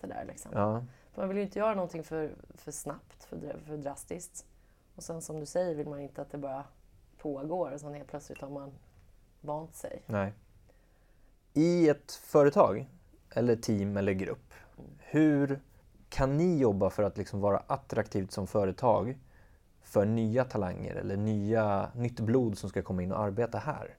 det 0.00 0.06
där. 0.06 0.24
Liksom. 0.24 0.50
Ja. 0.54 0.84
För 1.12 1.22
man 1.22 1.28
vill 1.28 1.38
ju 1.38 1.42
inte 1.42 1.58
göra 1.58 1.74
någonting 1.74 2.04
för, 2.04 2.34
för 2.54 2.72
snabbt, 2.72 3.24
för, 3.24 3.58
för 3.66 3.76
drastiskt. 3.76 4.46
Och 4.94 5.02
sen 5.02 5.22
som 5.22 5.40
du 5.40 5.46
säger 5.46 5.74
vill 5.74 5.88
man 5.88 6.00
inte 6.00 6.22
att 6.22 6.30
det 6.30 6.38
bara 6.38 6.64
pågår 7.18 7.70
och 7.70 7.80
sen 7.80 7.94
helt 7.94 8.08
plötsligt 8.08 8.40
har 8.40 8.50
man 8.50 8.72
vant 9.40 9.74
sig. 9.74 10.02
Nej. 10.06 10.32
I 11.52 11.88
ett 11.88 12.12
företag 12.12 12.86
eller 13.30 13.56
team 13.56 13.96
eller 13.96 14.12
grupp. 14.12 14.54
Hur 14.98 15.60
kan 16.08 16.36
ni 16.36 16.58
jobba 16.58 16.90
för 16.90 17.02
att 17.02 17.18
liksom 17.18 17.40
vara 17.40 17.58
attraktivt 17.66 18.32
som 18.32 18.46
företag 18.46 19.18
för 19.82 20.04
nya 20.04 20.44
talanger 20.44 20.94
eller 20.94 21.16
nya, 21.16 21.90
nytt 21.94 22.20
blod 22.20 22.58
som 22.58 22.70
ska 22.70 22.82
komma 22.82 23.02
in 23.02 23.12
och 23.12 23.20
arbeta 23.20 23.58
här? 23.58 23.96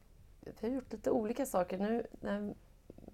Vi 0.60 0.68
har 0.68 0.76
gjort 0.76 0.92
lite 0.92 1.12
olika 1.12 1.46
saker. 1.46 1.78
Nu 1.78 2.08
när 2.22 2.54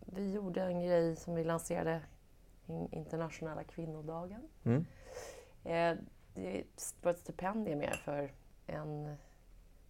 vi 0.06 0.32
gjorde 0.32 0.64
en 0.64 0.82
grej 0.82 1.16
som 1.16 1.36
vi 1.36 1.44
lanserade 1.44 2.02
internationella 2.92 3.64
kvinnodagen. 3.64 4.50
Mm. 4.64 4.86
Eh, 5.64 6.04
det 6.34 6.66
var 7.02 7.12
ett 7.12 7.20
stipendium 7.20 7.80
mer 7.80 8.02
för 8.06 8.34
en 8.68 9.16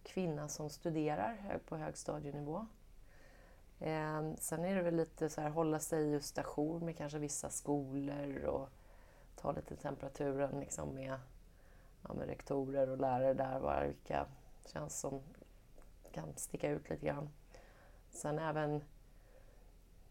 kvinna 0.02 0.48
som 0.48 0.70
studerar 0.70 1.60
på 1.68 1.76
högstadienivå. 1.76 2.66
Eh, 3.80 4.34
sen 4.38 4.64
är 4.64 4.76
det 4.76 4.82
väl 4.82 4.96
lite 4.96 5.28
så 5.28 5.40
här 5.40 5.50
hålla 5.50 5.80
sig 5.80 6.14
i 6.14 6.20
station 6.20 6.84
med 6.84 6.96
kanske 6.96 7.18
vissa 7.18 7.50
skolor 7.50 8.44
och 8.44 8.68
ta 9.36 9.52
lite 9.52 9.76
temperaturen 9.76 10.60
liksom 10.60 10.94
med, 10.94 11.18
ja, 12.02 12.14
med 12.14 12.26
rektorer 12.26 12.90
och 12.90 12.98
lärare 12.98 13.34
där, 13.34 13.86
vilka 13.86 14.26
känns 14.64 15.00
som 15.00 15.20
kan 16.20 16.36
sticka 16.36 16.70
ut 16.70 16.90
lite 16.90 17.06
grann. 17.06 17.28
Sen 18.10 18.38
även 18.38 18.82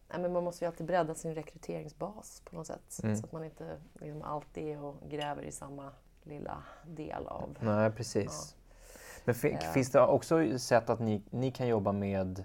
Nej, 0.10 0.20
men 0.20 0.34
man 0.34 0.44
måste 0.44 0.66
ju 0.66 0.68
alltid 0.68 0.86
bredda 0.86 1.16
sin 1.16 1.36
rekryteringsbas 1.36 2.42
på 2.46 2.56
något 2.56 2.68
sätt. 2.68 3.00
Mm. 3.04 3.16
Så 3.16 3.26
att 3.26 3.32
man 3.32 3.44
inte 3.44 3.78
liksom 3.94 4.22
alltid 4.22 4.64
är 4.64 4.84
och 4.84 4.96
gräver 5.10 5.42
i 5.44 5.52
samma 5.52 5.92
lilla 6.24 6.64
del 6.86 7.28
av... 7.28 7.58
Nej, 7.60 7.92
precis. 7.92 8.56
Ja. 8.56 9.34
Men 9.42 9.52
äh, 9.52 9.60
finns 9.60 9.92
det 9.92 10.02
också 10.02 10.60
sätt 10.60 10.90
att 10.90 11.00
ni, 11.00 11.24
ni 11.30 11.52
kan 11.52 11.68
jobba 11.68 11.92
med 11.92 12.44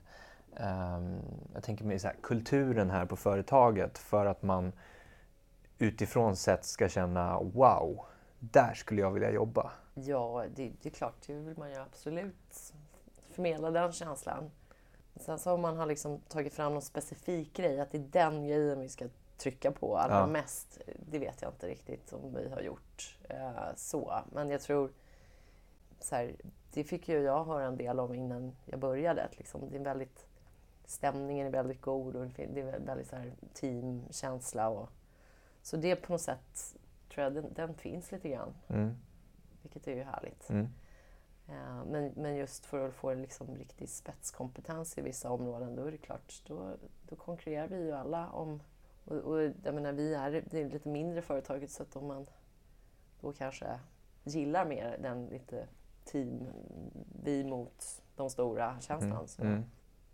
um, 0.60 1.20
jag 1.54 1.62
tänker 1.62 1.84
mig 1.84 1.98
så 1.98 2.06
här, 2.06 2.16
kulturen 2.22 2.90
här 2.90 3.06
på 3.06 3.16
företaget 3.16 3.98
för 3.98 4.26
att 4.26 4.42
man 4.42 4.72
utifrån 5.78 6.36
sett 6.36 6.64
ska 6.64 6.88
känna 6.88 7.40
wow, 7.40 8.04
där 8.38 8.74
skulle 8.74 9.00
jag 9.00 9.10
vilja 9.10 9.30
jobba? 9.30 9.72
Ja, 9.94 10.44
det, 10.54 10.72
det 10.82 10.88
är 10.88 10.92
klart, 10.92 11.14
det 11.26 11.34
vill 11.34 11.58
man 11.58 11.70
ju 11.70 11.76
absolut 11.76 12.74
förmedla 13.32 13.70
den 13.70 13.92
känslan. 13.92 14.50
Sen 15.16 15.38
så 15.38 15.52
om 15.52 15.60
man 15.60 15.76
har 15.76 15.86
liksom 15.86 16.20
tagit 16.28 16.54
fram 16.54 16.72
någon 16.72 16.82
specifik 16.82 17.52
grej, 17.56 17.80
att 17.80 17.90
det 17.90 17.98
är 17.98 18.08
den 18.10 18.46
grejen 18.46 18.80
vi 18.80 18.88
ska 18.88 19.08
trycka 19.36 19.72
på 19.72 19.96
allra 19.96 20.18
ja. 20.18 20.26
mest, 20.26 20.80
det 21.10 21.18
vet 21.18 21.42
jag 21.42 21.50
inte 21.50 21.68
riktigt 21.68 22.12
om 22.12 22.34
vi 22.34 22.48
har 22.48 22.60
gjort 22.60 23.18
eh, 23.28 23.74
så. 23.76 24.14
Men 24.32 24.50
jag 24.50 24.60
tror, 24.60 24.90
så 26.00 26.14
här, 26.14 26.36
det 26.72 26.84
fick 26.84 27.08
ju 27.08 27.22
jag 27.22 27.44
höra 27.44 27.64
en 27.64 27.76
del 27.76 28.00
om 28.00 28.14
innan 28.14 28.56
jag 28.64 28.80
började. 28.80 29.24
Att 29.24 29.38
liksom, 29.38 29.70
det 29.70 29.76
är 29.76 29.80
väldigt, 29.80 30.26
stämningen 30.84 31.46
är 31.46 31.50
väldigt 31.50 31.80
god 31.80 32.16
och 32.16 32.26
det 32.26 32.60
är 32.60 32.78
väldigt 32.78 33.08
så 33.08 33.16
här, 33.16 33.32
teamkänsla. 33.54 34.68
Och, 34.68 34.88
så 35.62 35.76
det 35.76 35.96
på 35.96 36.12
något 36.12 36.20
sätt 36.20 36.76
tror 37.10 37.24
jag 37.24 37.34
den, 37.34 37.52
den 37.54 37.74
finns 37.74 38.12
lite 38.12 38.28
grann. 38.28 38.54
Mm. 38.68 38.96
Vilket 39.62 39.86
är 39.86 39.94
ju 39.94 40.02
härligt. 40.02 40.50
Mm. 40.50 40.68
Eh, 41.48 41.84
men, 41.86 42.12
men 42.16 42.36
just 42.36 42.66
för 42.66 42.88
att 42.88 42.94
få 42.94 43.14
liksom 43.14 43.56
riktig 43.56 43.88
spetskompetens 43.88 44.98
i 44.98 45.00
vissa 45.00 45.30
områden, 45.30 45.76
då 45.76 45.84
är 45.84 45.90
det 45.90 45.98
klart, 45.98 46.42
då, 46.46 46.76
då 47.08 47.16
konkurrerar 47.16 47.68
vi 47.68 47.76
ju 47.76 47.92
alla 47.92 48.30
om... 48.30 48.62
Och, 49.04 49.16
och 49.16 49.42
jag 49.42 49.74
menar, 49.74 49.92
vi 49.92 50.14
är, 50.14 50.44
det 50.50 50.60
är 50.60 50.70
lite 50.70 50.88
mindre 50.88 51.22
företaget 51.22 51.70
så 51.70 51.82
att 51.82 51.96
om 51.96 52.06
man 52.06 52.26
då 53.20 53.32
kanske 53.32 53.78
gillar 54.24 54.64
mer 54.64 54.98
den 55.02 55.26
lite 55.26 55.66
team, 56.04 56.46
vi 57.22 57.44
mot 57.44 58.02
de 58.16 58.30
stora 58.30 58.80
känslan. 58.80 59.12
Mm, 59.12 59.26
så, 59.26 59.42
mm. 59.42 59.64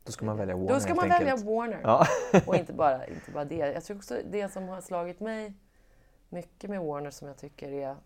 Då 0.05 0.12
ska 0.12 0.24
man 0.24 0.37
välja 0.37 0.57
Warner 0.57 0.74
Då 0.74 0.81
ska 0.81 0.95
man 0.95 1.09
välja 1.09 1.37
Warner. 1.37 1.81
Ja. 1.83 2.07
och 2.47 2.57
inte 2.57 2.72
bara, 2.72 3.07
inte 3.07 3.31
bara 3.31 3.45
det. 3.45 3.57
Jag 3.57 3.85
tror 3.85 3.97
också 3.97 4.20
det 4.31 4.49
som 4.49 4.68
har 4.68 4.81
slagit 4.81 5.20
mig 5.20 5.55
mycket 6.29 6.70
med 6.70 6.81
Warner 6.81 7.11
som 7.11 7.29
jag 7.29 7.37
tycker 7.37 7.72
är 7.72 7.97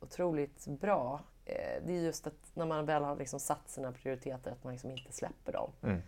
otroligt 0.00 0.66
bra 0.66 1.20
det 1.44 1.92
är 1.92 2.02
just 2.02 2.26
att 2.26 2.34
när 2.54 2.66
man 2.66 2.86
väl 2.86 3.02
har 3.02 3.16
liksom 3.16 3.40
satt 3.40 3.68
sina 3.68 3.92
prioriteter 3.92 4.50
att 4.50 4.64
man 4.64 4.72
liksom 4.72 4.90
inte 4.90 5.12
släpper 5.12 5.52
dem. 5.52 5.70
Mm. 5.82 6.02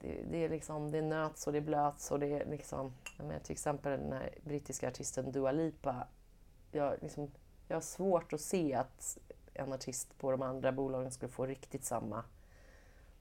Det, 0.00 0.22
det, 0.30 0.44
är 0.44 0.48
liksom, 0.48 0.90
det 0.90 1.02
nöts 1.02 1.46
och 1.46 1.52
det 1.52 1.60
blöts 1.60 2.10
och 2.10 2.20
det 2.20 2.26
är 2.26 2.46
liksom, 2.46 2.92
menar, 3.18 3.38
till 3.38 3.52
exempel 3.52 4.00
den 4.00 4.12
här 4.12 4.30
brittiska 4.44 4.88
artisten 4.88 5.32
Dua 5.32 5.52
Lipa. 5.52 6.06
Jag, 6.72 6.94
liksom, 7.02 7.30
jag 7.68 7.76
har 7.76 7.80
svårt 7.80 8.32
att 8.32 8.40
se 8.40 8.74
att 8.74 9.18
en 9.54 9.72
artist 9.72 10.18
på 10.18 10.30
de 10.30 10.42
andra 10.42 10.72
bolagen 10.72 11.10
skulle 11.10 11.32
få 11.32 11.46
riktigt 11.46 11.84
samma... 11.84 12.24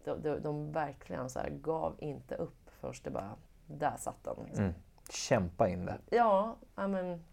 De, 0.04 0.22
de, 0.22 0.40
de 0.40 0.72
verkligen 0.72 1.30
så 1.30 1.40
här, 1.40 1.50
gav 1.50 1.96
inte 2.00 2.36
upp 2.36 2.70
förrän 2.80 2.94
det 3.04 3.10
bara, 3.10 3.36
där 3.68 3.98
satt 3.98 4.24
den. 4.24 4.36
Liksom. 4.46 4.64
Mm. 4.64 4.76
Kämpa 5.10 5.70
in 5.70 5.86
det. 5.86 5.98
Ja, 6.10 6.56
men, 6.76 7.24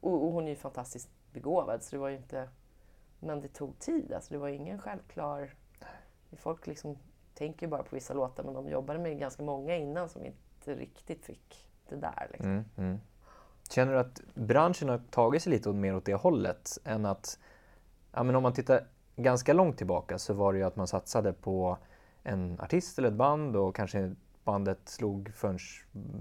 och, 0.00 0.24
och 0.24 0.32
hon 0.32 0.44
är 0.44 0.48
ju 0.48 0.56
fantastiskt 0.56 1.08
begåvad 1.32 1.82
så 1.82 1.96
det 1.96 2.00
var 2.00 2.08
ju 2.08 2.16
inte 2.16 2.48
men 3.22 3.40
det 3.40 3.48
tog 3.48 3.78
tid. 3.78 4.12
Alltså 4.12 4.34
det 4.34 4.38
var 4.38 4.48
ingen 4.48 4.78
självklar... 4.78 5.54
Folk 6.36 6.66
liksom 6.66 6.98
tänker 7.34 7.66
bara 7.66 7.82
på 7.82 7.94
vissa 7.94 8.14
låtar 8.14 8.44
men 8.44 8.54
de 8.54 8.68
jobbade 8.68 8.98
med 8.98 9.18
ganska 9.18 9.42
många 9.42 9.76
innan 9.76 10.08
som 10.08 10.24
inte 10.24 10.74
riktigt 10.74 11.24
fick 11.24 11.68
det 11.88 11.96
där. 11.96 12.28
Liksom. 12.30 12.50
Mm, 12.50 12.64
mm. 12.76 13.00
Känner 13.70 13.92
du 13.92 13.98
att 13.98 14.20
branschen 14.34 14.88
har 14.88 14.98
tagit 15.10 15.42
sig 15.42 15.52
lite 15.52 15.72
mer 15.72 15.96
åt 15.96 16.04
det 16.04 16.14
hållet 16.14 16.78
än 16.84 17.06
att... 17.06 17.38
Ja, 18.12 18.22
men 18.22 18.36
om 18.36 18.42
man 18.42 18.52
tittar 18.52 18.86
ganska 19.16 19.52
långt 19.52 19.78
tillbaka 19.78 20.18
så 20.18 20.34
var 20.34 20.52
det 20.52 20.58
ju 20.58 20.64
att 20.64 20.76
man 20.76 20.86
satsade 20.86 21.32
på 21.32 21.78
en 22.22 22.60
artist 22.60 22.98
eller 22.98 23.08
ett 23.08 23.14
band 23.14 23.56
och 23.56 23.76
kanske 23.76 24.14
bandet 24.44 24.88
slog 24.88 25.30
förrän 25.34 25.58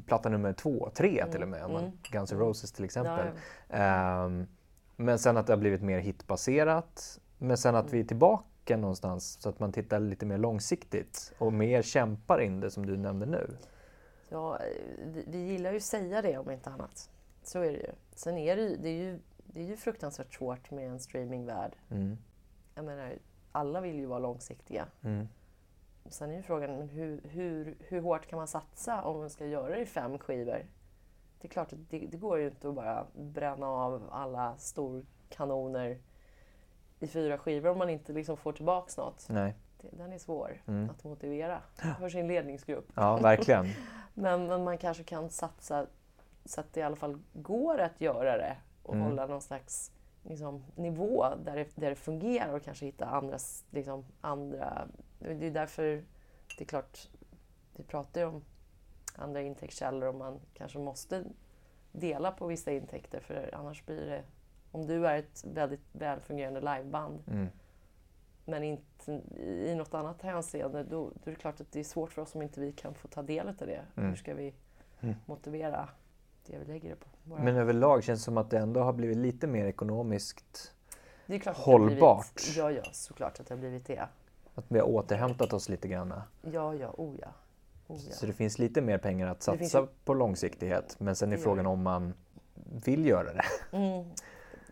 platta 0.06 0.30
nummer 0.30 0.54
två, 0.54 0.90
tre 0.94 1.20
mm, 1.20 1.32
till 1.32 1.44
och 1.44 1.50
med. 1.50 1.64
Mm. 1.64 1.92
Guns 2.10 2.32
N' 2.32 2.40
Roses 2.40 2.72
till 2.72 2.86
exempel. 2.86 3.28
Ja, 3.68 3.78
ja. 3.78 4.26
Um, 4.26 4.48
men 5.02 5.20
sen 5.20 5.38
att 5.38 5.48
det 5.48 5.54
har 5.54 5.58
blivit 5.58 5.82
mer 5.82 6.00
hitbaserat. 6.00 7.20
Men 7.38 7.58
sen 7.58 7.76
att 7.76 7.94
vi 7.94 8.00
är 8.00 8.04
tillbaka 8.04 8.78
någonstans 8.78 9.42
så 9.42 9.50
att 9.50 9.60
man 9.60 9.72
tittar 9.72 10.00
lite 10.00 10.26
mer 10.26 10.38
långsiktigt 10.38 11.34
och 11.38 11.54
mer 11.54 11.82
kämpar 11.82 12.42
in 12.42 12.60
det 12.60 12.72
som 12.72 12.86
du 12.86 12.98
nämnde 12.98 13.26
nu. 13.26 13.58
Ja, 14.30 14.60
vi, 15.06 15.24
vi 15.28 15.38
gillar 15.38 15.72
ju 15.72 15.78
att 15.78 15.84
säga 15.84 16.22
det 16.22 16.38
om 16.38 16.52
inte 16.52 16.70
annat. 16.70 17.10
Så 17.44 17.60
är 17.60 17.72
det 17.72 17.78
ju. 17.78 17.92
Sen 18.16 18.38
är 18.38 18.56
det 18.56 18.62
ju, 18.62 18.78
det 18.78 18.90
är 18.90 18.94
ju, 18.94 19.20
det 19.38 19.62
är 19.62 19.66
ju 19.66 19.78
fruktansvärt 19.78 20.34
svårt 20.34 20.72
med 20.72 20.90
en 20.90 21.00
streamingvärld. 21.00 21.72
Mm. 21.90 22.18
Jag 22.76 22.86
menar, 22.86 23.14
alla 23.52 23.82
vill 23.82 23.96
ju 23.96 24.06
vara 24.06 24.20
långsiktiga. 24.20 24.86
Mm. 25.02 25.28
Sen 26.10 26.32
är 26.32 26.36
ju 26.36 26.44
frågan 26.44 26.90
hur, 26.90 27.22
hur, 27.24 27.76
hur 27.80 28.02
hårt 28.02 28.28
kan 28.28 28.38
man 28.38 28.48
satsa 28.48 29.02
om 29.04 29.20
man 29.20 29.30
ska 29.30 29.46
göra 29.46 29.76
det 29.76 29.82
i 29.82 29.86
fem 29.86 30.18
skivor? 30.18 30.66
Det 31.42 31.48
är 31.48 31.50
klart 31.50 31.74
att 31.74 31.80
det, 31.90 32.00
det, 32.00 32.18
går 32.18 32.40
ju 32.40 32.48
inte 32.48 32.70
att 32.70 32.76
bara 32.76 33.06
bränna 33.14 33.68
av 33.68 34.10
alla 34.12 34.58
storkanoner 34.58 35.98
i 37.00 37.08
fyra 37.08 37.38
skivor 37.38 37.70
om 37.70 37.78
man 37.78 37.90
inte 37.90 38.14
liksom 38.14 38.38
får 38.38 38.54
tillbaka 38.54 39.02
något. 39.02 39.26
Nej. 39.30 39.56
Den 39.92 40.14
är 40.14 40.18
svår 40.18 40.62
mm. 40.68 40.90
att 40.90 41.04
motivera 41.04 41.62
för 42.00 42.10
sin 42.10 42.28
ledningsgrupp. 42.28 42.92
Ja, 42.96 43.18
verkligen. 43.18 43.66
men, 44.14 44.48
men, 44.48 44.64
man 44.64 44.78
kanske 44.78 45.04
kan 45.04 45.30
satsa 45.30 45.86
så 46.46 46.62
att 46.62 46.74
det 46.74 46.80
i 46.80 46.84
alla 46.84 46.96
fall 46.96 47.20
går 47.34 47.80
att 47.80 48.02
göra 48.02 48.38
det 48.38 48.58
och 48.84 48.94
mm. 48.94 49.08
hålla 49.08 49.28
någon 49.28 49.42
slags 49.42 49.92
liksom, 50.24 50.64
nivå 50.76 51.26
där 51.46 51.56
det, 51.56 51.76
där 51.76 51.90
det 51.90 51.96
fungerar 51.96 52.54
och 52.54 52.64
kanske 52.64 52.86
hitta 52.86 53.06
andra, 53.06 53.38
liksom, 53.70 54.06
andra... 54.22 54.88
Det 55.20 55.48
är 55.48 55.52
därför 55.52 56.04
det 56.58 56.64
är 56.64 56.66
klart, 56.66 57.10
vi 57.76 57.84
pratar 57.84 58.22
ju 58.22 58.28
om 58.28 58.44
andra 59.22 59.42
intäktskällor 59.42 60.10
och 60.10 60.16
man 60.16 60.40
kanske 60.54 60.80
måste 60.80 61.24
dela 61.92 62.32
på 62.32 62.48
vissa 62.48 62.72
intäkter 62.72 63.20
för 63.20 63.56
annars 63.56 63.86
blir 63.86 64.06
det... 64.06 64.24
Om 64.72 64.88
du 64.88 65.08
är 65.08 65.18
ett 65.18 65.44
väldigt 65.48 65.86
välfungerande 65.92 66.60
liveband 66.60 67.24
mm. 67.28 67.48
men 68.46 68.64
inte 68.64 69.12
i 69.42 69.76
något 69.76 69.94
annat 69.94 70.22
hänseende 70.22 70.84
då, 70.84 71.12
då, 71.24 71.30
är 71.30 71.36
det 71.36 71.36
klart 71.36 71.62
att 71.62 71.72
det 71.72 71.80
är 71.80 71.84
svårt 71.84 72.12
för 72.12 72.22
oss 72.22 72.36
om 72.36 72.42
inte 72.42 72.62
vi 72.62 72.72
kan 72.72 72.94
få 72.94 73.08
ta 73.08 73.22
del 73.22 73.48
av 73.48 73.56
det. 73.58 73.82
Mm. 73.96 74.10
Hur 74.10 74.16
ska 74.16 74.34
vi 74.34 74.54
mm. 75.00 75.16
motivera 75.26 75.90
det 76.46 76.58
vi 76.58 76.66
lägger 76.66 76.90
det 76.90 76.96
på? 76.96 77.08
Våra... 77.24 77.44
Men 77.44 77.56
överlag 77.56 78.04
känns 78.04 78.20
det 78.20 78.24
som 78.24 78.38
att 78.38 78.50
det 78.50 78.60
ändå 78.60 78.82
har 78.82 78.94
blivit 78.94 79.18
lite 79.18 79.48
mer 79.48 79.66
ekonomiskt 79.66 80.74
det 81.32 81.36
är 81.36 81.40
klart 81.40 81.58
hållbart. 81.58 82.36
Blivit, 82.36 82.58
ja, 82.58 82.72
ja, 82.72 82.84
såklart 82.92 83.40
att 83.40 83.48
det 83.48 83.54
har 83.54 83.60
blivit 83.60 83.86
det. 83.86 84.08
Att 84.56 84.66
vi 84.68 84.80
har 84.80 84.88
återhämtat 84.88 85.54
oss 85.54 85.70
lite 85.70 85.88
grann. 85.88 86.14
Ja, 86.42 86.76
ja, 86.76 86.94
oh 86.98 87.16
ja. 87.22 87.28
Oh, 87.92 88.00
ja. 88.10 88.16
Så 88.16 88.26
det 88.26 88.34
finns 88.34 88.60
lite 88.60 88.82
mer 88.82 88.98
pengar 88.98 89.28
att 89.28 89.44
satsa 89.44 89.80
ju... 89.80 89.88
på 90.06 90.14
långsiktighet. 90.14 90.96
Men 91.00 91.16
sen 91.16 91.34
är 91.34 91.38
frågan 91.38 91.66
om 91.66 91.84
man 91.84 92.14
vill 92.86 93.06
göra 93.06 93.34
det. 93.34 93.46
Mm, 93.72 94.06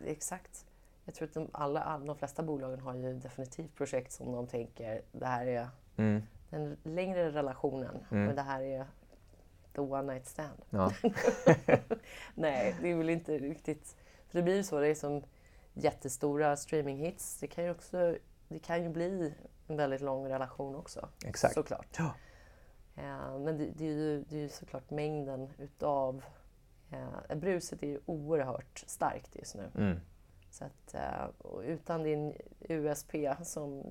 exakt. 0.06 0.66
Jag 1.06 1.16
tror 1.16 1.28
att 1.28 1.34
de, 1.34 1.48
alla, 1.52 2.02
de 2.06 2.16
flesta 2.16 2.44
bolagen 2.44 2.80
har 2.80 2.96
ju 2.96 3.14
definitivt 3.14 3.76
projekt 3.76 4.12
som 4.12 4.32
de 4.32 4.48
tänker 4.48 5.02
det 5.12 5.26
här 5.26 5.48
är 5.48 5.68
mm. 5.98 6.22
den 6.50 6.78
längre 6.84 7.32
relationen. 7.32 8.06
Mm. 8.12 8.26
Men 8.26 8.36
det 8.36 8.42
här 8.42 8.62
är 8.62 8.86
the 9.74 9.82
one 9.82 10.14
night 10.14 10.28
stand. 10.28 10.62
Ja. 10.70 10.92
Nej, 12.36 12.76
det 12.82 12.92
är 12.92 12.96
väl 12.96 13.10
inte 13.10 13.38
riktigt... 13.38 13.96
För 14.30 14.38
det 14.38 14.44
blir 14.44 14.56
ju 14.56 14.64
så. 14.64 14.80
Det 14.80 14.88
är 14.88 14.96
som 14.96 15.24
jättestora 15.74 16.58
streaminghits. 16.58 17.40
Det 17.40 17.48
kan 17.48 17.64
ju 17.64 17.72
också 17.72 18.16
det 18.50 18.60
kan 18.60 18.84
ju 18.84 18.90
bli 18.90 19.34
en 19.68 19.78
väldigt 19.78 20.02
lång 20.02 20.30
relation 20.30 20.76
också. 20.76 21.10
Exakt. 21.26 21.54
Såklart. 21.54 21.96
Ja. 21.98 22.14
Eh, 22.96 23.40
men 23.40 23.58
det, 23.58 23.66
det, 23.66 23.86
är 23.86 23.92
ju, 23.92 24.24
det 24.30 24.36
är 24.36 24.42
ju 24.42 24.50
såklart 24.50 24.90
mängden 24.90 25.50
utav... 25.58 26.24
Eh, 26.92 27.36
bruset 27.36 27.84
är 27.84 27.88
ju 27.88 28.00
oerhört 28.06 28.84
starkt 28.88 29.36
just 29.36 29.56
nu. 29.56 29.72
Mm. 29.76 30.00
Så 30.52 30.66
att, 30.66 30.94
eh, 30.94 31.28
utan 31.64 32.04
din 32.04 32.34
USP 32.60 33.16
som, 33.44 33.84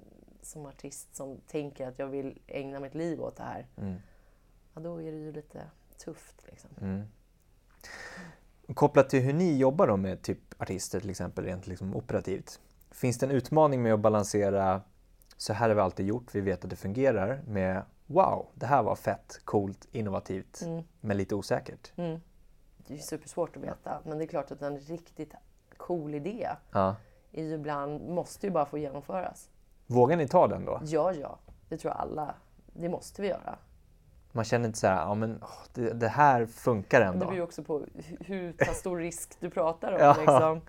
som 0.42 0.66
artist 0.66 1.16
som 1.16 1.40
tänker 1.46 1.88
att 1.88 1.98
jag 1.98 2.06
vill 2.06 2.38
ägna 2.46 2.80
mitt 2.80 2.94
liv 2.94 3.20
åt 3.20 3.36
det 3.36 3.42
här, 3.42 3.66
Mm. 3.76 3.96
ja, 4.74 4.80
då 4.80 5.02
är 5.02 5.12
det 5.12 5.18
ju 5.18 5.32
lite 5.32 5.62
tufft. 5.98 6.44
Liksom. 6.46 6.70
Mm. 6.80 7.02
Kopplat 8.74 9.10
till 9.10 9.22
hur 9.22 9.32
ni 9.32 9.58
jobbar 9.58 9.86
då 9.86 9.96
med 9.96 10.22
typ 10.22 10.38
artister 10.58 11.00
till 11.00 11.10
exempel, 11.10 11.44
rent 11.44 11.66
liksom 11.66 11.96
operativt. 11.96 12.60
Finns 12.90 13.18
det 13.18 13.26
en 13.26 13.32
utmaning 13.32 13.82
med 13.82 13.94
att 13.94 14.00
balansera 14.00 14.82
så 15.36 15.52
här 15.52 15.68
har 15.68 15.74
vi 15.74 15.80
alltid 15.80 16.06
gjort, 16.06 16.34
vi 16.34 16.40
vet 16.40 16.64
att 16.64 16.70
det 16.70 16.76
fungerar 16.76 17.42
med 17.46 17.82
wow, 18.10 18.46
det 18.54 18.66
här 18.66 18.82
var 18.82 18.94
fett, 18.96 19.40
coolt, 19.44 19.88
innovativt, 19.92 20.62
Mm. 20.62 20.84
men 21.00 21.16
lite 21.16 21.34
osäkert. 21.34 21.92
Mm. 21.96 22.20
Det 22.76 22.94
är 22.94 22.98
supersvårt 22.98 23.56
att 23.56 23.62
veta, 23.62 23.98
men 24.04 24.18
det 24.18 24.24
är 24.24 24.26
klart 24.26 24.50
att 24.50 24.62
en 24.62 24.78
riktigt 24.78 25.34
cool 25.76 26.14
idé 26.14 26.48
Ja. 26.72 26.96
är 27.32 27.42
ju 27.42 27.54
ibland, 27.54 28.08
måste 28.08 28.46
ju 28.46 28.50
bara 28.52 28.66
få 28.66 28.78
genomföras. 28.78 29.50
Vågar 29.86 30.16
ni 30.16 30.28
ta 30.28 30.46
den 30.48 30.64
då? 30.64 30.80
Ja, 30.84 31.12
ja, 31.12 31.38
det 31.68 31.76
tror 31.76 31.92
jag 31.94 32.00
alla. 32.00 32.34
Det 32.72 32.88
måste 32.88 33.22
vi 33.22 33.28
göra. 33.28 33.58
Man 34.32 34.44
känner 34.44 34.66
inte 34.66 34.78
så 34.78 34.86
här, 34.86 34.96
ja 34.96 35.14
men 35.14 35.38
åh, 35.42 35.48
det, 35.74 35.92
det 35.92 36.08
här 36.08 36.46
funkar 36.46 37.00
Det 37.00 37.06
ändå. 37.06 37.18
beror 37.18 37.34
ju 37.34 37.42
också 37.42 37.62
på 37.64 37.80
hu- 37.80 38.16
hur 38.24 38.52
pass 38.52 38.78
stor 38.78 38.98
risk 38.98 39.36
du 39.40 39.50
pratar 39.50 39.92
om. 39.92 39.98
Ja. 40.00 40.16
Liksom. 40.18 40.60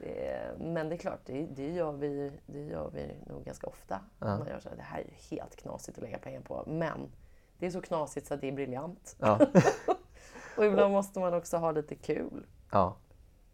Det- 0.00 0.54
Men 0.58 0.88
det 0.88 0.94
är 0.94 0.98
klart, 0.98 1.20
det, 1.24 1.46
det, 1.46 1.70
gör 1.70 1.92
vi, 1.92 2.32
det 2.46 2.60
gör 2.64 2.90
vi 2.94 3.14
nog 3.26 3.44
ganska 3.44 3.66
ofta. 3.66 4.00
Ja. 4.18 4.26
Man 4.38 4.46
gör 4.48 4.60
så 4.60 4.68
här, 4.68 4.76
det 4.76 4.82
här 4.82 4.98
är 5.00 5.04
ju 5.04 5.36
helt 5.36 5.56
knasigt 5.56 5.98
att 5.98 6.04
lägga 6.04 6.18
pengar 6.18 6.40
på. 6.40 6.64
Men 6.66 7.12
det 7.58 7.66
är 7.66 7.70
så 7.70 7.80
knasigt 7.80 8.26
så 8.26 8.34
att 8.34 8.40
det 8.40 8.48
är 8.48 8.52
briljant. 8.52 9.16
Ja. 9.18 9.38
Och 10.56 10.64
ibland 10.64 10.92
måste 10.92 11.20
man 11.20 11.34
också 11.34 11.56
ha 11.56 11.70
lite 11.70 11.94
kul 11.94 12.46
ja. 12.72 12.96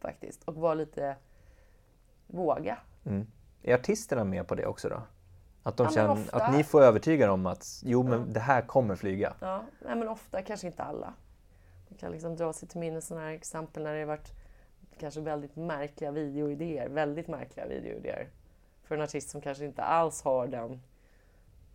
faktiskt. 0.01 0.45
Och 0.45 0.55
vara 0.55 0.75
lite... 0.75 1.17
Våga. 2.27 2.79
Mm. 3.05 3.27
Är 3.63 3.75
artisterna 3.75 4.25
med 4.25 4.49
på 4.49 4.55
det 4.55 4.67
också 4.67 4.89
då? 4.89 5.03
Att, 5.63 5.77
de 5.77 5.85
Ja, 5.87 5.91
känner, 5.93 6.11
ofta- 6.11 6.37
att 6.37 6.53
ni 6.57 6.65
får 6.65 6.83
övertyga 6.83 7.27
dem 7.27 7.47
att 7.47 7.67
jo 7.85 8.03
men 8.03 8.33
det 8.33 8.41
här 8.41 8.63
kommer 8.63 8.97
flyga. 8.97 9.35
Ja, 9.41 9.63
nej, 9.85 9.97
men 9.97 10.09
ofta, 10.09 10.43
kanske 10.43 10.67
inte 10.67 10.83
alla. 10.83 11.15
Man 11.89 11.99
kan 11.99 12.13
liksom 12.13 12.37
dra 12.37 12.53
sig 12.53 12.69
till 12.69 12.81
minnes 12.81 13.07
sådana 13.07 13.27
här 13.27 13.33
exempel 13.33 13.83
när 13.83 13.93
det 13.95 13.99
har 14.01 14.07
varit 14.07 14.33
kanske 15.01 15.21
väldigt 15.21 15.57
märkliga 15.57 16.11
videoidéer. 16.11 16.89
Väldigt 16.89 17.29
märkliga 17.29 17.67
videoidéer. 17.67 18.29
För 18.83 18.95
en 18.95 19.01
artist 19.01 19.31
som 19.31 19.41
kanske 19.41 19.65
inte 19.65 19.83
alls 19.83 20.23
har 20.23 20.47
den. 20.47 20.83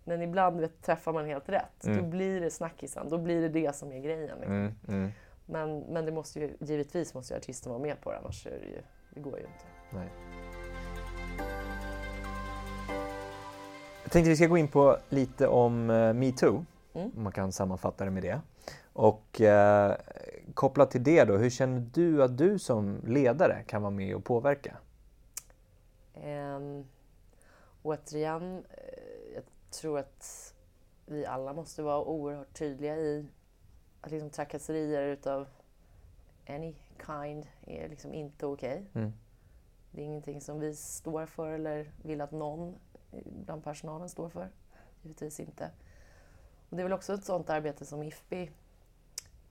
Men 0.04 0.22
ibland 0.22 0.60
vet, 0.60 0.82
träffar 0.82 1.14
man 1.14 1.26
helt 1.26 1.50
rätt. 1.50 1.86
Mm. 1.86 1.98
Då 1.98 2.04
blir 2.04 2.42
det 2.42 2.50
snackisen. 2.52 3.10
Då 3.10 3.18
blir 3.18 3.42
det 3.42 3.50
det 3.50 3.76
som 3.76 3.92
är 3.92 4.00
grejen. 4.00 4.38
Liksom. 4.38 4.56
Mm, 4.56 4.76
mm. 4.88 5.12
Men, 5.46 5.80
men 5.80 6.06
det 6.06 6.12
måste 6.12 6.40
ju, 6.40 6.58
givetvis 6.60 7.14
måste 7.14 7.34
ju 7.34 7.38
artisten 7.38 7.72
vara 7.72 7.82
med 7.82 8.02
på 8.02 8.12
det. 8.12 8.18
Annars 8.18 8.48
är 8.48 8.52
det 8.60 8.66
ju, 8.68 8.82
det 9.14 9.20
går 9.20 9.40
ju 9.40 9.46
inte. 9.46 9.66
Nej. 9.90 10.08
Jag 14.04 14.12
tänkte 14.12 14.30
vi 14.30 14.36
ska 14.36 14.48
gå 14.48 14.58
in 14.58 14.68
på 14.68 14.98
lite 15.10 15.48
om 15.48 15.90
eh, 15.90 16.14
metoo, 16.14 16.66
Mm. 16.94 17.12
om 17.18 17.24
man 17.24 17.32
kan 17.32 17.52
sammanfatta 17.52 18.06
det 18.06 18.12
med 18.12 18.24
det. 18.24 18.42
Och 18.94 19.42
eh, 19.42 19.96
kopplat 20.54 20.92
till 20.92 21.04
det 21.04 21.24
då, 21.24 21.38
hur 21.38 21.50
känner 21.50 21.80
du 21.94 22.24
att 22.24 22.38
du 22.38 22.60
som 22.60 23.02
ledare 23.06 23.64
kan 23.68 23.82
vara 23.82 23.92
med 23.92 24.16
och 24.16 24.24
påverka? 24.24 24.78
Ehm, 26.14 26.86
återigen, 27.82 28.66
eh, 28.70 29.34
jag 29.36 29.44
tror 29.70 30.00
att 30.00 30.54
vi 31.06 31.26
alla 31.26 31.54
måste 31.54 31.84
vara 31.84 32.04
oerhört 32.04 32.54
tydliga 32.54 32.98
i 32.98 33.26
att 34.02 34.12
liksom 34.12 34.30
trakasserier 34.30 35.08
utav 35.08 35.48
any 36.48 36.76
kind 37.06 37.48
är 37.62 37.90
liksom 37.90 38.14
inte 38.14 38.46
okej. 38.46 38.86
Mm. 38.94 39.14
Det 39.92 40.02
är 40.02 40.06
ingenting 40.06 40.42
som 40.42 40.60
vi 40.60 40.76
står 40.76 41.26
för 41.26 41.52
eller 41.52 41.92
vill 42.04 42.22
att 42.22 42.32
någon 42.32 42.76
bland 43.46 43.64
personalen 43.64 44.10
står 44.10 44.30
för. 44.30 44.50
Givetvis 45.02 45.40
inte. 45.40 45.72
Och 46.70 46.76
det 46.78 46.82
är 46.82 46.84
väl 46.84 46.94
också 46.94 47.14
ett 47.14 47.24
sådant 47.24 47.50
arbete 47.50 47.86
som 47.86 48.04
IFPI 48.04 48.52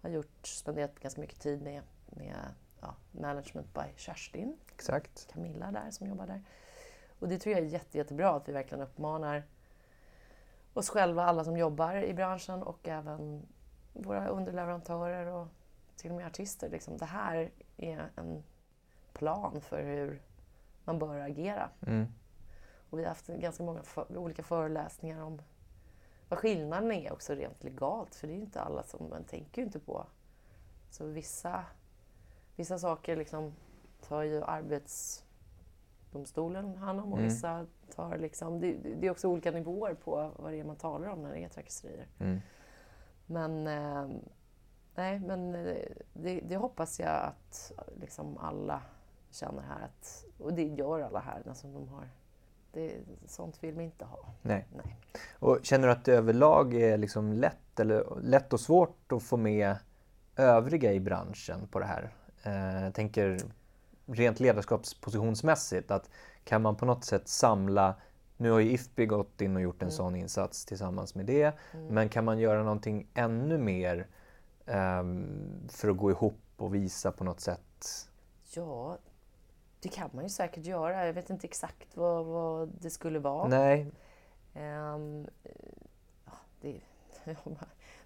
har 0.02 0.10
gjort, 0.10 0.46
spenderat 0.46 1.00
ganska 1.00 1.20
mycket 1.20 1.40
tid 1.40 1.62
med, 1.62 1.82
med 2.06 2.36
ja, 2.80 2.94
Management 3.12 3.74
by 3.74 3.92
Kerstin. 3.96 4.58
Exakt. 4.74 5.28
Camilla 5.32 5.72
där 5.72 5.90
som 5.90 6.06
jobbar 6.06 6.26
där. 6.26 6.42
Och 7.18 7.28
det 7.28 7.38
tror 7.38 7.56
jag 7.56 7.64
är 7.64 7.68
jätte, 7.68 7.98
jättebra 7.98 8.30
att 8.30 8.48
vi 8.48 8.52
verkligen 8.52 8.82
uppmanar 8.82 9.42
oss 10.74 10.90
själva, 10.90 11.24
alla 11.24 11.44
som 11.44 11.56
jobbar 11.56 12.02
i 12.02 12.14
branschen 12.14 12.62
och 12.62 12.88
även 12.88 13.46
våra 13.92 14.28
underleverantörer 14.28 15.26
och 15.26 15.48
till 15.96 16.10
och 16.10 16.16
med 16.16 16.26
artister. 16.26 16.70
Liksom. 16.70 16.96
Det 16.96 17.04
här 17.04 17.50
är 17.76 18.10
en 18.16 18.42
plan 19.12 19.60
för 19.60 19.82
hur 19.82 20.22
man 20.84 20.98
bör 20.98 21.18
agera. 21.18 21.70
Mm. 21.86 22.06
Och 22.90 22.98
vi 22.98 23.02
har 23.02 23.08
haft 23.08 23.26
ganska 23.26 23.62
många 23.62 23.82
för, 23.82 24.16
olika 24.18 24.42
föreläsningar 24.42 25.22
om 25.22 25.42
vad 26.30 26.38
skillnaden 26.38 26.92
är 26.92 27.12
också 27.12 27.34
rent 27.34 27.64
legalt, 27.64 28.14
för 28.14 28.26
det 28.26 28.32
är 28.32 28.36
ju 28.36 28.42
inte 28.42 28.60
alla 28.60 28.82
som 28.82 29.08
man 29.10 29.24
tänker 29.24 29.62
ju 29.62 29.66
inte 29.66 29.78
på. 29.78 30.06
Så 30.90 31.04
vissa, 31.04 31.64
vissa 32.56 32.78
saker 32.78 33.16
liksom 33.16 33.52
tar 34.08 34.22
ju 34.22 34.42
Arbetsdomstolen 34.42 36.76
hand 36.76 37.00
om 37.00 37.12
och 37.12 37.18
Mm. 37.18 37.30
vissa 37.30 37.66
tar 37.94 38.18
liksom... 38.18 38.60
Det, 38.60 38.72
det 38.72 39.06
är 39.06 39.10
också 39.10 39.28
olika 39.28 39.50
nivåer 39.50 39.94
på 39.94 40.30
vad 40.36 40.52
det 40.52 40.60
är 40.60 40.64
man 40.64 40.76
talar 40.76 41.08
om 41.08 41.22
när 41.22 41.32
det 41.32 41.44
är 41.44 41.48
trakasserier. 41.48 42.06
Mm. 42.18 42.40
Men, 43.26 43.66
eh, 43.66 44.08
nej, 44.94 45.20
men 45.20 45.54
eh, 45.54 45.86
det, 46.12 46.40
det 46.40 46.56
hoppas 46.56 47.00
jag 47.00 47.24
att 47.24 47.72
liksom 48.00 48.38
alla 48.38 48.82
känner 49.30 49.62
här. 49.62 49.84
Att, 49.84 50.24
och 50.38 50.54
det 50.54 50.64
gör 50.64 51.00
alla 51.00 51.20
här. 51.20 51.42
Alltså 51.48 51.66
de 51.66 51.88
har, 51.88 52.08
det, 52.72 52.92
sånt 53.26 53.64
vill 53.64 53.74
vi 53.74 53.84
inte 53.84 54.04
ha. 54.04 54.18
Nej. 54.42 54.66
Nej. 54.76 54.96
Och 55.38 55.58
känner 55.62 55.86
du 55.86 55.92
att 55.92 56.04
det 56.04 56.12
överlag 56.14 56.74
är 56.74 56.98
liksom 56.98 57.32
lätt, 57.32 57.80
eller, 57.80 58.20
lätt 58.22 58.52
och 58.52 58.60
svårt 58.60 59.12
att 59.12 59.22
få 59.22 59.36
med 59.36 59.76
övriga 60.36 60.92
i 60.92 61.00
branschen 61.00 61.66
på 61.70 61.78
det 61.78 61.86
här? 61.86 62.10
Eh, 62.42 62.84
jag 62.84 62.94
tänker 62.94 63.40
rent 64.06 64.40
ledarskapspositionsmässigt, 64.40 65.90
att 65.90 66.10
kan 66.44 66.62
man 66.62 66.76
på 66.76 66.84
något 66.86 67.04
sätt 67.04 67.28
samla 67.28 67.94
nu 68.36 68.50
har 68.50 68.58
ju 68.58 68.70
IFPI 68.72 69.06
gått 69.06 69.40
in 69.40 69.56
och 69.56 69.62
gjort 69.62 69.82
en 69.82 69.88
Mm. 69.88 69.96
sån 69.96 70.16
insats 70.16 70.64
tillsammans 70.64 71.14
med 71.14 71.26
det. 71.26 71.52
Men 71.88 72.08
kan 72.08 72.24
man 72.24 72.38
göra 72.38 72.62
någonting 72.62 73.06
ännu 73.14 73.58
mer 73.58 74.06
ehm, 74.66 75.68
för 75.68 75.88
att 75.88 75.96
gå 75.96 76.10
ihop 76.10 76.40
och 76.56 76.74
visa 76.74 77.12
på 77.12 77.24
något 77.24 77.40
sätt? 77.40 78.08
Ja, 78.54 78.98
det 79.80 79.88
kan 79.88 80.10
man 80.12 80.24
ju 80.24 80.30
säkert 80.30 80.64
göra. 80.64 81.06
Jag 81.06 81.12
vet 81.12 81.30
inte 81.30 81.46
exakt 81.46 81.96
vad, 81.96 82.26
vad 82.26 82.68
det 82.80 82.90
skulle 82.90 83.18
vara. 83.18 83.48
Nej, 83.48 83.86
Ehm, 84.54 85.26
ja, 86.24 86.32
det, 86.60 86.80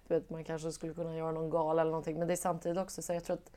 du 0.07 0.13
vet, 0.13 0.29
man 0.29 0.43
kanske 0.43 0.71
skulle 0.71 0.93
kunna 0.93 1.15
göra 1.15 1.31
någon 1.31 1.49
gala 1.49 1.81
eller 1.81 1.91
någonting. 1.91 2.19
Men 2.19 2.27
det 2.27 2.33
är 2.33 2.37
samtidigt 2.37 2.77
också 2.77 3.01
så 3.01 3.13
jag 3.13 3.23
tror 3.23 3.33
att 3.37 3.51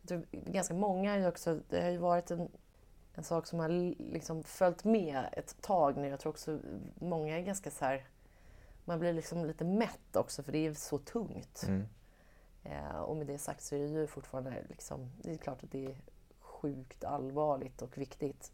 jag 0.00 0.08
tror, 0.08 0.26
ganska 0.30 0.74
många 0.74 1.28
också, 1.28 1.60
det 1.68 1.82
har 1.82 1.90
ju 1.90 1.98
varit 1.98 2.30
en, 2.30 2.48
en 3.14 3.24
sak 3.24 3.46
som 3.46 3.58
har 3.58 3.68
liksom 4.12 4.42
följt 4.42 4.84
med 4.84 5.28
ett 5.32 5.62
tag 5.62 5.96
nu. 5.96 6.08
Jag 6.08 6.20
tror 6.20 6.30
också 6.30 6.58
många 6.94 7.38
är 7.38 7.42
ganska 7.42 7.70
så 7.70 7.84
här, 7.84 8.06
man 8.84 8.98
blir 8.98 9.12
liksom 9.12 9.44
lite 9.44 9.64
mätt 9.64 10.16
också 10.16 10.42
för 10.42 10.52
det 10.52 10.66
är 10.66 10.74
så 10.74 10.98
tungt. 10.98 11.64
mm. 11.68 11.86
Eh, 12.62 12.96
och 12.96 13.16
med 13.16 13.26
det 13.26 13.38
sagt 13.38 13.62
så 13.62 13.74
är 13.74 13.78
det 13.78 13.86
ju 13.86 14.06
fortfarande 14.06 14.64
liksom, 14.68 15.10
det 15.22 15.32
är 15.32 15.36
klart 15.36 15.64
att 15.64 15.70
det 15.70 15.86
är 15.86 15.96
sjukt 16.60 17.04
allvarligt 17.04 17.82
och 17.82 17.98
viktigt. 17.98 18.52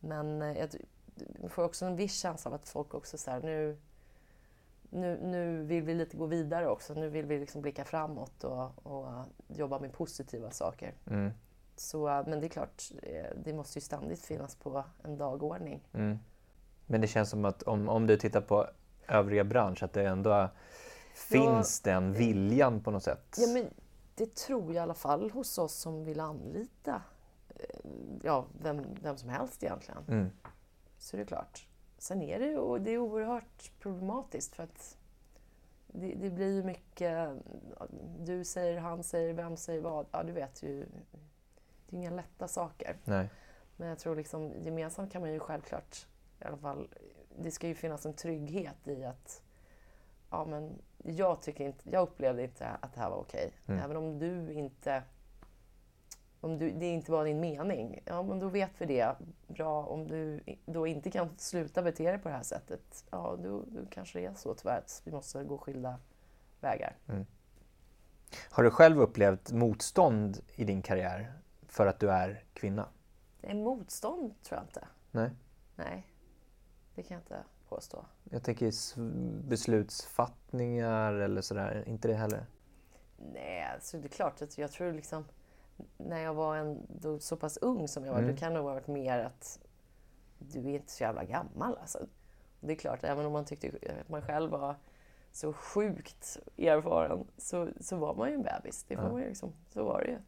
Men 0.00 0.42
eh, 0.42 0.58
jag 0.58 1.50
får 1.50 1.64
också 1.64 1.86
en 1.86 1.96
viss 1.96 2.20
känsla 2.20 2.48
av 2.48 2.54
att 2.54 2.68
folk 2.68 2.94
också 2.94 3.18
så 3.18 3.30
här, 3.30 3.40
nu, 3.40 3.76
nu, 4.90 5.20
nu 5.22 5.62
vill 5.62 5.82
vi 5.82 5.94
lite 5.94 6.16
gå 6.16 6.26
vidare 6.26 6.68
också. 6.68 6.94
Nu 6.94 7.08
vill 7.08 7.26
vi 7.26 7.38
liksom 7.38 7.62
blicka 7.62 7.84
framåt 7.84 8.44
och, 8.44 8.86
och 8.86 9.24
jobba 9.48 9.78
med 9.78 9.92
positiva 9.92 10.50
saker. 10.50 10.94
Mm. 11.06 11.30
Så, 11.76 12.08
eh, 12.08 12.26
men 12.26 12.40
det 12.40 12.46
är 12.46 12.48
klart, 12.48 12.82
eh, 13.02 13.36
det 13.44 13.52
måste 13.52 13.78
ju 13.78 13.80
ständigt 13.80 14.24
finnas 14.24 14.54
på 14.54 14.84
en 15.02 15.16
dagordning. 15.16 15.88
Mm. 15.92 16.18
Men 16.86 17.00
det 17.00 17.06
känns 17.06 17.30
som 17.30 17.44
att 17.44 17.62
om, 17.62 17.88
om 17.88 18.06
du 18.06 18.16
tittar 18.16 18.40
på 18.40 18.66
övriga 19.08 19.44
bransch, 19.44 19.82
att 19.82 19.92
det 19.92 20.06
ändå 20.08 20.48
finns 21.14 21.80
den 21.80 22.12
viljan 22.12 22.82
på 22.82 22.90
något 22.90 23.02
sätt? 23.02 23.36
Ja, 23.38 23.46
men 23.46 23.70
det 24.14 24.34
tror 24.34 24.64
jag 24.64 24.74
i 24.74 24.78
alla 24.78 24.94
fall 24.94 25.30
hos 25.30 25.58
oss 25.58 25.74
som 25.74 26.04
vill 26.04 26.20
anlita 26.20 27.02
ja, 28.22 28.46
vem, 28.62 28.84
vem 29.02 29.16
som 29.16 29.28
helst 29.28 29.62
egentligen. 29.62 30.04
Mm. 30.08 30.30
Så 30.98 31.16
det 31.16 31.22
är 31.22 31.26
klart. 31.26 31.66
Sen 31.98 32.22
är 32.22 32.38
det 32.38 32.46
ju 32.46 32.78
det 32.78 32.90
är 32.90 32.98
oerhört 32.98 33.72
problematiskt 33.80 34.54
för 34.54 34.62
att 34.62 34.98
det, 35.86 36.14
det 36.14 36.30
blir 36.30 36.54
ju 36.54 36.62
mycket... 36.62 37.28
Du 38.18 38.44
säger, 38.44 38.78
han 38.78 39.02
säger, 39.02 39.34
vem 39.34 39.56
säger 39.56 39.80
vad? 39.80 40.06
Ja, 40.10 40.22
du 40.22 40.32
vet 40.32 40.62
ju. 40.62 40.86
Det 41.88 41.96
är 41.96 42.00
inga 42.00 42.10
lätta 42.10 42.48
saker. 42.48 42.96
Nej. 43.04 43.28
Men 43.76 43.88
jag 43.88 43.98
tror 43.98 44.16
liksom 44.16 44.52
gemensamt 44.62 45.12
kan 45.12 45.20
man 45.22 45.32
ju 45.32 45.40
självklart 45.40 46.06
i 46.40 46.44
alla 46.44 46.56
fall... 46.56 46.88
Det 47.38 47.50
ska 47.50 47.68
ju 47.68 47.74
finnas 47.74 48.06
en 48.06 48.14
trygghet 48.14 48.88
i 48.88 49.04
att 49.04 49.42
ja 50.30 50.44
men 50.44 50.82
jag 51.02 51.42
tycker 51.42 51.64
inte, 51.64 51.90
jag 51.90 52.02
upplevde 52.02 52.42
inte 52.42 52.66
att 52.66 52.94
det 52.94 53.00
här 53.00 53.10
var 53.10 53.16
okej. 53.16 53.52
Mm. 53.66 53.80
Även 53.80 53.96
om 53.96 54.18
du 54.18 54.52
inte, 54.52 55.02
om 56.40 56.58
du, 56.58 56.70
det 56.70 56.86
inte 56.86 57.12
var 57.12 57.24
din 57.24 57.40
mening, 57.40 58.02
ja 58.04 58.22
men 58.22 58.38
då 58.38 58.48
vet 58.48 58.70
vi 58.78 58.86
det. 58.86 59.16
Bra, 59.46 59.84
om 59.84 60.08
du 60.08 60.40
då 60.66 60.86
inte 60.86 61.10
kan 61.10 61.28
sluta 61.36 61.82
bete 61.82 62.10
dig 62.10 62.18
på 62.18 62.28
det 62.28 62.34
här 62.34 62.42
sättet, 62.42 63.04
ja 63.10 63.36
då, 63.42 63.64
då 63.66 63.80
kanske 63.90 64.18
det 64.20 64.26
är 64.26 64.34
så 64.34 64.54
tyvärr 64.54 64.78
att 64.78 65.02
vi 65.04 65.12
måste 65.12 65.44
gå 65.44 65.58
skilda 65.58 65.98
vägar. 66.60 66.96
Har 68.50 68.62
du 68.62 68.70
själv 68.70 69.00
upplevt 69.00 69.52
motstånd 69.52 70.40
i 70.56 70.64
din 70.64 70.82
karriär 70.82 71.32
för 71.66 71.86
att 71.86 72.00
du 72.00 72.10
är 72.10 72.44
kvinna? 72.52 72.88
Är 73.42 73.54
motstånd 73.54 74.34
tror 74.42 74.58
jag 74.58 74.64
inte. 74.64 74.88
Nej. 75.10 75.30
Nej, 75.76 76.06
det 76.94 77.02
kan 77.02 77.14
jag 77.14 77.20
inte 77.20 77.44
påstå. 77.68 78.04
Jag 78.30 78.42
tänker 78.42 78.72
beslutsfattningar 79.48 81.12
eller 81.12 81.42
sådär, 81.42 81.84
inte 81.86 82.08
det 82.08 82.14
heller? 82.14 82.46
Nej, 83.32 83.62
alltså 83.74 83.98
det 83.98 84.06
är 84.06 84.08
klart 84.08 84.42
att 84.42 84.58
jag 84.58 84.72
tror 84.72 84.92
liksom 84.92 85.24
när 85.98 86.18
jag 86.20 86.34
var 86.34 86.56
en, 86.56 86.86
då, 86.88 87.18
så 87.18 87.36
pass 87.36 87.56
ung 87.56 87.88
som 87.88 88.04
jag 88.04 88.12
var, 88.12 88.18
Mm. 88.20 88.30
då 88.30 88.36
kan 88.40 88.52
det 88.52 88.58
ha 88.58 88.64
varit 88.66 88.86
mer 88.86 89.18
att 89.18 89.58
du 90.38 90.60
är 90.60 90.74
inte 90.74 90.92
så 90.92 91.02
jävla 91.02 91.24
gammal 91.24 91.78
alltså. 91.80 91.98
Det 92.60 92.72
är 92.72 92.76
klart, 92.76 92.98
även 93.04 93.26
om 93.26 93.32
man 93.32 93.44
tyckte 93.44 93.68
att 94.00 94.08
man 94.08 94.22
själv 94.22 94.50
var 94.50 94.74
så 95.32 95.52
sjukt 95.52 96.36
erfaren 96.58 97.26
så, 97.38 97.68
så 97.80 97.96
var 97.96 98.14
man 98.14 98.28
ju 98.28 98.34
en 98.34 98.42
bebis. 98.42 98.84
Det 98.88 98.96
får 98.96 99.04
Ja. 99.04 99.10
man 99.12 99.20
ju 99.20 99.28
liksom, 99.28 99.52
så 99.72 99.84
var 99.84 100.00
det 100.00 100.08
ju. 100.10 100.18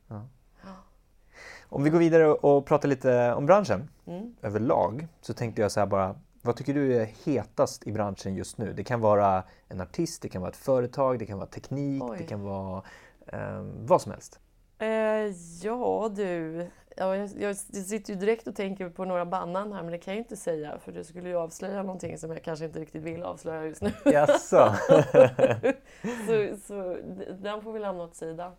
Om 1.68 1.82
vi 1.84 1.90
går 1.90 1.98
vidare 1.98 2.28
och 2.28 2.56
och 2.56 2.66
pratar 2.66 2.88
lite 2.88 3.32
om 3.34 3.46
branschen 3.46 3.88
Mm. 4.06 4.34
överlag 4.42 5.08
så 5.20 5.34
tänkte 5.34 5.62
jag 5.62 5.72
så 5.72 5.80
här 5.80 5.86
bara, 5.86 6.16
vad 6.42 6.56
tycker 6.56 6.74
du 6.74 6.96
är 6.96 7.04
hetast 7.04 7.86
i 7.86 7.92
branschen 7.92 8.34
just 8.34 8.58
nu? 8.58 8.72
Det 8.72 8.84
kan 8.84 9.00
vara 9.00 9.42
en 9.68 9.80
artist, 9.80 10.22
det 10.22 10.28
kan 10.28 10.42
vara 10.42 10.50
ett 10.50 10.56
företag, 10.56 11.18
det 11.18 11.26
kan 11.26 11.38
vara 11.38 11.48
teknik, 11.48 12.02
Oj. 12.04 12.18
det 12.18 12.24
kan 12.24 12.42
vara 12.42 12.82
eh, 13.26 13.62
vad 13.62 14.02
som 14.02 14.12
helst. 14.12 14.40
Eh, 14.82 15.32
ja 15.62 16.10
du, 16.14 16.66
ja, 16.96 17.16
jag, 17.16 17.30
jag 17.38 17.56
sitter 17.56 18.12
ju 18.12 18.18
direkt 18.18 18.46
och 18.46 18.56
tänker 18.56 18.88
på 18.88 19.04
några 19.04 19.26
bannan 19.26 19.72
här 19.72 19.82
men 19.82 19.92
det 19.92 19.98
kan 19.98 20.14
jag 20.14 20.20
inte 20.20 20.36
säga 20.36 20.78
för 20.78 20.92
det 20.92 21.04
skulle 21.04 21.28
ju 21.28 21.36
avslöja 21.36 21.82
någonting 21.82 22.18
som 22.18 22.30
jag 22.30 22.42
kanske 22.42 22.64
inte 22.64 22.80
riktigt 22.80 23.02
vill 23.02 23.22
avslöja 23.22 23.64
just 23.64 23.82
nu. 23.82 23.92
Jaså? 24.04 24.74
så, 26.26 26.56
så 26.66 26.98
den 27.40 27.62
får 27.62 27.72
vi 27.72 27.80
lämna 27.80 28.04
åt 28.04 28.14
sidan. 28.14 28.52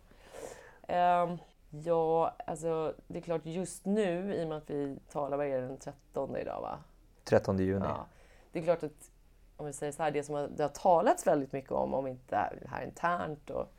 Ehm, 0.88 1.38
ja, 1.70 2.34
alltså 2.46 2.94
det 3.06 3.18
är 3.18 3.22
klart 3.22 3.46
just 3.46 3.86
nu 3.86 4.34
i 4.34 4.44
och 4.44 4.48
med 4.48 4.58
att 4.58 4.70
vi 4.70 4.98
talar, 5.12 5.36
vad 5.36 5.46
är 5.46 5.60
det, 5.60 5.66
den 5.66 5.78
13 5.78 6.36
idag 6.36 6.60
va? 6.60 6.78
13 7.24 7.58
juni. 7.58 7.84
Ja. 7.88 8.06
Det 8.52 8.58
är 8.58 8.62
klart 8.62 8.82
att 8.82 9.10
om 9.56 9.66
vi 9.66 9.72
säger 9.72 9.92
så 9.92 10.02
här, 10.02 10.10
det 10.10 10.22
som 10.22 10.34
har, 10.34 10.48
det 10.56 10.62
har 10.62 10.70
talats 10.70 11.26
väldigt 11.26 11.52
mycket 11.52 11.72
om, 11.72 11.94
om 11.94 12.06
inte 12.06 12.36
här 12.66 12.84
internt 12.84 13.50
och 13.50 13.72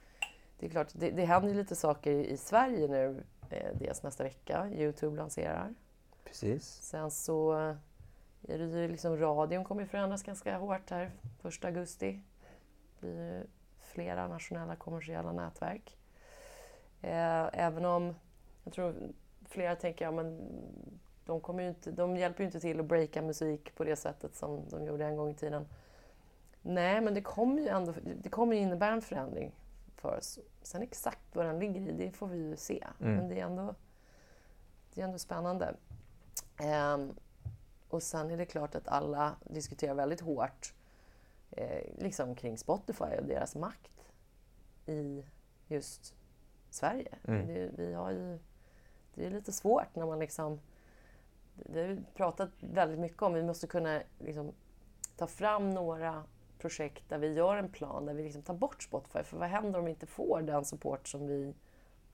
det 0.60 0.66
är 0.66 0.70
klart, 0.70 0.88
det, 0.94 1.12
det 1.12 1.26
händer 1.26 1.50
ju 1.50 1.56
lite 1.56 1.76
saker 1.76 2.12
i, 2.12 2.38
Sverige 2.38 2.88
nu, 2.88 3.24
eh, 3.50 3.70
dels 3.74 4.04
nästa 4.04 4.24
vecka, 4.24 4.70
Youtube 4.72 5.18
lanserar. 5.18 5.74
Precis. 6.24 6.66
Sen 6.66 7.12
så 7.12 7.52
är 8.48 8.58
det 8.58 8.82
ju 8.82 8.88
liksom, 8.88 9.18
radion 9.18 9.64
kommer 9.64 9.82
ju 9.82 9.88
förändras 9.88 10.24
ganska 10.24 10.58
hårt 10.58 10.90
här 10.90 11.12
1 11.44 11.66
augusti. 11.66 12.22
Det 13.00 13.08
blir 13.08 13.16
ju 13.16 13.44
flera 13.80 14.28
nationella 14.28 14.76
kommersiella 14.76 15.32
nätverk. 15.32 15.98
Eh, 17.02 17.50
även 17.54 17.86
om 17.86 18.16
jag 18.64 18.74
tror 18.74 18.96
flera 19.46 19.76
tänker, 19.76 20.06
ja 20.06 20.12
men 20.12 20.40
de, 21.26 21.42
kommer 21.42 21.64
inte, 21.64 21.92
de 21.92 22.18
hjälper 22.18 22.44
ju 22.44 22.46
inte 22.46 22.60
till 22.60 22.80
att 22.80 22.86
breaka 22.86 23.22
musik 23.22 23.76
på 23.76 23.84
det 23.84 23.96
sättet 23.96 24.36
som 24.36 24.70
de 24.70 24.86
gjorde 24.86 25.06
en 25.06 25.18
gång 25.18 25.30
i 25.30 25.36
tiden. 25.36 25.68
Nej, 26.62 27.02
men 27.02 27.14
det 27.14 27.22
kommer 27.22 27.62
ju 27.62 27.68
ändå 27.68 27.94
det 28.22 28.30
kommer 28.30 28.56
innebära 28.56 28.94
en 28.94 29.02
förändring 29.02 29.52
för 30.06 30.18
oss. 30.18 30.40
Sen 30.62 30.82
exakt 30.82 31.36
vad 31.36 31.46
den 31.46 31.60
ligger 31.60 31.82
i, 31.82 31.92
det 31.92 32.12
får 32.12 32.28
vi 32.28 32.38
ju 32.38 32.56
se. 32.56 32.88
Mm. 33.00 33.16
Men 33.16 33.28
det 33.28 33.40
är 33.40 33.46
ändå, 33.46 33.76
det 34.94 35.02
är 35.02 35.06
ändå 35.06 35.20
spännande. 35.20 35.76
Ehm, 36.58 37.16
och 37.90 38.04
sen 38.04 38.32
är 38.32 38.38
det 38.38 38.46
klart 38.46 38.76
att 38.76 38.88
alla 38.88 39.36
diskuterar 39.44 39.94
väldigt 39.94 40.22
hårt 40.22 40.74
eh, 41.52 41.94
liksom 41.98 42.36
kring 42.36 42.58
Spotify 42.58 43.18
och 43.20 43.26
deras 43.26 43.56
makt 43.56 44.12
i 44.86 45.26
just 45.68 46.16
Sverige. 46.70 47.16
Mm. 47.28 47.48
Det, 47.48 47.72
vi 47.78 47.94
har 47.94 48.12
ju, 48.12 48.40
det 49.14 49.26
är 49.26 49.30
lite 49.30 49.52
svårt 49.52 49.96
när 49.96 50.06
man 50.06 50.20
liksom... 50.20 50.60
Det 51.56 51.82
har 51.82 51.88
vi 51.88 52.04
pratat 52.14 52.50
väldigt 52.60 53.00
mycket 53.00 53.22
om. 53.22 53.34
Vi 53.34 53.44
måste 53.44 53.68
kunna 53.68 54.02
liksom, 54.20 54.52
ta 55.18 55.28
fram 55.28 55.70
några 55.70 56.24
projekt 56.66 57.04
där 57.10 57.18
vi 57.18 57.34
gör 57.34 57.58
en 57.58 57.70
plan 57.70 58.06
där 58.06 58.14
vi 58.14 58.24
liksom 58.24 58.42
tar 58.42 58.54
bort 58.54 58.84
Spotify. 58.84 59.24
För 59.24 59.38
vad 59.38 59.50
händer 59.50 59.80
om 59.80 59.86
vi 59.86 59.92
inte 59.92 60.06
får 60.06 60.42
den 60.42 60.66
support 60.66 61.08
som 61.08 61.28
vi 61.28 61.54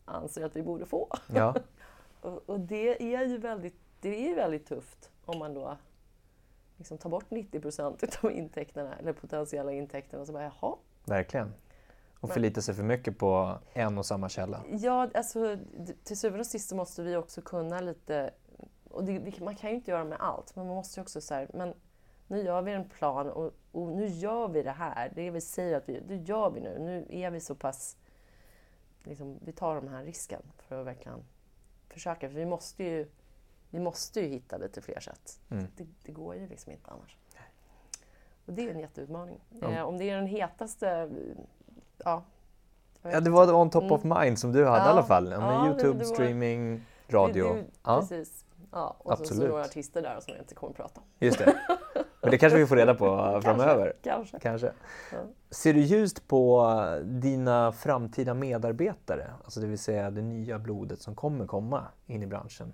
anser 0.06 0.46
att 0.46 0.56
vi 0.56 0.64
borde 0.64 0.86
få? 0.86 1.08
Ja. 1.28 1.56
Och, 2.22 2.50
och 2.50 2.60
det 2.60 3.14
är 3.16 3.26
ju 3.26 3.38
väldigt, 3.38 3.76
det 4.02 4.32
är 4.32 4.36
väldigt 4.36 4.66
tufft 4.66 5.12
om 5.26 5.40
man 5.40 5.54
då 5.54 5.78
liksom 6.78 6.98
tar 6.98 7.10
bort 7.10 7.32
90 7.32 7.60
procent 7.60 8.20
av 8.22 8.32
intäkterna, 8.32 8.96
eller 8.96 9.14
potentiella 9.14 9.72
intäkterna. 9.72 10.22
Och 10.22 10.28
så 10.28 10.34
bara, 10.34 10.44
jaha. 10.44 10.76
Verkligen. 11.06 11.54
Och 12.20 12.30
Men- 12.30 12.34
förlita 12.34 12.62
sig 12.62 12.76
för 12.76 12.84
mycket 12.84 13.18
på 13.18 13.58
en 13.74 13.98
och 13.98 14.06
samma 14.06 14.30
källa. 14.30 14.64
Ja, 14.70 15.10
alltså 15.14 15.58
till 16.04 16.18
syvende 16.18 16.40
och 16.40 16.48
sist 16.48 16.70
så 16.70 16.76
måste 16.76 17.04
vi 17.04 17.16
också 17.16 17.42
kunna 17.42 17.82
lite, 17.82 18.32
och 18.90 19.04
det, 19.04 19.40
man 19.40 19.56
kan 19.56 19.70
ju 19.70 19.76
inte 19.76 19.92
göra 19.92 20.04
med 20.04 20.18
allt, 20.22 20.56
men 20.56 20.66
man 20.66 20.76
måste 20.76 21.00
ju 21.00 21.02
också 21.02 21.22
så 21.22 21.34
här, 21.34 21.48
men 21.54 21.74
nu 22.32 22.44
gör 22.44 22.62
vi 22.62 22.72
en 22.72 22.90
plan 22.90 23.30
och, 23.30 23.52
och 23.72 23.88
nu 23.88 24.08
gör 24.08 24.48
vi 24.48 24.64
det 24.64 24.72
här, 24.72 25.12
det 25.16 25.30
vi 25.32 25.42
säger 25.42 25.78
att 25.78 25.90
vi 25.90 26.00
det 26.00 26.16
gör 26.16 26.50
vi 26.50 26.60
nu. 26.62 26.80
Nu 26.80 27.06
är 27.10 27.32
vi 27.32 27.40
så 27.40 27.56
pass, 27.56 27.98
liksom, 29.04 29.40
vi 29.42 29.52
tar 29.52 29.76
den 29.76 29.88
här 29.88 30.04
risken 30.04 30.42
för 30.58 30.80
att 30.82 30.88
verkligen 30.88 31.24
försöka. 31.90 32.30
För 32.30 32.36
vi 32.36 32.46
måste 32.46 32.84
ju, 32.84 33.08
vi 33.70 33.80
måste 33.80 34.22
ju 34.22 34.28
hitta 34.28 34.58
lite 34.58 34.82
fler 34.82 35.00
sätt. 35.00 35.40
Mm. 35.50 35.68
Det, 35.78 35.86
det 36.04 36.12
går 36.12 36.36
ju 36.36 36.48
liksom 36.48 36.72
inte 36.72 36.92
annars. 36.92 37.18
Och 38.46 38.54
det 38.54 38.68
är 38.68 38.72
en 38.74 38.80
jätteutmaning. 38.80 39.40
Ja. 39.62 39.72
Eh, 39.72 39.82
om 39.84 39.98
det 39.98 40.10
är 40.10 40.16
den 40.16 40.28
hetaste, 40.28 41.10
ja. 41.98 42.24
Ja, 43.02 43.20
det 43.20 43.30
var 43.30 43.54
on 43.54 43.70
top 43.70 43.84
Mm. 43.84 43.94
of 43.94 44.04
mind 44.04 44.40
som 44.40 44.52
du 44.52 44.66
hade 44.66 44.78
i 44.78 44.86
Ja. 44.86 44.90
alla 44.90 45.04
fall. 45.04 45.32
Ja, 45.32 45.68
Youtube, 45.68 45.98
var- 45.98 46.06
streaming, 46.06 46.82
radio. 47.08 47.54
Det, 47.54 47.62
det, 47.62 47.66
ja, 47.84 48.00
Precis. 48.00 48.46
Ja, 48.72 48.96
och 49.00 49.12
så, 49.12 49.16
så 49.18 49.24
Absolut. 49.24 49.50
några 49.50 49.64
artister 49.66 50.02
där 50.02 50.20
som 50.20 50.34
jag 50.34 50.42
inte 50.44 50.56
kommer 50.56 50.72
att 50.72 50.78
prata 50.78 51.02
om. 51.02 51.08
just 51.20 51.38
det. 51.38 51.56
Men 52.22 52.32
det 52.32 52.38
kanske 52.38 52.60
vi 52.60 52.68
får 52.68 52.76
reda 52.76 52.96
på 52.96 53.40
framöver. 53.44 53.94
Kanske. 54.02 54.40
Kanske. 54.40 54.74
Ja. 55.12 55.18
Ser 55.50 55.74
du 55.74 55.80
ljust 55.80 56.28
på 56.28 56.68
dina 57.04 57.72
framtida 57.72 58.34
medarbetare? 58.34 59.34
Alltså 59.44 59.60
det 59.60 59.68
vill 59.68 59.80
säga 59.80 60.12
det 60.12 60.22
nya 60.22 60.60
blodet 60.60 61.02
som 61.02 61.16
kommer 61.16 61.46
komma 61.46 61.84
in 62.06 62.24
i 62.24 62.28
branschen. 62.28 62.74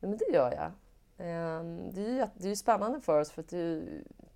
Ja, 0.00 0.08
men 0.08 0.18
det 0.18 0.32
gör 0.32 0.52
jag. 0.52 0.70
Ehm, 1.18 1.90
Det 1.90 2.00
är 2.00 2.10
ju, 2.10 2.26
det 2.34 2.50
är 2.50 2.54
spännande 2.54 3.00
för 3.00 3.20
oss 3.20 3.30
för 3.30 3.42
att 3.42 3.48
det, 3.48 3.82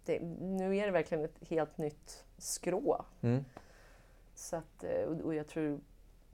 det, 0.05 0.21
nu 0.41 0.77
är 0.77 0.87
det 0.87 0.93
verkligen 0.93 1.25
ett 1.25 1.39
helt 1.49 1.79
nytt 1.79 2.25
skrå. 2.39 3.05
Mm. 3.21 3.45
Så 4.35 4.57
att, 4.57 4.85
eh, 4.85 5.03
och 5.25 5.35
jag 5.35 5.47
tror 5.47 5.81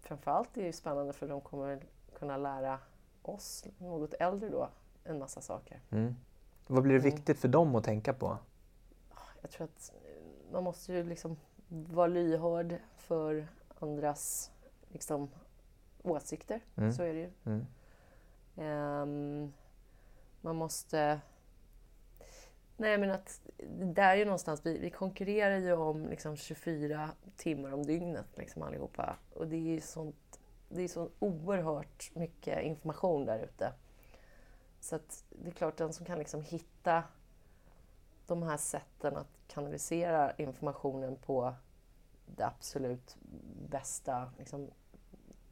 framförallt 0.01 0.49
det 0.55 0.69
är 0.69 0.73
spännande 0.73 1.13
för 1.13 1.29
de 1.29 1.41
kommer 1.41 1.83
kunna 2.19 2.37
lära 2.37 2.79
oss, 3.23 3.65
något 3.79 4.15
äldre 4.15 4.49
då, 4.49 4.69
en 5.05 5.19
massa 5.19 5.41
saker. 5.41 5.81
Mm. 5.91 6.15
Vad 6.67 6.83
blir 6.83 6.95
det 6.95 7.01
Mm. 7.01 7.15
viktigt 7.15 7.39
för 7.39 7.49
dem 7.49 7.75
att 7.75 7.85
tänka 7.85 8.13
på? 8.13 8.39
Jag 9.43 9.51
tror 9.51 9.65
att 9.65 9.93
man 10.53 10.65
måste 10.65 10.93
ju 10.93 11.05
liksom 11.05 11.37
vara 11.69 12.07
lyhörd 12.07 12.77
för 12.97 13.49
andras 13.79 14.51
liksom, 14.89 15.31
åsikter. 16.03 16.61
Mm. 16.77 16.93
Så 16.93 17.03
är 17.03 17.15
det 17.15 17.21
ju. 17.21 17.31
Mm. 17.45 17.67
Ehm, 18.57 19.53
man 20.41 20.57
måste... 20.57 21.21
Nej 22.77 22.99
men 22.99 23.11
att 23.11 23.41
det 23.69 24.03
är 24.03 24.17
ju 24.17 24.25
någonstans, 24.25 24.67
vi, 24.67 24.79
vi 24.79 24.91
konkurrerar 24.91 25.57
ju 25.59 25.73
om 25.73 26.07
liksom 26.07 26.37
24 26.37 27.11
timmar 27.37 27.73
om 27.73 27.83
dygnet 27.87 28.27
liksom 28.35 28.63
allihopa. 28.63 29.17
Och 29.35 29.47
det 29.49 29.57
är 29.57 29.61
ju 29.75 29.81
sånt, 29.81 30.41
det 30.69 30.83
är 30.83 30.89
så 30.89 31.09
oerhört 31.19 32.11
mycket 32.15 32.63
information 32.63 33.25
där 33.27 33.39
ute. 33.39 33.73
Så 34.85 34.99
det 35.29 35.49
är 35.49 35.53
klart, 35.53 35.77
den 35.77 35.93
som 35.93 36.07
kan 36.07 36.19
liksom 36.19 36.43
hitta 36.43 37.05
de 38.27 38.43
här 38.43 38.57
sätten 38.57 39.17
att 39.17 39.29
kanalisera 39.47 40.33
informationen 40.37 41.17
på 41.17 41.55
det 42.27 42.47
absolut 42.47 43.17
bästa, 43.69 44.33
liksom, 44.39 44.71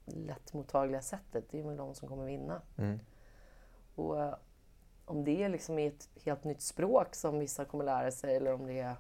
lättmottagliga 0.05 1.03
sättet, 1.03 1.45
det 1.51 1.59
är 1.59 1.63
väl 1.63 1.77
de 1.77 1.95
som 1.95 2.09
kommer 2.09 2.25
vinna. 2.25 2.63
Mm. 2.77 3.01
Och 3.95 4.23
eh, 4.23 4.35
om 5.05 5.25
det 5.25 5.43
är 5.43 5.49
liksom 5.49 5.79
ett 5.79 6.09
helt 6.25 6.45
nytt 6.45 6.61
språk 6.61 7.15
som 7.15 7.39
vissa 7.39 7.65
kommer 7.65 7.85
lära 7.85 8.11
sig 8.11 8.37
eller 8.37 8.53
om 8.55 8.67
det 8.67 8.81
är, 8.81 8.97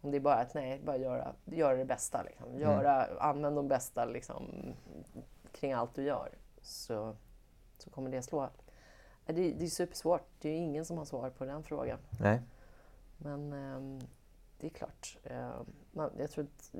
om 0.00 0.10
det 0.10 0.16
är 0.16 0.20
bara 0.20 0.34
att 0.34 0.54
nej, 0.54 0.80
bara 0.84 0.96
göra, 0.96 1.34
göra 1.44 1.76
det 1.76 1.84
bästa. 1.84 2.22
Liksom. 2.22 2.58
Göra, 2.58 3.06
Använd 3.20 3.56
de 3.56 3.68
bästa 3.68 4.04
liksom, 4.04 4.74
kring 5.52 5.72
allt 5.72 5.94
du 5.94 6.02
gör. 6.02 6.30
Så, 6.62 7.16
så 7.78 7.90
kommer 7.90 8.10
det 8.10 8.22
slå. 8.22 8.50
Eh, 9.26 9.34
Det, 9.34 9.52
det 9.52 9.64
är 9.64 9.68
supersvårt. 9.68 10.26
Det 10.40 10.48
är 10.48 10.52
ju 10.52 10.58
ingen 10.58 10.84
som 10.84 10.98
har 10.98 11.04
svar 11.04 11.30
på 11.30 11.44
den 11.44 11.62
frågan. 11.62 11.98
Nej. 12.20 12.40
Men 13.18 13.52
ehm, 13.52 14.00
det 14.58 14.66
är 14.66 14.70
klart. 14.70 15.18
Eh, 15.24 15.60
man, 15.92 16.10
jag 16.18 16.30
tror 16.30 16.44
att 16.44 16.70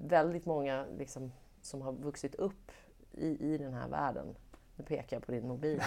väldigt 0.00 0.46
många 0.46 0.86
liksom, 0.98 1.32
som 1.62 1.82
har 1.82 1.92
vuxit 1.92 2.34
upp 2.34 2.70
i, 3.12 3.54
i 3.54 3.58
den 3.58 3.74
här 3.74 3.88
världen, 3.88 4.36
nu 4.76 4.84
pekar 4.84 5.16
jag 5.16 5.26
på 5.26 5.32
din 5.32 5.48
mobil, 5.48 5.82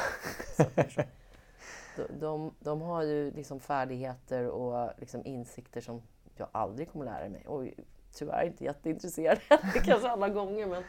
de, 1.95 2.20
de, 2.20 2.54
de, 2.60 2.82
har 2.82 3.04
ju 3.04 3.32
liksom 3.32 3.60
färdigheter 3.60 4.48
och 4.48 4.89
liksom 4.98 5.26
insikter 5.26 5.82
som 5.82 6.02
jag 6.36 6.48
aldrig 6.52 6.91
kommer 6.91 7.06
lära 7.06 7.30
mig. 7.30 7.48
Och 7.48 7.68
tyvärr 8.14 8.45
inte 8.45 8.64
jätteintresserad 8.64 9.39
kanske 9.84 10.10
alla 10.10 10.30
gånger, 10.30 10.68
men, 10.68 10.84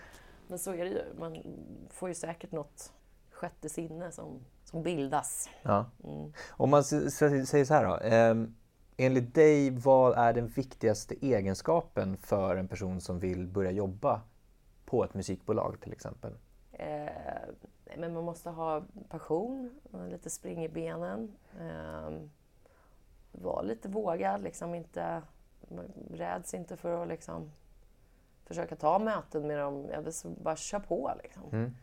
men 0.47 0.59
så 0.59 0.73
är 0.73 0.85
det 0.85 0.91
ju. 0.91 1.03
Man 1.19 1.43
får 1.91 2.09
ju 2.09 2.15
säkert 2.15 2.53
något 2.53 2.93
sjätte 3.31 3.69
sinne 3.69 4.13
som, 4.13 4.45
som 4.71 4.83
bildas. 4.83 5.51
Ja. 5.63 5.87
Mm. 6.05 6.33
Om 6.51 6.71
man 6.71 6.85
säger 6.85 7.65
så 7.65 7.75
här 7.75 7.85
då. 7.85 7.97
Eh, 7.97 8.49
enligt 8.97 9.35
dig, 9.35 9.71
vad 9.71 10.19
är 10.19 10.33
den 10.33 10.47
viktigaste 10.47 11.15
egenskapen 11.21 12.17
för 12.17 12.57
en 12.57 12.69
person 12.69 13.01
som 13.01 13.19
vill 13.19 13.47
börja 13.47 13.71
jobba 13.71 14.21
på 14.85 15.05
ett 15.05 15.15
musikbolag 15.15 15.81
till 15.81 15.93
exempel? 15.93 16.33
Eh, 16.73 17.09
men 17.97 18.13
man 18.15 18.25
måste 18.25 18.51
ha 18.51 18.83
passion, 19.09 19.81
lite 20.11 20.31
spring 20.31 20.65
i 20.65 20.69
benen. 20.69 21.33
Eh, 21.61 22.11
vara 23.33 23.63
lite 23.63 23.89
vågad, 23.89 24.43
liksom 24.43 24.75
inte, 24.75 25.23
räds 26.11 26.55
inte 26.55 26.77
för 26.77 27.03
att 27.03 27.09
liksom 27.09 27.51
försöka 28.45 28.77
ta 28.77 28.99
möten 28.99 29.47
med 29.47 29.59
dem. 29.59 29.87
Jag 29.93 30.03
vill 30.03 30.13
bara 30.43 30.57
köra 30.57 30.81
på 30.81 31.13
liksom. 31.23 31.43
Mm. 31.53 31.75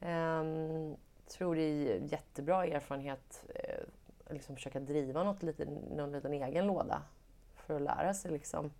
Eh, 0.00 0.96
tror 1.30 1.54
det 1.54 1.62
är 1.62 2.00
jättebra 2.00 2.66
erfarenhet 2.66 3.44
eh, 3.54 3.84
liksom 4.30 4.56
försöka 4.56 4.80
driva 4.80 5.24
något 5.24 5.42
lite, 5.42 5.64
någon 5.96 6.12
liten 6.12 6.32
egen 6.32 6.66
låda 6.66 7.02
för 7.54 7.76
att 7.76 7.82
lära 7.82 8.14
sig 8.14 8.30
liksom 8.30 8.70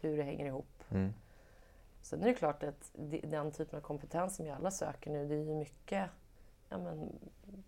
hur 0.00 0.16
det 0.16 0.22
hänger 0.22 0.46
ihop. 0.46 0.84
Mm. 0.90 1.12
Sen 2.02 2.22
är 2.22 2.26
det 2.26 2.34
klart 2.34 2.62
att 2.62 2.90
den 3.22 3.52
typen 3.52 3.78
av 3.78 3.82
kompetens 3.82 4.36
som 4.36 4.44
vi 4.44 4.50
alla 4.50 4.70
söker 4.70 5.10
nu, 5.10 5.28
det 5.28 5.34
är 5.34 5.44
ju 5.44 5.54
mycket... 5.54 6.10
Ja, 6.68 6.78
men, 6.78 7.12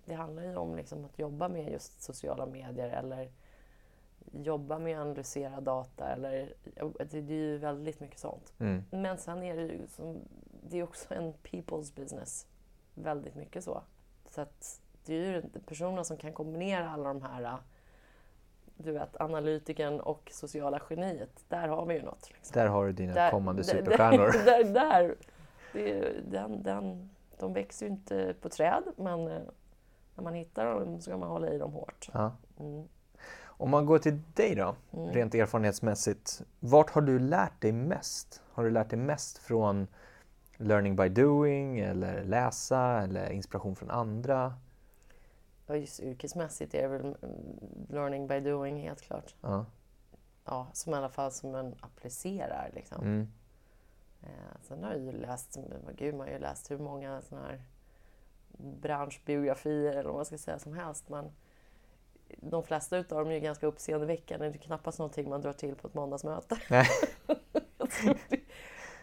det 0.05 0.15
handlar 0.15 0.43
ju 0.43 0.57
om 0.57 0.77
liksom 0.77 1.05
att 1.05 1.19
jobba 1.19 1.49
med 1.49 1.73
just 1.73 2.03
sociala 2.03 2.47
medier 2.47 2.89
eller 2.89 3.31
jobba 4.33 4.79
med 4.79 4.97
att 4.97 5.03
analysera 5.03 5.61
data. 5.61 6.09
Eller, 6.09 6.55
det 7.11 7.19
är 7.19 7.31
ju 7.31 7.59
väldigt 7.59 8.01
mycket 8.01 8.19
sånt. 8.19 8.53
Mm. 8.59 8.85
Men 8.91 9.19
sen 9.19 9.43
är 9.43 9.57
det 9.57 9.63
ju 9.63 9.87
som, 9.89 10.19
det 10.69 10.79
är 10.79 10.83
också 10.83 11.15
en 11.15 11.35
people's 11.35 11.97
business. 11.97 12.47
Väldigt 12.95 13.35
mycket 13.35 13.65
så. 13.65 13.83
Så 14.37 14.43
att 14.43 14.81
det 15.05 15.15
är 15.15 15.33
ju 15.33 15.43
personer 15.67 16.03
som 16.03 16.17
kan 16.17 16.33
kombinera 16.33 16.91
alla 16.91 17.09
de 17.09 17.23
här 17.23 17.59
du 18.77 18.93
vet, 18.93 19.21
analytiken 19.21 20.01
och 20.01 20.31
sociala 20.33 20.81
geniet. 20.91 21.45
Där 21.49 21.69
har 21.69 21.87
vi 21.87 21.95
ju 21.95 22.03
något. 22.03 22.31
Liksom. 22.31 22.61
Där 22.61 22.67
har 22.67 22.87
du 22.87 22.93
dina 22.93 23.15
där, 23.15 23.31
kommande 23.31 23.65
superstjärnor. 23.65 24.33
Där, 24.33 24.65
där, 24.65 24.73
där, 24.73 25.17
det, 25.73 26.15
den, 26.31 26.63
den, 26.63 27.11
de 27.39 27.53
växer 27.53 27.87
ju 27.87 27.93
inte 27.93 28.35
på 28.41 28.49
träd, 28.49 28.83
men 28.97 29.29
eh, 29.29 29.41
när 30.15 30.25
man 30.25 30.35
hittar 30.35 30.65
dem 30.65 30.97
så 30.97 31.03
ska 31.03 31.17
man 31.17 31.29
hålla 31.29 31.49
i 31.49 31.59
dem 31.59 31.73
hårt. 31.73 32.09
Mm. 32.61 32.89
Om 33.45 33.71
man 33.71 33.87
går 33.87 33.99
till 33.99 34.23
dig 34.35 34.55
då, 34.55 34.75
mm. 34.93 35.13
rent 35.13 35.35
erfarenhetsmässigt. 35.35 36.43
Vart 36.61 36.91
har 36.91 37.03
du 37.03 37.19
lärt 37.19 37.61
dig 37.61 37.73
mest? 37.73 38.43
Har 38.53 38.65
du 38.65 38.71
lärt 38.71 38.91
dig 38.91 38.99
mest 38.99 39.39
från 39.39 39.87
learning 40.57 40.97
by 40.97 41.09
doing 41.09 41.79
eller 41.79 42.25
läsa 42.25 43.03
eller 43.03 43.31
inspiration 43.31 43.77
från 43.77 43.91
andra? 43.91 44.55
Ja, 45.67 45.77
just 45.77 46.01
yrkesmässigt 46.01 46.75
är 46.75 46.83
det 46.83 46.89
väl 46.89 47.01
mm, 47.01 47.17
learning 47.89 48.27
by 48.27 48.41
doing 48.41 48.83
helt 48.83 49.01
klart. 49.01 49.35
Ja. 49.41 49.67
Ja, 50.45 50.67
som 50.73 50.95
i 50.95 50.97
alla 50.97 51.09
fall 51.09 51.33
som 51.33 51.51
man 51.53 51.75
applicerar 51.81 52.71
liksom. 52.75 53.03
Mm. 53.03 53.29
Eh, 54.23 54.61
sen 54.63 54.85
har 54.85 54.91
jag 54.91 55.01
ju 55.01 55.13
läst, 55.13 55.59
gud 55.97 56.15
man 56.15 56.27
har 56.27 56.35
ju 56.35 56.39
läst 56.39 56.71
hur 56.71 56.79
många 56.79 57.23
sådana 57.23 57.47
här 57.47 57.63
branschbiografier 58.59 59.93
eller 59.93 60.05
vad 60.05 60.15
man 60.15 60.25
ska 60.25 60.39
säga 60.39 60.59
som 60.59 60.73
helst. 60.73 61.09
Men 61.09 61.31
de 62.37 62.63
flesta 62.63 62.97
utav 62.97 63.19
dem 63.19 63.29
är 63.29 63.35
ju 63.35 63.41
ganska 63.41 63.67
uppseendeväckande. 63.67 64.49
Det 64.49 64.57
är 64.57 64.59
knappast 64.59 64.99
någonting 64.99 65.29
man 65.29 65.41
drar 65.41 65.53
till 65.53 65.75
på 65.75 65.89
ett 65.89 65.95
måndagsmöte. 65.95 66.59
Nej. 66.71 66.89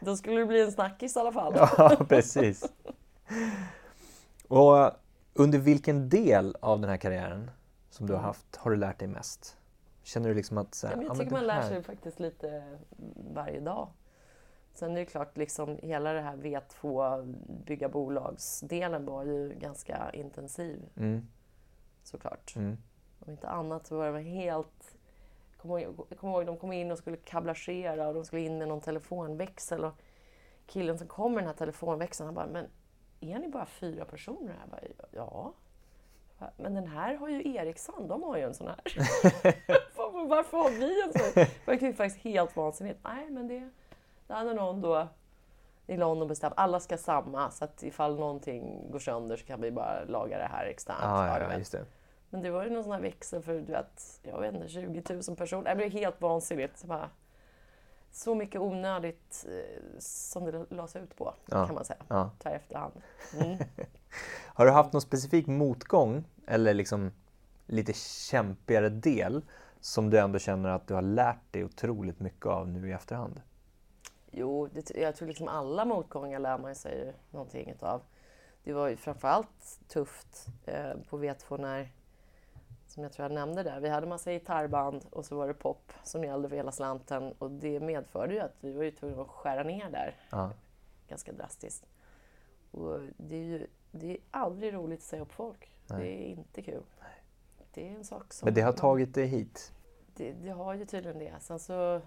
Då 0.03 0.17
skulle 0.17 0.39
det 0.39 0.45
bli 0.45 0.61
en 0.61 0.71
snackis 0.71 1.15
i 1.15 1.19
alla 1.19 1.31
fall. 1.31 1.53
Ja, 1.55 1.97
precis. 2.09 2.73
Och 4.47 4.91
under 5.33 5.59
vilken 5.59 6.09
del 6.09 6.55
av 6.59 6.79
den 6.79 6.89
här 6.89 6.97
karriären 6.97 7.51
som 7.89 8.07
du 8.07 8.13
har 8.13 8.19
mm. 8.19 8.27
haft 8.27 8.55
har 8.55 8.71
du 8.71 8.77
lärt 8.77 8.99
dig 8.99 9.07
mest? 9.07 9.57
Känner 10.03 10.29
du 10.29 10.35
liksom 10.35 10.57
att... 10.57 10.75
Så 10.75 10.87
här, 10.87 10.95
ja, 10.95 11.03
jag 11.03 11.17
tycker 11.17 11.31
man 11.31 11.47
lär 11.47 11.61
sig 11.61 11.83
faktiskt 11.83 12.19
lite 12.19 12.77
varje 13.33 13.59
dag. 13.59 13.87
Sen 14.73 14.91
är 14.91 14.95
det 14.95 15.05
klart, 15.05 15.37
liksom, 15.37 15.77
hela 15.81 16.13
det 16.13 16.21
här 16.21 16.35
V2 16.35 17.23
bygga 17.65 17.89
bolagsdelen 17.89 19.05
var 19.05 19.23
ju 19.23 19.53
ganska 19.59 20.11
intensiv. 20.13 20.81
Mm. 20.95 21.27
Såklart. 22.03 22.55
Mm. 22.55 22.77
Om 23.19 23.31
inte 23.31 23.47
annat 23.47 23.87
så 23.87 23.97
var 23.97 24.11
det 24.11 24.19
helt... 24.19 24.92
Jag 25.63 26.17
kommer 26.19 26.33
ihåg, 26.33 26.45
de 26.45 26.57
kom 26.57 26.73
in 26.73 26.91
och 26.91 26.97
skulle 26.97 27.17
kablagera 27.17 28.07
och 28.07 28.13
de 28.13 28.25
skulle 28.25 28.41
in 28.41 28.57
med 28.57 28.67
någon 28.67 28.81
telefonväxel. 28.81 29.83
Och 29.83 29.93
killen 30.67 30.97
som 30.97 31.07
kom 31.07 31.33
med 31.33 31.43
den 31.43 31.47
här 31.47 31.55
telefonväxeln, 31.55 32.25
han 32.25 32.35
bara, 32.35 32.47
men 32.47 32.65
är 33.19 33.39
ni 33.39 33.47
bara 33.47 33.65
fyra 33.65 34.05
personer? 34.05 34.55
Jag 34.61 34.69
bara, 34.69 35.07
ja. 35.11 35.53
Men 36.57 36.73
den 36.73 36.87
här 36.87 37.15
har 37.15 37.29
ju 37.29 37.55
Ericsson, 37.55 38.07
de 38.07 38.23
har 38.23 38.37
ju 38.37 38.43
en 38.43 38.53
sån 38.53 38.67
här. 38.67 38.81
Varför 40.27 40.57
har 40.57 40.69
vi 40.69 41.03
en 41.03 41.13
sån? 41.13 41.31
Det 41.65 41.81
var 41.81 41.93
faktiskt 41.93 42.23
helt 42.23 42.55
vansinnigt. 42.55 42.99
Nej, 43.03 43.29
men 43.29 43.47
det, 43.47 43.69
det 44.27 44.33
hade 44.33 44.53
någon 44.53 44.81
då 44.81 45.07
i 45.87 45.97
London 45.97 46.27
bestämt. 46.27 46.53
Alla 46.57 46.79
ska 46.79 46.97
samma, 46.97 47.51
så 47.51 47.65
att 47.65 47.83
ifall 47.83 48.19
någonting 48.19 48.91
går 48.91 48.99
sönder 48.99 49.37
så 49.37 49.45
kan 49.45 49.61
vi 49.61 49.71
bara 49.71 50.03
laga 50.03 50.37
det 50.37 50.49
här 50.51 50.65
externt. 50.65 50.99
Ah, 51.03 51.27
ja, 51.27 51.49
ja, 51.49 51.57
just 51.57 51.71
det. 51.71 51.85
Men 52.33 52.41
det 52.41 52.51
var 52.51 52.63
ju 52.63 52.69
någon 52.69 52.83
sån 52.83 52.91
här 52.91 52.99
växel 52.99 53.41
för 53.41 53.53
du 53.53 53.71
vet, 53.71 54.19
jag 54.23 54.41
vet 54.41 54.53
inte, 54.55 54.67
20 54.67 55.03
000 55.27 55.37
personer. 55.37 55.69
Det 55.69 55.75
blev 55.75 55.91
helt 55.91 56.21
vansinnigt. 56.21 56.77
Så 56.77 56.99
så 58.11 58.35
mycket 58.35 58.61
onödigt 58.61 59.45
eh, 59.49 59.99
som 59.99 60.45
det 60.45 60.65
lades 60.69 60.95
ut 60.95 61.15
på, 61.15 61.33
ja. 61.45 61.65
kan 61.65 61.75
man 61.75 61.85
säga, 61.85 62.03
ja. 62.07 62.31
ta 62.39 62.49
efterhand. 62.49 62.93
Mm. 63.41 63.57
har 64.45 64.65
du 64.65 64.71
haft 64.71 64.93
någon 64.93 65.01
specifik 65.01 65.47
motgång 65.47 66.23
eller 66.47 66.73
liksom 66.73 67.11
lite 67.65 67.93
kämpigare 67.93 68.89
del 68.89 69.45
som 69.79 70.09
du 70.09 70.19
ändå 70.19 70.39
känner 70.39 70.69
att 70.69 70.87
du 70.87 70.93
har 70.93 71.01
lärt 71.01 71.51
dig 71.53 71.65
otroligt 71.65 72.19
mycket 72.19 72.45
av 72.45 72.67
nu 72.67 72.89
i 72.89 72.91
efterhand? 72.91 73.41
Jo, 74.31 74.69
det, 74.73 74.89
jag 74.95 75.15
tror 75.15 75.27
liksom 75.27 75.47
alla 75.47 75.85
motgångar 75.85 76.39
lär 76.39 76.57
man 76.57 76.75
sig 76.75 77.13
någonting 77.31 77.69
utav. 77.69 78.01
Det 78.63 78.73
var 78.73 78.87
ju 78.87 78.95
framförallt 78.95 79.79
tufft 79.87 80.47
eh, 80.65 80.93
på 81.09 81.17
V2 81.17 81.57
när 81.57 81.89
som 82.93 83.03
jag 83.03 83.11
tror 83.11 83.23
jag 83.25 83.31
nämnde 83.31 83.63
där. 83.63 83.79
Vi 83.79 83.89
hade 83.89 84.07
massa 84.07 84.31
gitarrband 84.31 85.05
och 85.09 85.25
så 85.25 85.35
var 85.35 85.47
det 85.47 85.53
pop 85.53 85.91
som 86.03 86.23
gällde 86.23 86.49
för 86.49 86.55
hela 86.55 86.71
slanten 86.71 87.33
och 87.39 87.51
det 87.51 87.79
medförde 87.79 88.33
ju 88.33 88.39
att 88.39 88.55
vi 88.59 88.73
var 88.73 88.83
ju 88.83 88.91
tvungna 88.91 89.21
att 89.21 89.27
skära 89.27 89.63
ner 89.63 89.89
där 89.89 90.15
ja. 90.29 90.51
ganska 91.07 91.31
drastiskt. 91.31 91.85
Och 92.71 92.99
det 93.17 93.35
är 93.35 93.43
ju 93.43 93.67
det 93.91 94.11
är 94.11 94.17
aldrig 94.31 94.73
roligt 94.73 94.99
att 94.99 95.05
säga 95.05 95.21
upp 95.21 95.31
folk. 95.31 95.71
Nej. 95.87 95.99
Det 95.99 96.07
är 96.07 96.27
inte 96.27 96.61
kul. 96.61 96.83
Nej. 96.99 97.23
Det 97.73 97.87
är 97.87 97.95
en 97.95 98.03
sak 98.03 98.33
som... 98.33 98.45
Men 98.45 98.53
det 98.53 98.61
har 98.61 98.73
tagit 98.73 99.13
dig 99.13 99.25
hit? 99.25 99.73
Det, 100.15 100.31
det, 100.31 100.49
har 100.49 100.73
ju 100.73 100.85
tydligen 100.85 101.19
det. 101.19 101.33
Sen 101.39 101.59
så 101.59 102.01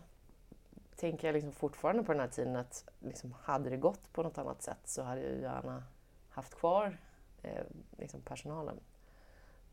tänker 0.96 1.28
jag 1.28 1.34
liksom 1.34 1.52
fortfarande 1.52 2.02
på 2.02 2.12
den 2.12 2.20
här 2.20 2.28
tiden 2.28 2.56
att 2.56 2.88
liksom, 3.00 3.34
hade 3.42 3.70
det 3.70 3.76
gått 3.76 4.12
på 4.12 4.22
något 4.22 4.38
annat 4.38 4.62
sätt 4.62 4.80
så 4.84 5.02
hade 5.02 5.20
jag 5.20 5.40
gärna 5.40 5.82
haft 6.28 6.54
kvar 6.54 6.98
eh, 7.42 7.64
liksom 7.98 8.20
personalen. 8.20 8.80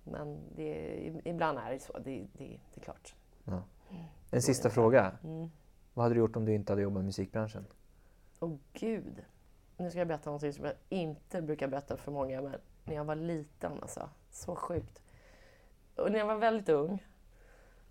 Men 0.03 0.39
det, 0.55 0.97
ibland 1.25 1.59
är 1.59 1.71
det 1.71 1.79
så, 1.79 1.93
det, 1.93 2.27
det, 2.33 2.59
det 2.73 2.81
är 2.81 2.83
klart. 2.83 3.15
Ja. 3.43 3.63
En 4.31 4.41
sista 4.41 4.69
fråga. 4.69 5.17
Mm. 5.23 5.49
Vad 5.93 6.03
hade 6.03 6.15
du 6.15 6.19
gjort 6.19 6.35
om 6.35 6.45
du 6.45 6.53
inte 6.53 6.71
hade 6.71 6.81
jobbat 6.81 7.01
i 7.01 7.05
musikbranschen? 7.05 7.65
Åh 8.39 8.49
oh, 8.49 8.57
gud! 8.73 9.23
Nu 9.77 9.89
ska 9.89 9.99
jag 9.99 10.07
berätta 10.07 10.31
något 10.31 10.55
som 10.55 10.65
jag 10.65 10.73
inte 10.89 11.41
brukar 11.41 11.67
berätta 11.67 11.97
för 11.97 12.11
många, 12.11 12.41
men 12.41 12.55
när 12.83 12.95
jag 12.95 13.05
var 13.05 13.15
liten 13.15 13.71
alltså. 13.81 14.09
Så 14.31 14.55
sjukt. 14.55 15.01
Och 15.95 16.11
när 16.11 16.19
jag 16.19 16.25
var 16.25 16.37
väldigt 16.37 16.69
ung, 16.69 17.05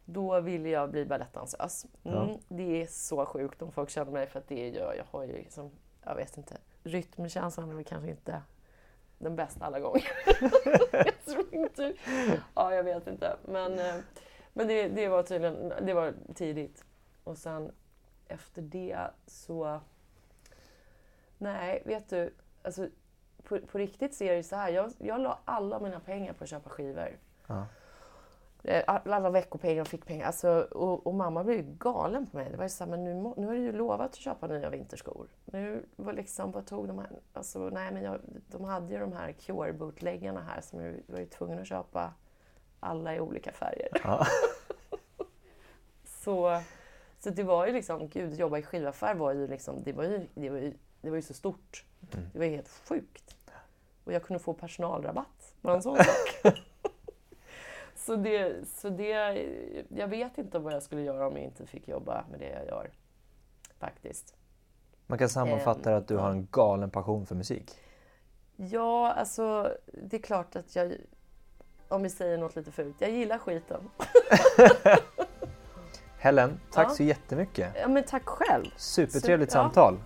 då 0.05 0.41
ville 0.41 0.69
jag 0.69 0.91
bli 0.91 1.07
balettdansös. 1.07 1.87
Mm, 2.05 2.29
ja. 2.29 2.39
Det 2.49 2.83
är 2.83 2.87
så 2.87 3.27
sjukt 3.27 3.63
om 3.63 3.73
folk 3.73 3.91
känner 3.91 4.13
mig 4.13 4.27
för 4.27 4.39
att 4.39 4.49
det 4.49 4.69
gör 4.69 4.95
jag. 4.95 5.05
har 5.11 5.25
ju 5.25 5.33
liksom, 5.33 5.71
jag 6.05 6.15
vet 6.15 6.37
inte, 6.37 6.59
rytmkänslan 6.83 7.79
är 7.79 7.83
kanske 7.83 8.11
inte 8.11 8.43
den 9.23 9.37
bästa 9.37 9.65
alla 9.65 9.81
gånger. 9.81 10.13
jag 10.93 11.25
tror 11.25 11.55
inte... 11.55 11.95
Ja, 12.55 12.75
jag 12.75 12.85
vet 12.85 13.07
inte. 13.07 13.37
Men, 13.45 13.79
eh, 13.79 13.95
men 14.53 14.69
det, 14.69 14.89
det 14.89 15.09
var 15.09 15.23
tydligen 15.23 15.73
det 15.83 15.95
var 15.95 16.15
tidigt. 16.35 16.85
Och 17.25 17.39
sen 17.39 17.73
efter 18.29 18.63
det 18.63 19.11
så... 19.27 19.81
Nej, 21.39 21.83
vet 21.85 22.09
du. 22.09 22.35
Alltså, 22.63 22.89
på, 23.43 23.59
på 23.59 23.79
riktigt 23.79 24.15
så 24.15 24.25
är 24.25 24.35
det 24.35 24.43
så 24.43 24.57
här. 24.57 24.69
Jag, 24.69 24.93
jag 24.99 25.21
la 25.21 25.39
alla 25.45 25.81
mina 25.81 26.01
pengar 26.01 26.33
på 26.33 26.45
att 26.45 26.51
köpa 26.51 26.71
skivor. 26.71 27.19
Ja. 27.47 27.67
Eh, 28.65 28.85
Alla 28.87 29.31
veckopengar 29.31 29.81
och 29.81 29.89
fick 29.89 30.07
pengar. 30.07 30.27
Alltså, 30.27 30.69
och, 30.71 31.07
och 31.07 31.15
mamma 31.15 31.45
blev 31.45 31.57
ju 31.57 31.75
galen 31.79 32.27
på 32.27 32.37
mig. 32.37 32.51
Det 32.51 32.57
var 32.57 32.65
ju 32.65 32.69
så 32.69 32.85
här, 32.85 32.91
men 32.91 33.05
nu, 33.05 33.15
nu 33.37 33.47
har 33.47 33.55
du 33.55 33.61
ju 33.61 33.73
lovat 33.73 34.11
att 34.11 34.17
köpa 34.17 34.47
nya 34.47 34.71
vinterskor. 34.71 35.29
Nu 35.45 35.87
var 35.97 36.13
liksom, 36.13 36.53
vad 36.53 36.67
tog 36.67 36.89
de 36.89 36.99
här? 36.99 37.11
Alltså, 37.33 37.59
nej, 37.59 37.93
men 37.93 38.03
jag, 38.03 38.21
de 38.49 38.65
hade 38.65 38.95
ju 38.95 39.01
de 39.01 39.13
här 39.13 39.33
Cure-bootläggarna 39.33 40.43
här 40.43 40.61
som 40.61 40.81
jag 40.81 40.95
var 41.07 41.19
ju 41.19 41.27
tvungen 41.27 41.59
att 41.59 41.67
köpa 41.67 42.13
alla 42.81 43.15
i 43.15 43.21
olika 43.21 43.53
färger. 43.53 43.89
Ja. 44.05 44.27
Så, 46.05 46.63
så 47.19 47.31
det 47.31 47.43
var 47.43 47.67
ju 47.67 47.73
liksom, 47.73 48.09
gud, 48.09 48.35
jobba 48.35 48.59
i 48.59 48.63
skivaffär 48.63 49.15
var 49.15 49.33
ju 49.33 49.47
liksom, 49.47 49.83
det 49.83 49.93
var 49.93 50.05
ju, 50.05 50.27
det 50.35 50.51
var 50.51 50.59
ju, 50.59 50.75
det 51.01 51.11
var 51.11 51.17
ju 51.17 51.23
så 51.23 51.35
stort. 51.35 51.85
Mm. 52.13 52.27
Det 52.33 52.39
var 52.39 52.47
ju 52.47 52.51
helt 52.51 52.69
sjukt. 52.69 53.37
Och 54.05 54.13
jag 54.13 54.23
kunde 54.23 54.43
få 54.43 54.53
personalrabatt, 54.53 55.55
bara 55.61 55.75
en 55.75 55.83
sån 55.83 55.97
sak. 55.97 56.55
så, 58.07 58.17
det, 58.17 58.69
så 58.69 58.89
det, 58.89 59.09
jag 59.89 60.09
vet 60.09 60.39
inte 60.39 60.59
vad 60.59 60.73
jag 60.73 60.83
skulle 60.83 61.03
göra 61.03 61.27
om 61.27 61.37
jag 61.37 61.45
inte 61.45 61.67
fick 61.67 61.89
jobba 61.89 62.25
med 62.31 62.41
det 62.41 62.49
jag 62.49 62.67
gör. 62.67 62.91
Faktiskt. 63.79 64.35
Man 65.07 65.19
kan 65.19 65.29
sammanfatta 65.29 65.91
det 65.91 65.97
att 65.97 66.09
du 66.09 66.17
har 66.17 66.31
en 66.31 66.49
galen 66.51 66.91
passion 66.91 67.27
för 67.27 67.35
musik. 67.35 67.71
Ja, 68.57 69.13
alltså 69.13 69.73
det 70.03 70.17
är 70.17 70.23
klart 70.23 70.57
att 70.57 70.77
jag, 70.77 70.93
om 71.89 72.03
vi 72.03 72.11
säger 72.11 72.39
något 72.39 72.57
lite 72.57 72.71
fult, 72.73 72.97
jag 73.01 73.11
gillar 73.11 73.39
skiten. 73.39 73.91
Helen, 76.19 76.61
tack 76.73 76.87
Ja. 76.87 76.91
så 76.95 77.03
jättemycket. 77.03 77.73
Ja, 77.81 77.89
men 77.89 78.05
tack 78.05 78.25
själv. 78.27 78.65
Supertrevligt 78.77 79.55
ja. 79.55 79.61
samtal. 79.63 79.99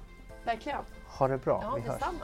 Verkligen. 0.45 0.79
Ha 1.19 1.29
det 1.29 1.39
bra. 1.39 1.61
Ja, 1.63 1.75
Vi 1.75 1.81
hörs. 1.81 1.93
detsamma. 1.99 2.19